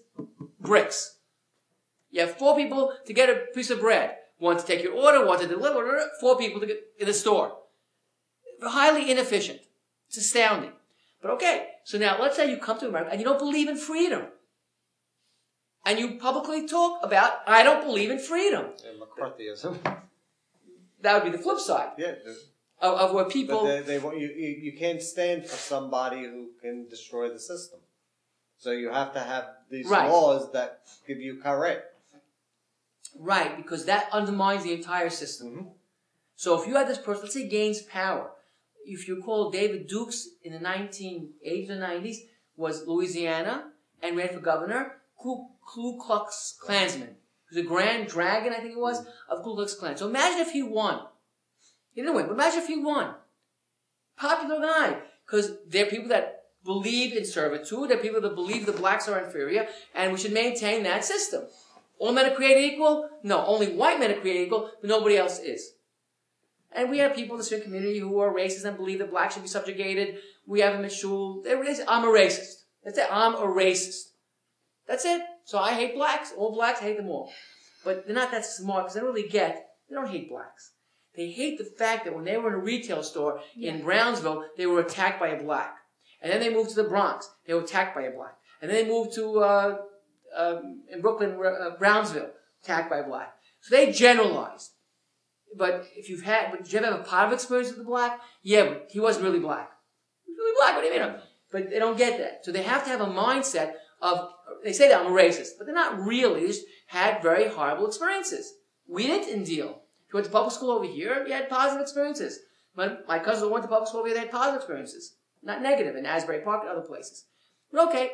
bricks. 0.61 1.19
You 2.11 2.23
have 2.23 2.37
four 2.37 2.57
people 2.57 2.93
to 3.07 3.13
get 3.13 3.31
a 3.31 3.45
piece 3.55 3.71
of 3.71 3.81
bread. 3.81 4.17
One 4.39 4.57
to 4.57 4.65
take 4.65 4.83
your 4.83 4.95
order, 4.95 5.27
one 5.27 5.41
to 5.41 5.47
deliver, 5.47 6.01
four 6.21 6.39
people 6.39 6.61
to 6.61 6.67
get 6.67 6.81
in 6.99 7.07
the 7.07 7.15
store 7.15 7.57
highly 8.63 9.11
inefficient. 9.11 9.61
It's 10.09 10.17
astounding. 10.17 10.73
But 11.21 11.33
okay, 11.33 11.69
so 11.85 11.99
now 11.99 12.21
let's 12.21 12.37
say 12.37 12.51
you 12.51 12.57
come 12.59 12.79
to 12.81 12.89
America 12.89 13.11
and 13.11 13.21
you 13.21 13.25
don't 13.27 13.39
believe 13.39 13.69
in 13.69 13.77
freedom. 13.77 14.27
And 15.85 15.99
you 15.99 16.19
publicly 16.19 16.67
talk 16.69 17.01
about, 17.03 17.41
I 17.47 17.63
don't 17.63 17.85
believe 17.85 18.11
in 18.11 18.19
freedom. 18.19 18.67
And 18.87 19.01
McCarthyism. 19.01 19.79
That 21.01 21.23
would 21.23 21.31
be 21.31 21.37
the 21.37 21.43
flip 21.43 21.61
side 21.61 21.91
Yeah. 21.97 22.15
of, 22.81 22.95
of 22.99 23.15
where 23.15 23.25
But 23.25 23.33
people. 23.33 23.65
they, 23.65 23.83
they 23.83 23.99
want 24.01 24.19
you, 24.19 24.27
you. 24.29 24.49
You 24.73 24.77
can't 24.77 25.01
stand 25.01 25.47
for 25.47 25.57
somebody 25.57 26.23
who 26.25 26.49
can 26.61 26.89
destroy 26.89 27.29
the 27.29 27.39
system. 27.39 27.79
So 28.59 28.73
you 28.73 28.91
have 28.91 29.13
to 29.15 29.21
have 29.21 29.45
these 29.71 29.87
Right. 29.89 30.11
laws 30.11 30.51
that 30.53 30.81
give 31.07 31.19
you 31.21 31.37
karet. 31.41 31.83
Right, 33.17 33.57
because 33.57 33.85
that 33.85 34.09
undermines 34.13 34.65
the 34.65 34.73
entire 34.73 35.09
system. 35.11 35.49
Mhm. 35.55 35.73
So 36.35 36.61
if 36.61 36.67
you 36.67 36.75
had 36.75 36.89
this 36.89 36.99
person, 36.99 37.23
let's 37.23 37.35
say 37.35 37.47
gains 37.49 37.81
power. 37.83 38.33
If 38.85 39.07
you 39.07 39.17
recall, 39.17 39.51
David 39.51 39.87
Dukes 39.87 40.29
in 40.43 40.53
the 40.53 40.59
1980s 40.59 41.71
or 41.71 41.77
90s 41.77 42.17
was 42.57 42.87
Louisiana 42.87 43.65
and 44.03 44.17
ran 44.17 44.29
for 44.29 44.41
governor, 44.41 44.97
Ku, 45.19 45.49
Ku 45.67 45.99
Klux 46.01 46.57
Klansman. 46.61 47.17
He 47.51 47.57
was 47.57 47.65
a 47.65 47.69
grand 47.69 48.09
dragon, 48.09 48.53
I 48.53 48.61
think 48.61 48.73
it 48.73 48.81
was, 48.81 49.05
of 49.29 49.43
Ku 49.43 49.55
Klux 49.55 49.75
Klan. 49.75 49.97
So 49.97 50.09
imagine 50.09 50.41
if 50.41 50.53
he 50.53 50.63
won. 50.63 51.01
He 51.95 52.03
didn't 52.03 52.15
win, 52.15 52.27
but 52.27 52.35
imagine 52.35 52.61
if 52.61 52.69
he 52.69 52.79
won. 52.79 53.15
Popular 54.17 54.61
guy. 54.61 54.99
Because 55.25 55.53
there 55.67 55.87
are 55.87 55.91
people 55.91 56.09
that 56.09 56.45
believe 56.65 57.17
in 57.17 57.25
servitude, 57.25 57.91
there 57.91 57.99
are 57.99 58.03
people 58.03 58.21
that 58.21 58.35
believe 58.35 58.67
the 58.67 58.73
blacks 58.73 59.09
are 59.09 59.19
inferior, 59.19 59.67
and 59.95 60.13
we 60.13 60.19
should 60.19 60.33
maintain 60.33 60.83
that 60.83 61.05
system. 61.05 61.45
All 61.99 62.13
men 62.13 62.31
are 62.31 62.35
created 62.35 62.73
equal? 62.73 63.09
No, 63.23 63.45
only 63.47 63.73
white 63.73 63.99
men 63.99 64.11
are 64.11 64.21
created 64.21 64.47
equal, 64.47 64.71
but 64.81 64.89
nobody 64.89 65.17
else 65.17 65.41
is. 65.41 65.73
And 66.79 66.91
we 66.91 66.99
have 66.99 67.17
people 67.17 67.35
in 67.35 67.39
the 67.39 67.45
student 67.45 67.65
community 67.65 67.99
who 67.99 68.21
are 68.21 68.33
racist 68.33 68.65
and 68.65 68.77
believe 68.77 69.01
that 69.01 69.11
blacks 69.11 69.35
should 69.35 69.43
be 69.43 69.49
subjugated. 69.49 70.19
We 70.47 70.61
have 70.61 70.75
them 70.75 70.85
at 70.85 70.93
shul. 70.93 71.43
They're 71.43 71.61
racist. 71.61 71.83
I'm 71.89 72.05
a 72.05 72.07
racist. 72.07 72.63
That's 72.85 72.97
it. 72.97 73.09
I'm 73.11 73.35
a 73.35 73.39
racist. 73.39 74.11
That's 74.87 75.05
it. 75.05 75.21
So 75.45 75.59
I 75.59 75.73
hate 75.73 75.97
blacks. 75.97 76.33
All 76.37 76.55
blacks, 76.55 76.81
I 76.81 76.85
hate 76.85 76.97
them 76.97 77.09
all. 77.09 77.33
But 77.85 78.07
they're 78.07 78.15
not 78.15 78.31
that 78.31 78.45
smart 78.45 78.85
because 78.85 78.95
they 78.95 79.01
don't 79.01 79.13
really 79.13 79.29
get, 79.29 79.71
they 79.89 79.97
don't 79.97 80.09
hate 80.09 80.31
blacks. 80.31 80.71
They 81.17 81.31
hate 81.31 81.59
the 81.59 81.65
fact 81.65 82.05
that 82.05 82.15
when 82.15 82.25
they 82.25 82.37
were 82.37 82.49
in 82.49 82.55
a 82.55 82.59
retail 82.59 83.03
store 83.03 83.41
in 83.61 83.83
Brownsville, 83.83 84.45
they 84.57 84.67
were 84.67 84.81
attacked 84.81 85.19
by 85.19 85.29
a 85.29 85.43
black. 85.43 85.75
And 86.23 86.33
then 86.33 86.39
they 86.39 86.55
moved 86.55 86.71
to 86.71 86.77
the 86.77 86.89
Bronx. 86.89 87.29
They 87.45 87.55
were 87.55 87.63
attacked 87.63 87.97
by 87.97 88.03
a 88.03 88.13
black. 88.13 88.37
And 88.63 88.71
then 88.71 88.85
they 88.85 88.89
moved 88.89 89.15
to, 89.17 89.41
uh, 89.41 89.77
um, 90.37 90.85
in 90.89 91.01
Brooklyn, 91.01 91.41
uh, 91.45 91.77
Brownsville, 91.77 92.31
attacked 92.63 92.89
by 92.89 92.99
a 92.99 93.05
black. 93.05 93.35
So 93.63 93.75
they 93.75 93.91
generalized. 93.91 94.71
But 95.57 95.87
if 95.97 96.09
you've 96.09 96.23
had, 96.23 96.51
but 96.51 96.65
did 96.65 96.73
you 96.73 96.79
ever 96.79 96.87
have 96.89 97.01
a 97.01 97.05
positive 97.05 97.35
experience 97.35 97.69
with 97.71 97.79
the 97.79 97.85
black? 97.85 98.21
Yeah, 98.43 98.65
but 98.65 98.89
he 98.91 99.01
wasn't 99.01 99.25
really 99.25 99.41
black. 99.41 99.71
He 100.27 100.33
was 100.33 100.39
really 100.39 100.57
black. 100.57 100.75
What 100.75 100.83
do 100.83 100.89
you 100.89 101.01
mean? 101.01 101.21
But 101.51 101.71
they 101.71 101.79
don't 101.79 101.97
get 101.97 102.19
that. 102.19 102.45
So 102.45 102.53
they 102.53 102.63
have 102.63 102.85
to 102.85 102.91
have 102.91 103.01
a 103.01 103.07
mindset 103.07 103.73
of, 104.03 104.31
they 104.63 104.73
say 104.73 104.89
that 104.89 105.01
I'm 105.01 105.07
a 105.07 105.11
racist, 105.15 105.53
but 105.57 105.67
they're 105.67 105.75
not 105.75 105.99
really. 105.99 106.43
They 106.43 106.47
just 106.49 106.67
had 106.87 107.23
very 107.23 107.49
horrible 107.49 107.87
experiences. 107.87 108.53
We 108.87 109.07
didn't 109.07 109.45
deal. 109.45 109.83
If 110.07 110.13
you 110.13 110.17
went 110.17 110.27
to 110.27 110.33
public 110.33 110.53
school 110.53 110.71
over 110.71 110.85
here, 110.85 111.25
you 111.27 111.33
had 111.33 111.49
positive 111.49 111.83
experiences. 111.83 112.39
My, 112.77 112.97
my 113.07 113.19
cousins 113.19 113.43
who 113.43 113.51
went 113.51 113.65
to 113.65 113.69
public 113.69 113.89
school 113.89 114.01
over 114.01 114.09
here, 114.09 114.17
they 114.17 114.23
had 114.23 114.31
positive 114.31 114.61
experiences. 114.61 115.17
Not 115.43 115.63
negative 115.63 115.97
in 115.97 116.07
Asbury 116.07 116.41
Park 116.41 116.63
and 116.63 116.71
other 116.71 116.87
places. 116.87 117.25
But 117.73 117.89
okay. 117.89 118.13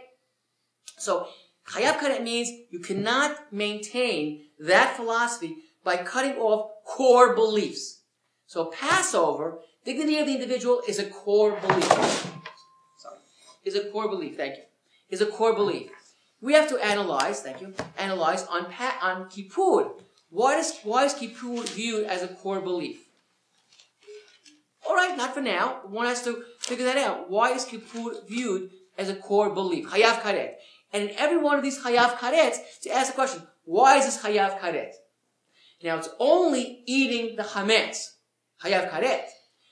So, 0.97 1.28
Karet 1.66 2.22
means 2.22 2.51
you 2.70 2.78
cannot 2.78 3.53
maintain 3.53 4.45
that 4.61 4.97
philosophy 4.97 5.57
by 5.82 5.97
cutting 5.99 6.37
off 6.37 6.70
core 6.85 7.35
beliefs. 7.35 8.03
So 8.47 8.66
Passover, 8.66 9.59
dignity 9.85 10.18
of 10.18 10.26
the 10.26 10.35
individual 10.35 10.82
is 10.87 10.99
a 10.99 11.07
core 11.07 11.59
belief. 11.61 11.89
Sorry. 12.99 13.18
Is 13.64 13.74
a 13.74 13.91
core 13.91 14.09
belief, 14.09 14.37
thank 14.37 14.57
you. 14.57 14.62
Is 15.11 15.20
a 15.20 15.26
core 15.26 15.55
belief. 15.55 15.91
We 16.41 16.53
have 16.53 16.68
to 16.68 16.76
analyze, 16.78 17.41
thank 17.41 17.61
you, 17.61 17.74
analyze 17.99 18.45
on, 18.47 18.70
pa- 18.70 18.99
on 19.01 19.30
Kippur. 19.30 19.93
Why 20.30 20.59
is, 20.59 20.78
why 20.82 21.05
is 21.05 21.14
Kippur 21.14 21.62
viewed 21.62 22.07
as 22.07 22.22
a 22.22 22.28
core 22.28 22.61
belief? 22.61 23.09
Alright, 24.87 25.16
not 25.16 25.32
for 25.32 25.41
now. 25.41 25.80
One 25.87 26.07
has 26.07 26.22
to 26.24 26.45
figure 26.59 26.85
that 26.85 26.99
out. 26.99 27.30
Why 27.30 27.53
is 27.53 27.64
Kippur 27.64 28.20
viewed 28.28 28.70
as 28.99 29.09
a 29.09 29.14
core 29.14 29.51
belief? 29.51 29.89
Hayav 29.89 30.20
Karet. 30.20 30.55
And 30.93 31.11
in 31.11 31.16
every 31.16 31.39
one 31.39 31.57
of 31.57 31.62
these 31.62 31.82
hayav 31.82 32.18
Karets, 32.18 32.59
to 32.82 32.91
ask 32.91 33.09
the 33.09 33.14
question, 33.14 33.43
why 33.64 33.97
is 33.99 34.05
this 34.05 34.22
hayav 34.22 34.61
Karet? 34.61 34.93
Now 35.83 35.99
it's 35.99 36.09
only 36.18 36.83
eating 36.87 37.37
the 37.37 37.43
chametz, 37.43 38.12
hayav 38.62 38.91
karet, 38.91 39.27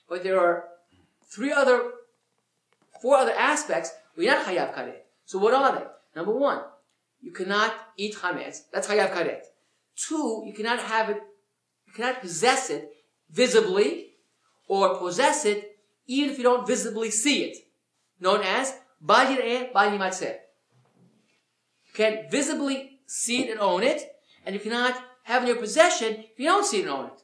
but 0.07 0.23
there 0.23 0.39
are 0.39 0.65
three 1.25 1.51
other, 1.51 1.91
four 3.01 3.17
other 3.17 3.31
aspects 3.31 3.91
you're 4.15 4.33
not 4.33 4.45
hayav 4.45 4.75
karet. 4.75 4.97
So 5.25 5.39
what 5.39 5.53
are 5.53 5.75
they? 5.75 5.85
Number 6.15 6.33
one, 6.33 6.61
you 7.21 7.31
cannot 7.31 7.73
eat 7.97 8.15
chametz. 8.15 8.61
That's 8.71 8.87
hayav 8.87 9.11
karet. 9.13 9.41
Two, 9.95 10.43
you 10.45 10.53
cannot 10.53 10.79
have 10.79 11.09
it, 11.09 11.21
you 11.87 11.93
cannot 11.93 12.21
possess 12.21 12.69
it 12.69 12.91
visibly 13.31 14.13
or 14.67 14.97
possess 14.97 15.45
it 15.45 15.77
even 16.07 16.29
if 16.31 16.37
you 16.37 16.43
don't 16.43 16.67
visibly 16.67 17.09
see 17.09 17.43
it. 17.43 17.57
Known 18.19 18.41
as 18.43 18.73
bajireh 19.03 19.71
bayimatzeh. 19.71 20.35
You 21.87 21.93
can't 21.93 22.31
visibly 22.31 22.99
see 23.05 23.43
it 23.43 23.51
and 23.51 23.59
own 23.59 23.83
it, 23.83 24.01
and 24.45 24.55
you 24.55 24.61
cannot 24.61 24.95
have 25.23 25.43
in 25.43 25.47
your 25.47 25.57
possession 25.57 26.13
if 26.13 26.37
you 26.39 26.45
don't 26.45 26.65
see 26.65 26.79
it 26.79 26.83
and 26.83 26.89
own 26.89 27.05
it. 27.07 27.21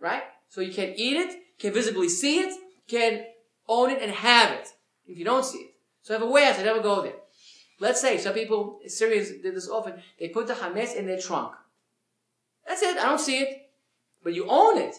Right? 0.00 0.22
So 0.48 0.60
you 0.60 0.72
can 0.72 0.94
eat 0.96 1.16
it, 1.16 1.36
can 1.58 1.72
visibly 1.72 2.08
see 2.08 2.40
it, 2.40 2.54
can 2.88 3.24
own 3.68 3.90
it 3.90 4.02
and 4.02 4.12
have 4.12 4.50
it 4.52 4.68
if 5.06 5.18
you 5.18 5.24
don't 5.24 5.44
see 5.44 5.58
it. 5.58 5.70
So 6.02 6.14
I 6.14 6.18
have 6.18 6.26
a 6.26 6.30
way 6.30 6.46
out 6.46 6.56
to 6.56 6.64
never 6.64 6.80
go 6.80 7.02
there. 7.02 7.14
Let's 7.80 8.00
say 8.00 8.18
some 8.18 8.34
people, 8.34 8.80
Syrians 8.86 9.30
did 9.30 9.54
this 9.54 9.68
often, 9.68 9.94
they 10.20 10.28
put 10.28 10.46
the 10.46 10.54
hametz 10.54 10.94
in 10.94 11.06
their 11.06 11.18
trunk. 11.18 11.54
That's 12.66 12.82
it, 12.82 12.96
I 12.96 13.04
don't 13.04 13.20
see 13.20 13.38
it. 13.38 13.70
But 14.22 14.34
you 14.34 14.46
own 14.48 14.78
it. 14.78 14.94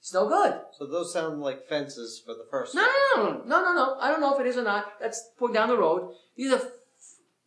It's 0.00 0.14
no 0.14 0.28
good. 0.28 0.60
So 0.78 0.86
those 0.86 1.12
sound 1.12 1.40
like 1.40 1.68
fences 1.68 2.22
for 2.24 2.34
the 2.34 2.46
first. 2.50 2.74
No, 2.74 2.86
no, 3.16 3.22
no, 3.22 3.42
no, 3.46 3.62
no, 3.62 3.74
no. 3.74 3.96
I 4.00 4.10
don't 4.10 4.20
know 4.20 4.34
if 4.34 4.40
it 4.40 4.46
is 4.46 4.56
or 4.56 4.62
not. 4.62 4.92
That's 5.00 5.30
put 5.38 5.52
down 5.52 5.68
the 5.68 5.76
road. 5.76 6.14
These 6.36 6.52
are 6.52 6.60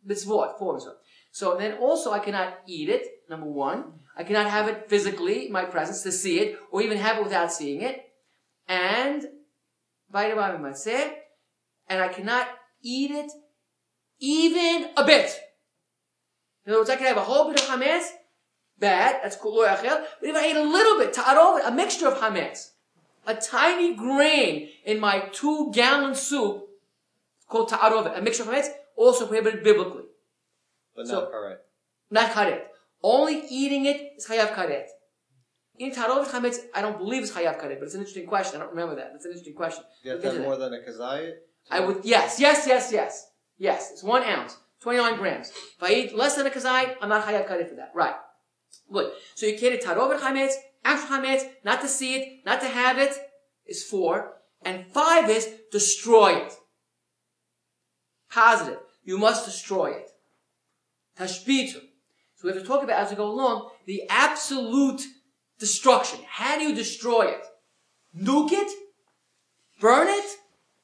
mitzvot, 0.07 0.57
forms. 0.57 0.87
So 1.31 1.55
then 1.57 1.77
also 1.77 2.11
I 2.11 2.19
cannot 2.19 2.59
eat 2.67 2.89
it, 2.89 3.23
number 3.29 3.45
one. 3.45 3.93
I 4.21 4.23
cannot 4.23 4.51
have 4.51 4.67
it 4.67 4.87
physically 4.87 5.47
my 5.49 5.65
presence 5.65 6.03
to 6.03 6.11
see 6.11 6.39
it, 6.41 6.59
or 6.69 6.83
even 6.83 6.99
have 6.99 7.17
it 7.17 7.23
without 7.23 7.51
seeing 7.51 7.81
it. 7.81 8.05
And 8.67 9.27
and 11.89 11.99
I 11.99 12.07
cannot 12.07 12.47
eat 12.83 13.09
it 13.09 13.31
even 14.19 14.89
a 14.95 15.03
bit. 15.03 15.39
In 16.67 16.71
other 16.71 16.81
words, 16.81 16.91
I 16.91 16.97
can 16.97 17.07
have 17.07 17.17
a 17.17 17.21
whole 17.21 17.49
bit 17.49 17.59
of 17.61 17.67
hametz, 17.67 18.09
bad, 18.77 19.21
that's 19.23 19.37
kul 19.37 19.55
lo 19.55 19.65
yachel, 19.65 20.05
but 20.19 20.29
if 20.29 20.35
I 20.35 20.45
ate 20.45 20.55
a 20.55 20.61
little 20.61 20.99
bit, 20.99 21.13
ta'arov, 21.13 21.67
a 21.67 21.71
mixture 21.71 22.07
of 22.07 22.19
hametz, 22.19 22.73
a 23.25 23.33
tiny 23.33 23.95
grain 23.95 24.69
in 24.85 24.99
my 24.99 25.29
two 25.31 25.71
gallon 25.73 26.13
soup, 26.13 26.67
called 27.49 27.69
ta'arov, 27.69 28.15
a 28.15 28.21
mixture 28.21 28.43
of 28.43 28.49
hametz, 28.49 28.67
also 28.95 29.25
prohibited 29.25 29.63
biblically. 29.63 30.05
But 30.95 31.07
So- 31.07 31.21
not 31.21 31.31
correct. 31.31 31.65
Not 32.11 32.29
karet. 32.31 32.70
Only 33.03 33.43
eating 33.49 33.85
it 33.85 34.13
is 34.17 34.27
chayav 34.27 34.53
karet. 34.53 34.85
In 35.79 35.91
ta'arov 35.91 36.27
hametz, 36.27 36.57
I 36.75 36.81
don't 36.81 36.97
believe 36.97 37.23
it's 37.23 37.31
chayav 37.31 37.59
karet, 37.59 37.79
but 37.79 37.85
it's 37.85 37.95
an 37.95 38.01
interesting 38.01 38.27
question. 38.27 38.61
I 38.61 38.63
don't 38.63 38.71
remember 38.71 38.95
that. 38.95 39.11
It's 39.15 39.25
an 39.25 39.31
interesting 39.31 39.55
question. 39.55 39.83
You 40.03 40.11
have 40.11 40.21
to 40.21 40.27
get 40.27 40.35
have 40.35 40.43
more 40.43 40.57
than 40.57 40.73
a 40.73 40.77
kazayit? 40.77 41.33
I 41.69 41.79
would, 41.79 42.03
yes, 42.03 42.39
yes, 42.39 42.65
yes, 42.67 42.91
yes. 42.91 43.27
Yes, 43.57 43.91
it's 43.91 44.03
one 44.03 44.23
ounce, 44.23 44.57
29 44.81 45.17
grams. 45.17 45.49
If 45.49 45.81
I 45.81 45.93
eat 45.93 46.15
less 46.15 46.35
than 46.35 46.47
a 46.47 46.49
kazai, 46.49 46.95
I'm 47.01 47.09
not 47.09 47.25
chayav 47.25 47.47
karet 47.47 47.69
for 47.69 47.75
that. 47.75 47.91
Right. 47.95 48.15
Good. 48.91 49.11
So 49.35 49.45
you 49.45 49.57
can't 49.57 49.75
eat 49.75 49.83
tarovet 49.83 50.19
chametz, 50.19 50.53
actual 50.83 51.17
chametz, 51.17 51.43
not 51.63 51.81
to 51.81 51.87
see 51.87 52.15
it, 52.15 52.45
not 52.45 52.61
to 52.61 52.67
have 52.67 52.97
it, 52.97 53.13
is 53.65 53.83
four. 53.83 54.33
And 54.63 54.85
five 54.87 55.29
is 55.29 55.47
destroy 55.71 56.33
it. 56.33 56.53
Positive. 58.29 58.79
You 59.03 59.17
must 59.17 59.45
destroy 59.45 59.91
it. 59.91 60.09
Tashbitu. 61.17 61.81
So 62.41 62.47
we 62.47 62.55
have 62.55 62.63
to 62.63 62.67
talk 62.67 62.81
about, 62.81 62.99
as 62.99 63.11
we 63.11 63.17
go 63.17 63.29
along, 63.29 63.69
the 63.85 64.01
absolute 64.09 65.03
destruction. 65.59 66.19
How 66.27 66.57
do 66.57 66.63
you 66.63 66.73
destroy 66.73 67.27
it? 67.27 67.43
Nuke 68.17 68.53
it? 68.53 68.71
Burn 69.79 70.07
it? 70.07 70.25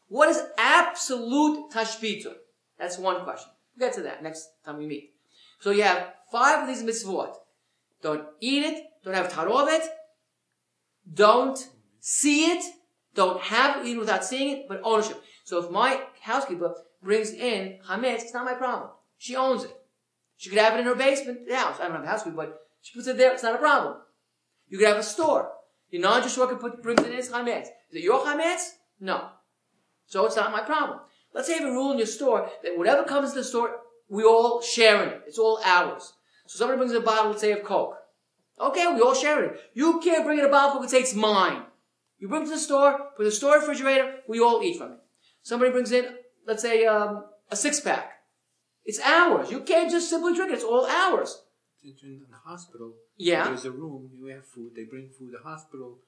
What 0.07 0.29
is 0.29 0.39
absolute 0.59 1.71
tashbitu? 1.71 2.35
That's 2.77 2.99
one 2.99 3.23
question. 3.23 3.49
We'll 3.75 3.89
get 3.89 3.95
to 3.95 4.03
that 4.03 4.21
next 4.21 4.47
time 4.63 4.77
we 4.77 4.85
meet. 4.85 5.15
So 5.59 5.71
you 5.71 5.81
have 5.81 6.13
five 6.31 6.61
of 6.61 6.67
these 6.67 6.83
mitzvot. 6.83 7.33
Don't 8.03 8.27
eat 8.39 8.63
it, 8.63 8.83
don't 9.03 9.15
have 9.15 9.33
tarovet, 9.33 9.83
don't 11.11 11.57
see 11.99 12.51
it, 12.51 12.63
don't 13.15 13.41
have 13.41 13.77
it 13.77 13.87
even 13.87 14.01
without 14.01 14.23
seeing 14.23 14.55
it, 14.55 14.65
but 14.69 14.81
ownership. 14.83 15.23
So 15.43 15.57
if 15.63 15.71
my 15.71 16.01
housekeeper 16.21 16.75
brings 17.01 17.31
in 17.31 17.79
chametz, 17.87 18.21
it's 18.21 18.33
not 18.35 18.45
my 18.45 18.53
problem. 18.53 18.91
She 19.17 19.35
owns 19.35 19.63
it. 19.63 19.75
She 20.37 20.49
could 20.49 20.59
have 20.59 20.75
it 20.75 20.79
in 20.79 20.85
her 20.85 20.95
basement, 20.95 21.51
house. 21.51 21.77
I 21.79 21.83
don't 21.83 21.95
have 21.95 22.03
a 22.03 22.07
housekeeper, 22.07 22.35
but 22.35 22.61
she 22.81 22.93
puts 22.93 23.07
it 23.07 23.17
there, 23.17 23.33
it's 23.33 23.43
not 23.43 23.55
a 23.55 23.57
problem. 23.57 23.97
You 24.69 24.77
could 24.77 24.87
have 24.87 24.97
a 24.97 25.03
store. 25.03 25.51
Your 25.89 26.01
non-Jewish 26.01 26.37
worker 26.37 26.55
put, 26.55 26.83
brings 26.83 27.01
it 27.01 27.11
in 27.11 27.17
his 27.17 27.29
chametz. 27.29 27.67
Is 27.89 27.95
it 27.95 28.03
your 28.03 28.23
chametz? 28.23 28.69
No. 28.99 29.29
So 30.05 30.25
it's 30.25 30.35
not 30.35 30.51
my 30.51 30.61
problem. 30.61 30.99
Let's 31.33 31.47
say 31.47 31.55
you 31.55 31.61
have 31.61 31.69
a 31.69 31.73
rule 31.73 31.91
in 31.91 31.97
your 31.97 32.07
store 32.07 32.49
that 32.63 32.77
whatever 32.77 33.03
comes 33.03 33.31
to 33.31 33.39
the 33.39 33.43
store, 33.43 33.77
we 34.09 34.23
all 34.23 34.61
share 34.61 35.03
in 35.03 35.09
it. 35.09 35.21
It's 35.27 35.37
all 35.37 35.59
ours. 35.63 36.13
So 36.45 36.57
somebody 36.57 36.77
brings 36.77 36.93
a 36.93 37.01
bottle, 37.01 37.31
let's 37.31 37.41
say, 37.41 37.51
of 37.51 37.63
Coke. 37.63 37.97
Okay, 38.59 38.87
we 38.93 39.01
all 39.01 39.13
share 39.13 39.43
it. 39.43 39.59
You 39.73 39.99
can't 39.99 40.25
bring 40.25 40.39
in 40.39 40.45
a 40.45 40.49
bottle 40.49 40.69
of 40.69 40.73
Coke 40.73 40.81
and 40.83 40.91
say 40.91 40.99
it's 40.99 41.13
mine. 41.13 41.63
You 42.19 42.27
bring 42.27 42.43
it 42.43 42.45
to 42.45 42.51
the 42.51 42.57
store, 42.57 42.97
put 43.15 43.23
it 43.23 43.25
in 43.25 43.25
the 43.25 43.31
store 43.31 43.59
refrigerator, 43.59 44.15
we 44.27 44.39
all 44.39 44.63
eat 44.63 44.77
from 44.77 44.93
it. 44.93 44.97
Somebody 45.43 45.71
brings 45.71 45.91
in, 45.91 46.05
let's 46.45 46.63
say, 46.63 46.85
um, 46.85 47.25
a 47.51 47.55
six 47.55 47.79
pack. 47.79 48.16
It's 48.87 48.99
ours. 49.01 49.51
You 49.51 49.59
can't 49.59 49.91
just 49.91 50.09
simply 50.09 50.33
drink 50.33 50.51
it. 50.51 50.55
It's 50.55 50.63
all 50.63 50.85
ours. 50.85 51.43
In, 51.83 51.93
in 52.03 52.25
the 52.31 52.37
hospital, 52.51 52.93
Yeah. 53.17 53.43
there's 53.47 53.65
a 53.65 53.71
room, 53.71 54.09
You 54.17 54.27
have 54.27 54.45
food, 54.45 54.71
they 54.75 54.85
bring 54.85 55.09
food, 55.09 55.33
the 55.33 55.43
hospital, 55.49 55.99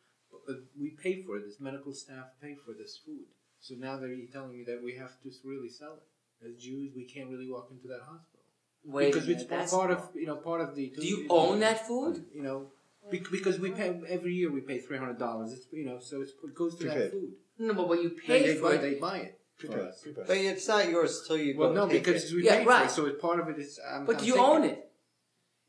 we 0.80 0.90
pay 0.92 1.22
for 1.22 1.38
it, 1.38 1.46
this 1.46 1.60
medical 1.60 1.94
staff 1.94 2.28
pay 2.42 2.56
for 2.66 2.74
this 2.74 2.98
food. 3.06 3.26
So 3.60 3.76
now 3.76 3.98
they're 3.98 4.16
telling 4.32 4.54
me 4.58 4.64
that 4.66 4.82
we 4.84 4.96
have 4.96 5.12
to 5.24 5.30
really 5.44 5.70
sell 5.70 5.94
it. 6.00 6.46
As 6.48 6.56
Jews, 6.64 6.92
we 6.96 7.04
can't 7.04 7.30
really 7.30 7.50
walk 7.52 7.68
into 7.70 7.88
that 7.90 8.00
hospital. 8.00 8.46
Wait 8.86 9.12
because 9.14 9.28
a 9.28 9.32
it's 9.34 9.44
minute. 9.44 9.50
That's, 9.50 9.74
part 9.74 9.92
of, 9.92 10.02
you 10.16 10.26
know, 10.26 10.38
part 10.38 10.62
of 10.62 10.76
the... 10.76 10.92
do 10.98 11.06
you 11.06 11.28
own 11.30 11.60
that 11.60 11.86
food? 11.86 12.26
You 12.34 12.44
know, 12.44 12.72
because 13.12 13.60
we 13.60 13.72
pay, 13.72 13.94
every 14.08 14.34
year 14.34 14.50
we 14.52 14.62
pay 14.62 14.80
$300. 14.80 15.52
It's, 15.52 15.68
you 15.72 15.86
know, 15.86 16.00
so 16.00 16.22
it's, 16.22 16.32
it 16.44 16.56
goes 16.56 16.78
to 16.78 16.86
that 16.86 17.12
food. 17.12 17.34
No, 17.60 17.74
but 17.74 17.90
what 17.90 18.02
you 18.02 18.10
They, 18.10 18.16
pay 18.28 18.44
they, 18.48 18.56
for 18.56 18.70
buy, 18.70 18.76
it. 18.76 18.82
they 18.82 18.94
buy 18.96 19.18
it 19.18 19.39
for 19.68 19.80
us. 19.88 20.06
But 20.28 20.38
it's 20.38 20.68
not 20.68 20.90
yours 20.90 21.24
till 21.28 21.38
you 21.38 21.58
Well, 21.58 21.70
go 21.70 21.86
no, 21.86 21.88
take 21.92 22.04
because 22.04 22.32
it. 22.32 22.36
we 22.36 22.46
Yeah, 22.46 22.58
pay 22.58 22.64
for 22.64 22.70
right. 22.70 22.86
it, 22.86 22.92
so 22.92 23.06
it's 23.06 23.22
part 23.22 23.40
of 23.40 23.50
it 23.50 23.58
is... 23.60 23.80
I'm, 23.90 24.06
But 24.06 24.16
I'm 24.18 24.22
do 24.22 24.28
you 24.28 24.34
taking 24.34 24.46
own 24.50 24.64
it? 24.64 24.86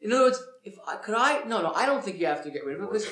In 0.03 0.13
other 0.13 0.25
words, 0.25 0.43
if 0.65 0.75
I, 0.87 0.97
could 0.97 1.15
I? 1.15 1.45
No, 1.45 1.61
no, 1.63 1.73
I 1.75 1.85
don't 1.87 2.03
think 2.03 2.19
you 2.19 2.27
have 2.27 2.43
to 2.45 2.51
get 2.51 2.65
rid 2.65 2.77
of 2.77 2.83
it 2.85 2.87
because 2.93 3.07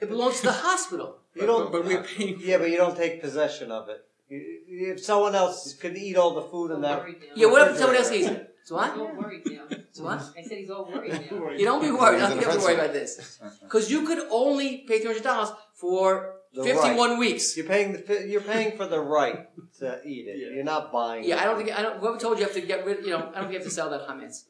it 0.00 0.08
belongs 0.08 0.36
to 0.40 0.46
the 0.46 0.52
hospital. 0.52 1.18
You 1.36 1.44
don't, 1.44 1.70
But 1.70 1.84
we're 1.84 2.02
paying 2.02 2.38
yeah, 2.40 2.56
but 2.56 2.70
you 2.70 2.78
don't 2.78 2.96
take 2.96 3.20
possession 3.20 3.70
of 3.70 3.90
it. 3.90 4.02
You- 4.28 4.92
If 4.94 5.00
someone 5.04 5.34
else 5.34 5.74
could 5.74 5.94
eat 5.96 6.16
all 6.16 6.32
the 6.34 6.42
food 6.52 6.70
in 6.70 6.80
that, 6.82 7.04
Yeah, 7.34 7.48
what 7.48 7.68
if 7.70 7.76
someone 7.76 7.96
else 7.96 8.10
eats 8.12 8.28
it? 8.28 8.54
So 8.64 8.74
what? 8.76 8.90
He's 8.92 9.00
what? 9.00 9.10
all 9.10 9.16
worried 9.16 9.42
now. 9.46 9.76
So 9.92 10.04
what? 10.04 10.20
I 10.38 10.42
said 10.42 10.58
he's 10.58 10.70
all 10.70 10.86
worried 10.86 11.12
now. 11.12 11.50
You 11.60 11.64
don't 11.66 11.82
be 11.82 11.90
worried. 11.90 12.16
I 12.16 12.20
don't 12.20 12.30
think 12.30 12.40
you 12.42 12.48
have 12.48 12.58
to 12.58 12.64
worry 12.64 12.74
about 12.74 12.92
this 12.94 13.38
because 13.62 13.90
you 13.90 14.06
could 14.06 14.22
only 14.30 14.78
pay 14.88 14.98
three 15.00 15.08
hundred 15.08 15.22
dollars 15.24 15.50
for 15.74 16.35
The 16.54 16.64
fifty-one 16.64 17.18
weeks. 17.18 17.56
you're 17.56 17.66
paying 17.66 17.92
the, 17.92 18.26
you're 18.28 18.40
paying 18.40 18.76
for 18.76 18.86
the 18.86 19.00
right 19.00 19.48
to 19.78 20.00
eat 20.06 20.26
it. 20.26 20.38
Yeah. 20.38 20.54
You're 20.54 20.64
not 20.64 20.92
buying. 20.92 21.24
It. 21.24 21.28
Yeah, 21.28 21.36
it. 21.36 21.40
I 21.42 21.44
don't 21.44 21.56
think 21.58 21.78
I 21.78 21.82
don't. 21.82 21.98
Whoever 22.00 22.18
told 22.18 22.38
you 22.38 22.40
you 22.40 22.46
have 22.46 22.54
to 22.54 22.60
get 22.62 22.86
rid? 22.86 23.04
You 23.04 23.10
know, 23.10 23.18
I 23.18 23.20
don't 23.20 23.32
think 23.34 23.52
you 23.52 23.58
have 23.58 23.68
to 23.68 23.70
sell 23.70 23.90
that 23.90 24.06
chametz. 24.08 24.44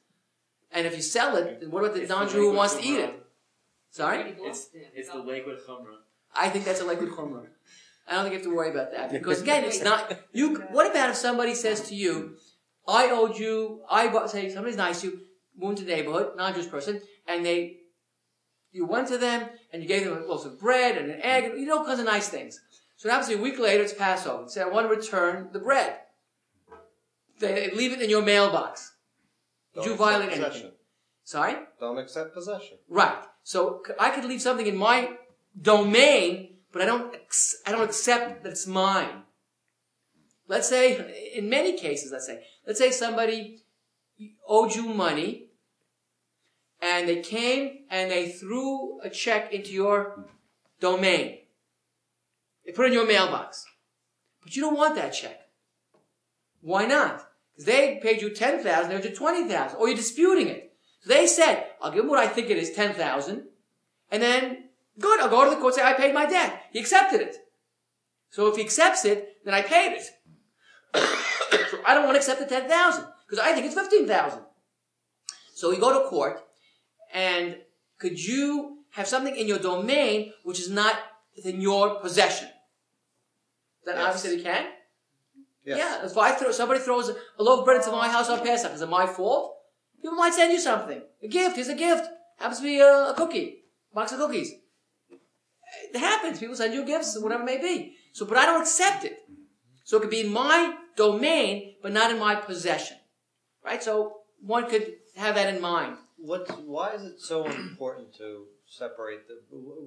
And 0.72 0.86
if 0.86 0.94
you 0.96 1.02
sell 1.02 1.36
it, 1.36 1.60
then 1.60 1.70
what 1.70 1.84
about 1.84 1.94
the 1.94 2.02
It's 2.02 2.08
the 2.10 2.16
non-Jew 2.16 2.38
who 2.38 2.52
wants 2.52 2.74
to 2.74 2.82
eat 2.82 2.98
it? 2.98 3.26
Sorry, 3.90 4.34
It's, 4.40 4.68
it's 4.94 5.10
the 5.10 5.18
liquid 5.18 5.58
chumrah. 5.66 5.96
I 6.34 6.50
think 6.50 6.64
that's 6.66 6.82
a 6.82 6.84
liquid 6.84 7.10
chumrah. 7.10 7.46
I 8.06 8.12
don't 8.12 8.24
think 8.24 8.32
you 8.34 8.38
have 8.40 8.48
to 8.48 8.54
worry 8.54 8.70
about 8.70 8.92
that 8.92 9.10
because 9.18 9.40
again, 9.40 9.64
it's 9.64 9.82
not 9.82 10.12
you. 10.32 10.56
What 10.70 10.90
about 10.90 11.10
if 11.10 11.16
somebody 11.16 11.54
says 11.54 11.80
to 11.88 11.94
you, 11.94 12.36
"I 12.86 13.10
owed 13.10 13.38
you," 13.38 13.82
I 13.90 14.08
bought, 14.08 14.30
say 14.30 14.52
somebody's 14.52 14.76
nice 14.76 15.00
to 15.00 15.06
you, 15.08 15.20
moved 15.58 15.78
to 15.78 15.84
the 15.84 15.92
neighborhood, 15.92 16.36
non-Jewish 16.36 16.68
person, 16.68 17.00
and 17.26 17.44
they, 17.44 17.78
you 18.76 18.84
went 18.84 19.08
to 19.08 19.18
them 19.18 19.48
and 19.72 19.82
you 19.82 19.88
gave 19.88 20.04
them 20.04 20.16
a 20.16 20.26
loaf 20.26 20.44
of 20.44 20.60
bread 20.60 20.96
and 20.98 21.10
an 21.10 21.20
egg, 21.22 21.44
and 21.44 21.58
you 21.60 21.66
know, 21.66 21.78
all 21.78 21.84
kinds 21.84 22.00
of 22.00 22.06
nice 22.06 22.28
things. 22.28 22.60
So 22.96 23.10
obviously 23.10 23.36
a 23.36 23.42
week 23.46 23.58
later 23.58 23.82
it's 23.82 23.92
Passover. 23.92 24.42
You 24.44 24.48
say, 24.48 24.62
"I 24.62 24.68
want 24.68 24.88
to 24.88 24.94
return 24.94 25.50
the 25.52 25.58
bread." 25.58 25.92
They 27.38 27.70
leave 27.70 27.92
it 27.92 28.00
in 28.00 28.10
your 28.10 28.22
mailbox. 28.22 28.92
Did 29.74 29.80
Don't 29.80 29.86
you 29.86 29.92
accept 29.92 30.10
violate 30.10 30.30
possession. 30.30 30.52
anything? 30.52 30.72
Sorry. 31.24 31.54
Don't 31.80 31.98
accept 31.98 32.34
possession. 32.34 32.78
Right. 32.88 33.22
So 33.42 33.82
I 33.98 34.10
could 34.10 34.24
leave 34.24 34.40
something 34.40 34.66
in 34.66 34.76
my 34.76 34.98
domain, 35.60 36.56
but 36.72 36.82
I 36.82 36.86
don't. 36.86 37.14
I 37.66 37.72
don't 37.72 37.84
accept 37.84 38.42
that 38.42 38.50
it's 38.50 38.66
mine. 38.66 39.22
Let's 40.48 40.68
say, 40.68 41.32
in 41.34 41.48
many 41.48 41.76
cases, 41.76 42.12
let's 42.12 42.26
say, 42.26 42.44
let's 42.66 42.78
say 42.78 42.90
somebody 42.92 43.62
owed 44.46 44.74
you 44.74 44.84
money, 44.84 45.45
and 46.80 47.08
they 47.08 47.20
came 47.20 47.84
and 47.90 48.10
they 48.10 48.28
threw 48.28 49.00
a 49.00 49.10
check 49.10 49.52
into 49.52 49.72
your 49.72 50.26
domain. 50.80 51.38
They 52.64 52.72
put 52.72 52.86
it 52.86 52.88
in 52.88 52.94
your 52.94 53.06
mailbox, 53.06 53.64
but 54.42 54.56
you 54.56 54.62
don't 54.62 54.76
want 54.76 54.96
that 54.96 55.10
check. 55.10 55.40
Why 56.60 56.84
not? 56.86 57.26
Because 57.52 57.66
they 57.66 58.00
paid 58.02 58.20
you 58.20 58.30
ten 58.30 58.62
thousand, 58.62 58.90
they 58.90 58.96
owed 58.96 59.04
you 59.04 59.14
twenty 59.14 59.48
thousand, 59.48 59.78
or 59.78 59.88
you're 59.88 59.96
disputing 59.96 60.48
it. 60.48 60.66
So 61.00 61.14
they 61.14 61.26
said, 61.26 61.66
I'll 61.80 61.92
give 61.92 62.04
him 62.04 62.10
what 62.10 62.18
I 62.18 62.26
think 62.26 62.50
it 62.50 62.56
is, 62.58 62.72
10,000. 62.72 63.44
And 64.10 64.22
then, 64.22 64.64
good, 64.98 65.20
I'll 65.20 65.28
go 65.28 65.44
to 65.44 65.50
the 65.50 65.56
court 65.56 65.74
and 65.74 65.82
say, 65.82 65.88
I 65.88 65.92
paid 65.92 66.12
my 66.12 66.26
debt. 66.26 66.64
He 66.72 66.80
accepted 66.80 67.20
it. 67.20 67.36
So 68.30 68.48
if 68.48 68.56
he 68.56 68.62
accepts 68.62 69.04
it, 69.04 69.36
then 69.44 69.54
I 69.54 69.62
paid 69.62 69.92
it. 69.92 70.02
so 71.70 71.78
I 71.86 71.94
don't 71.94 72.04
want 72.04 72.14
to 72.14 72.18
accept 72.18 72.40
the 72.40 72.46
10,000 72.46 73.04
because 73.28 73.38
I 73.38 73.52
think 73.52 73.66
it's 73.66 73.74
15,000. 73.74 74.40
So 75.54 75.70
we 75.70 75.76
go 75.78 76.02
to 76.02 76.08
court 76.08 76.45
and 77.16 77.56
could 77.98 78.22
you 78.22 78.84
have 78.90 79.06
something 79.08 79.34
in 79.34 79.48
your 79.48 79.58
domain 79.58 80.32
which 80.44 80.60
is 80.60 80.70
not 80.70 80.94
within 81.34 81.62
your 81.62 81.98
possession? 82.00 82.48
Then 83.84 83.96
Yes. 83.96 84.04
obviously 84.06 84.36
we 84.36 84.42
can. 84.42 84.64
Yes. 85.64 85.78
Yeah, 85.78 86.06
if 86.06 86.16
I 86.16 86.32
throw, 86.32 86.52
somebody 86.52 86.80
throws 86.80 87.08
a 87.08 87.42
loaf 87.42 87.60
of 87.60 87.64
bread 87.64 87.78
into 87.78 87.90
my 87.90 88.08
house 88.08 88.28
on 88.28 88.40
Pesach, 88.40 88.72
is 88.74 88.82
it 88.82 88.88
my 88.88 89.06
fault? 89.06 89.56
People 90.02 90.16
might 90.16 90.34
send 90.34 90.52
you 90.52 90.60
something. 90.60 91.02
A 91.22 91.28
gift. 91.28 91.56
Here's 91.56 91.68
a 91.68 91.74
gift. 91.74 92.04
Happens 92.38 92.58
to 92.58 92.64
be 92.64 92.78
a, 92.78 93.10
a 93.10 93.14
cookie. 93.16 93.64
Box 93.94 94.12
of 94.12 94.18
cookies. 94.18 94.52
It 95.94 95.98
happens. 95.98 96.38
People 96.38 96.54
send 96.54 96.74
you 96.74 96.84
gifts, 96.84 97.18
whatever 97.18 97.42
it 97.42 97.46
may 97.46 97.58
be. 97.58 97.96
So, 98.12 98.26
but 98.26 98.36
I 98.36 98.44
don't 98.44 98.60
accept 98.60 99.04
it. 99.04 99.16
So 99.84 99.96
it 99.96 100.00
could 100.02 100.10
be 100.10 100.20
in 100.20 100.32
my 100.32 100.76
domain, 100.96 101.76
but 101.82 101.92
not 101.92 102.10
in 102.10 102.18
my 102.18 102.34
possession. 102.36 102.98
Right? 103.64 103.82
So 103.82 104.18
one 104.40 104.68
could 104.68 104.94
have 105.16 105.34
that 105.34 105.52
in 105.52 105.60
mind. 105.60 105.96
What? 106.26 106.42
Why 106.66 106.88
is 106.96 107.02
it 107.04 107.20
so 107.20 107.44
important 107.46 108.14
to 108.18 108.44
separate 108.66 109.28
the? 109.28 109.34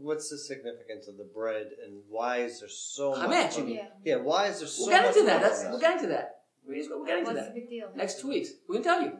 What's 0.08 0.30
the 0.30 0.38
significance 0.38 1.08
of 1.08 1.18
the 1.18 1.26
bread, 1.26 1.68
and 1.84 2.02
why 2.10 2.38
is 2.48 2.60
there 2.62 2.70
so 2.70 3.14
I'm 3.16 3.30
much? 3.30 3.58
at 3.58 3.58
you. 3.60 3.66
Yeah. 3.76 3.88
Yeah, 4.06 4.16
why 4.18 4.48
is 4.48 4.60
there 4.60 4.68
so 4.68 4.84
We'll 4.84 4.90
get 4.92 5.06
much? 5.06 5.16
into 5.18 5.26
that. 5.28 5.36
on 5.38 5.42
That's, 5.44 5.64
we'll 5.70 5.80
get 5.80 5.96
into 5.98 6.08
that. 6.10 6.42
We'll 6.66 6.88
we'll 6.90 7.06
get 7.06 7.18
into 7.20 7.32
What's 7.32 7.40
that. 7.46 7.54
the 7.54 7.60
big 7.60 7.70
deal? 7.70 7.90
Next 7.96 8.22
two 8.22 8.30
weeks. 8.30 8.50
We 8.68 8.76
can 8.76 8.84
tell 8.84 9.02
you. 9.02 9.12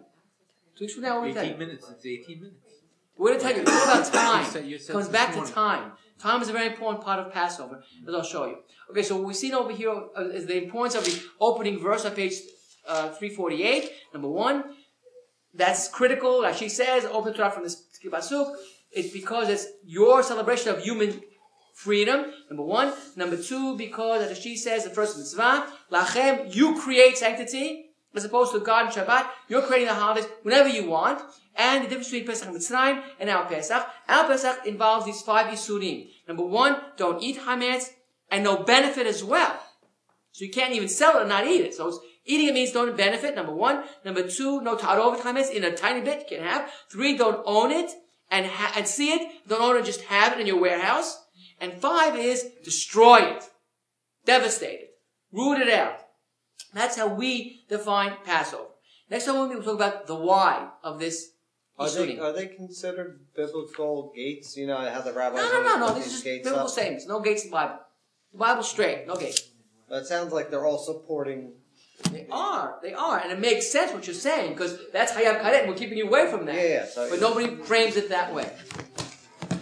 Two 0.78 0.84
weeks 0.86 0.94
from 0.94 1.04
now, 1.04 1.22
we'll 1.22 1.34
tell 1.34 1.44
18 1.44 1.54
you. 1.54 1.60
minutes, 1.66 1.86
it's 1.90 2.06
18 2.06 2.40
minutes. 2.42 2.56
We're 3.18 3.30
going 3.32 3.40
to 3.40 3.46
tell 3.46 3.56
you, 3.56 3.62
it's 3.64 3.72
all 3.72 3.84
about 3.84 4.14
time. 4.14 4.46
You 4.46 4.52
said- 4.52 4.66
you 4.66 4.78
said 4.78 4.94
comes 4.94 5.08
this 5.08 5.12
back 5.14 5.30
to 5.32 5.36
morning. 5.38 5.54
time. 5.54 5.92
Time 6.20 6.42
is 6.42 6.48
a 6.50 6.54
very 6.54 6.68
important 6.68 7.04
part 7.04 7.20
of 7.26 7.34
Passover, 7.34 7.84
as 8.08 8.14
I'll 8.14 8.24
show 8.24 8.46
you. 8.46 8.58
Okay, 8.92 9.02
so 9.04 9.16
what 9.18 9.26
we've 9.26 9.36
seen 9.36 9.54
over 9.54 9.72
here 9.74 9.92
uh, 10.18 10.30
is 10.30 10.46
the 10.46 10.64
importance 10.64 10.96
of 10.96 11.04
the 11.06 11.22
opening 11.42 11.80
verse 11.80 12.06
on 12.06 12.14
page 12.14 12.34
uh, 12.88 13.10
348. 13.10 13.92
Number 14.14 14.30
one, 14.30 14.64
that's 15.54 15.88
critical. 15.88 16.42
Like 16.42 16.56
she 16.56 16.70
says, 16.70 17.06
open 17.06 17.34
Torah 17.34 17.52
from 17.52 17.64
this 17.64 17.84
pasuk. 18.04 18.56
It's 18.92 19.12
because 19.12 19.50
it's 19.50 19.68
your 19.86 20.24
celebration 20.24 20.70
of 20.74 20.82
human 20.82 21.22
freedom. 21.74 22.26
Number 22.50 22.64
one. 22.64 22.94
Number 23.16 23.38
two, 23.38 23.78
because 23.78 24.24
as 24.24 24.38
she 24.38 24.58
says, 24.58 24.84
the 24.84 24.90
first 24.90 25.18
mitzvah, 25.18 25.66
lachem, 25.92 26.54
you 26.54 26.80
create 26.80 27.18
sanctity. 27.18 27.86
As 28.16 28.26
opposed 28.26 28.52
to 28.54 28.60
God 28.60 28.86
and 28.86 28.94
Shabbat, 28.96 29.28
you're 29.48 29.62
creating 29.62 29.88
the 29.88 29.94
holidays 29.94 30.28
whenever 30.42 30.68
you 30.68 30.90
want. 30.90 31.22
And 31.56 31.86
the 31.86 31.90
difference 31.90 32.10
between 32.10 32.28
Pesach 32.28 32.50
Mitzrayim 32.50 33.04
and 33.20 33.30
our 33.30 33.46
Pesach. 33.46 33.86
Our 34.08 34.28
Pesach 34.28 34.66
involves 34.66 35.06
these 35.06 35.22
five 35.22 35.48
Isurim. 35.48 36.10
Number 36.28 36.44
one, 36.44 36.78
don't 36.98 37.22
eat 37.22 37.38
Hametz, 37.38 37.92
and 38.32 38.44
no 38.44 38.64
benefit 38.64 39.06
as 39.06 39.24
well. 39.24 39.60
So 40.32 40.46
you 40.46 40.52
can't 40.52 40.74
even 40.74 40.88
sell 40.88 41.18
it 41.18 41.22
and 41.22 41.30
not 41.30 41.46
eat 41.46 41.62
it. 41.62 41.76
So 41.76 41.90
it's, 41.90 42.00
eating 42.30 42.48
it 42.48 42.54
means 42.54 42.72
don't 42.72 42.96
benefit, 42.96 43.36
number 43.36 43.54
one. 43.54 43.84
Number 44.06 44.28
two, 44.28 44.62
no 44.62 44.76
tarov 44.76 45.20
Hametz 45.20 45.52
in 45.52 45.64
a 45.64 45.76
tiny 45.76 46.02
bit, 46.02 46.28
you 46.30 46.38
can 46.38 46.46
have. 46.46 46.72
Three, 46.92 47.18
don't 47.18 47.42
own 47.46 47.72
it 47.72 47.92
and, 48.30 48.46
ha- 48.46 48.74
and 48.78 48.88
see 48.88 49.12
it. 49.12 49.32
Don't 49.48 49.62
own 49.62 49.78
it, 49.78 49.86
just 49.86 50.02
have 50.04 50.34
it 50.34 50.40
in 50.40 50.48
your 50.48 50.60
warehouse. 50.60 51.22
And 51.60 51.74
five 51.74 52.16
is 52.16 52.46
destroy 52.64 53.18
it. 53.18 53.44
Devastate 54.26 54.80
it. 54.80 54.90
Root 55.32 55.60
it 55.60 55.74
out. 55.74 55.98
That's 56.74 56.98
how 56.98 57.08
we 57.08 57.64
define 57.68 58.14
Passover. 58.24 58.66
Next 59.10 59.26
time 59.26 59.50
we'll 59.50 59.64
talk 59.64 59.76
about 59.76 60.08
the 60.08 60.16
why 60.16 60.70
of 60.84 61.00
this 61.00 61.32
Are 61.78 61.90
they, 61.90 62.20
are 62.20 62.32
they 62.32 62.48
considered 62.48 63.22
biblical 63.36 64.12
gates? 64.16 64.56
You 64.56 64.68
know 64.68 64.78
how 64.78 65.02
the 65.02 65.14
rabbis 65.14 65.42
No, 65.42 65.52
no, 65.52 65.64
no, 65.64 65.88
no. 65.88 65.88
This 65.96 66.04
these 66.04 66.06
is 66.08 66.12
just 66.14 66.24
gates 66.24 66.44
biblical 66.44 66.70
statements. 66.70 67.08
No 67.08 67.20
gates 67.22 67.44
in 67.44 67.50
the 67.50 67.56
Bible. 67.56 67.80
The 68.32 68.38
Bible's 68.38 68.70
straight. 68.70 69.08
No 69.08 69.16
gates. 69.16 69.50
That 69.90 70.06
sounds 70.06 70.32
like 70.32 70.52
they're 70.52 70.66
all 70.66 70.78
supporting. 70.78 71.54
They 72.12 72.26
are. 72.32 72.76
They 72.82 72.94
are. 72.94 73.20
And 73.20 73.32
it 73.32 73.40
makes 73.40 73.72
sense 73.72 73.92
what 73.92 74.08
you're 74.08 74.14
saying 74.14 74.54
because 74.54 74.78
that's 74.92 75.12
Hayav 75.12 75.42
Karet 75.42 75.62
and 75.62 75.70
we're 75.70 75.78
keeping 75.78 75.98
you 75.98 76.08
away 76.08 76.30
from 76.30 76.46
that. 76.46 76.56
Yeah, 76.56 76.64
yeah. 76.64 76.86
So 76.86 77.10
But 77.10 77.20
nobody 77.20 77.56
frames 77.56 77.98
it 77.98 78.10
that 78.10 78.34
way. 78.34 78.50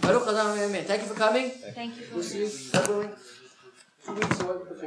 Baruch 0.00 0.24
Hashem, 0.24 0.70
amen. 0.70 0.84
Thank 0.84 1.02
you 1.02 1.08
for 1.08 1.14
coming. 1.14 1.50
Thank 1.50 1.98
you 1.98 2.06
We'll 2.12 2.22
see 2.22 2.40
you, 2.40 2.50
God 2.72 3.10
two 4.08 4.14
weeks 4.14 4.40
away 4.40 4.56
before. 4.68 4.78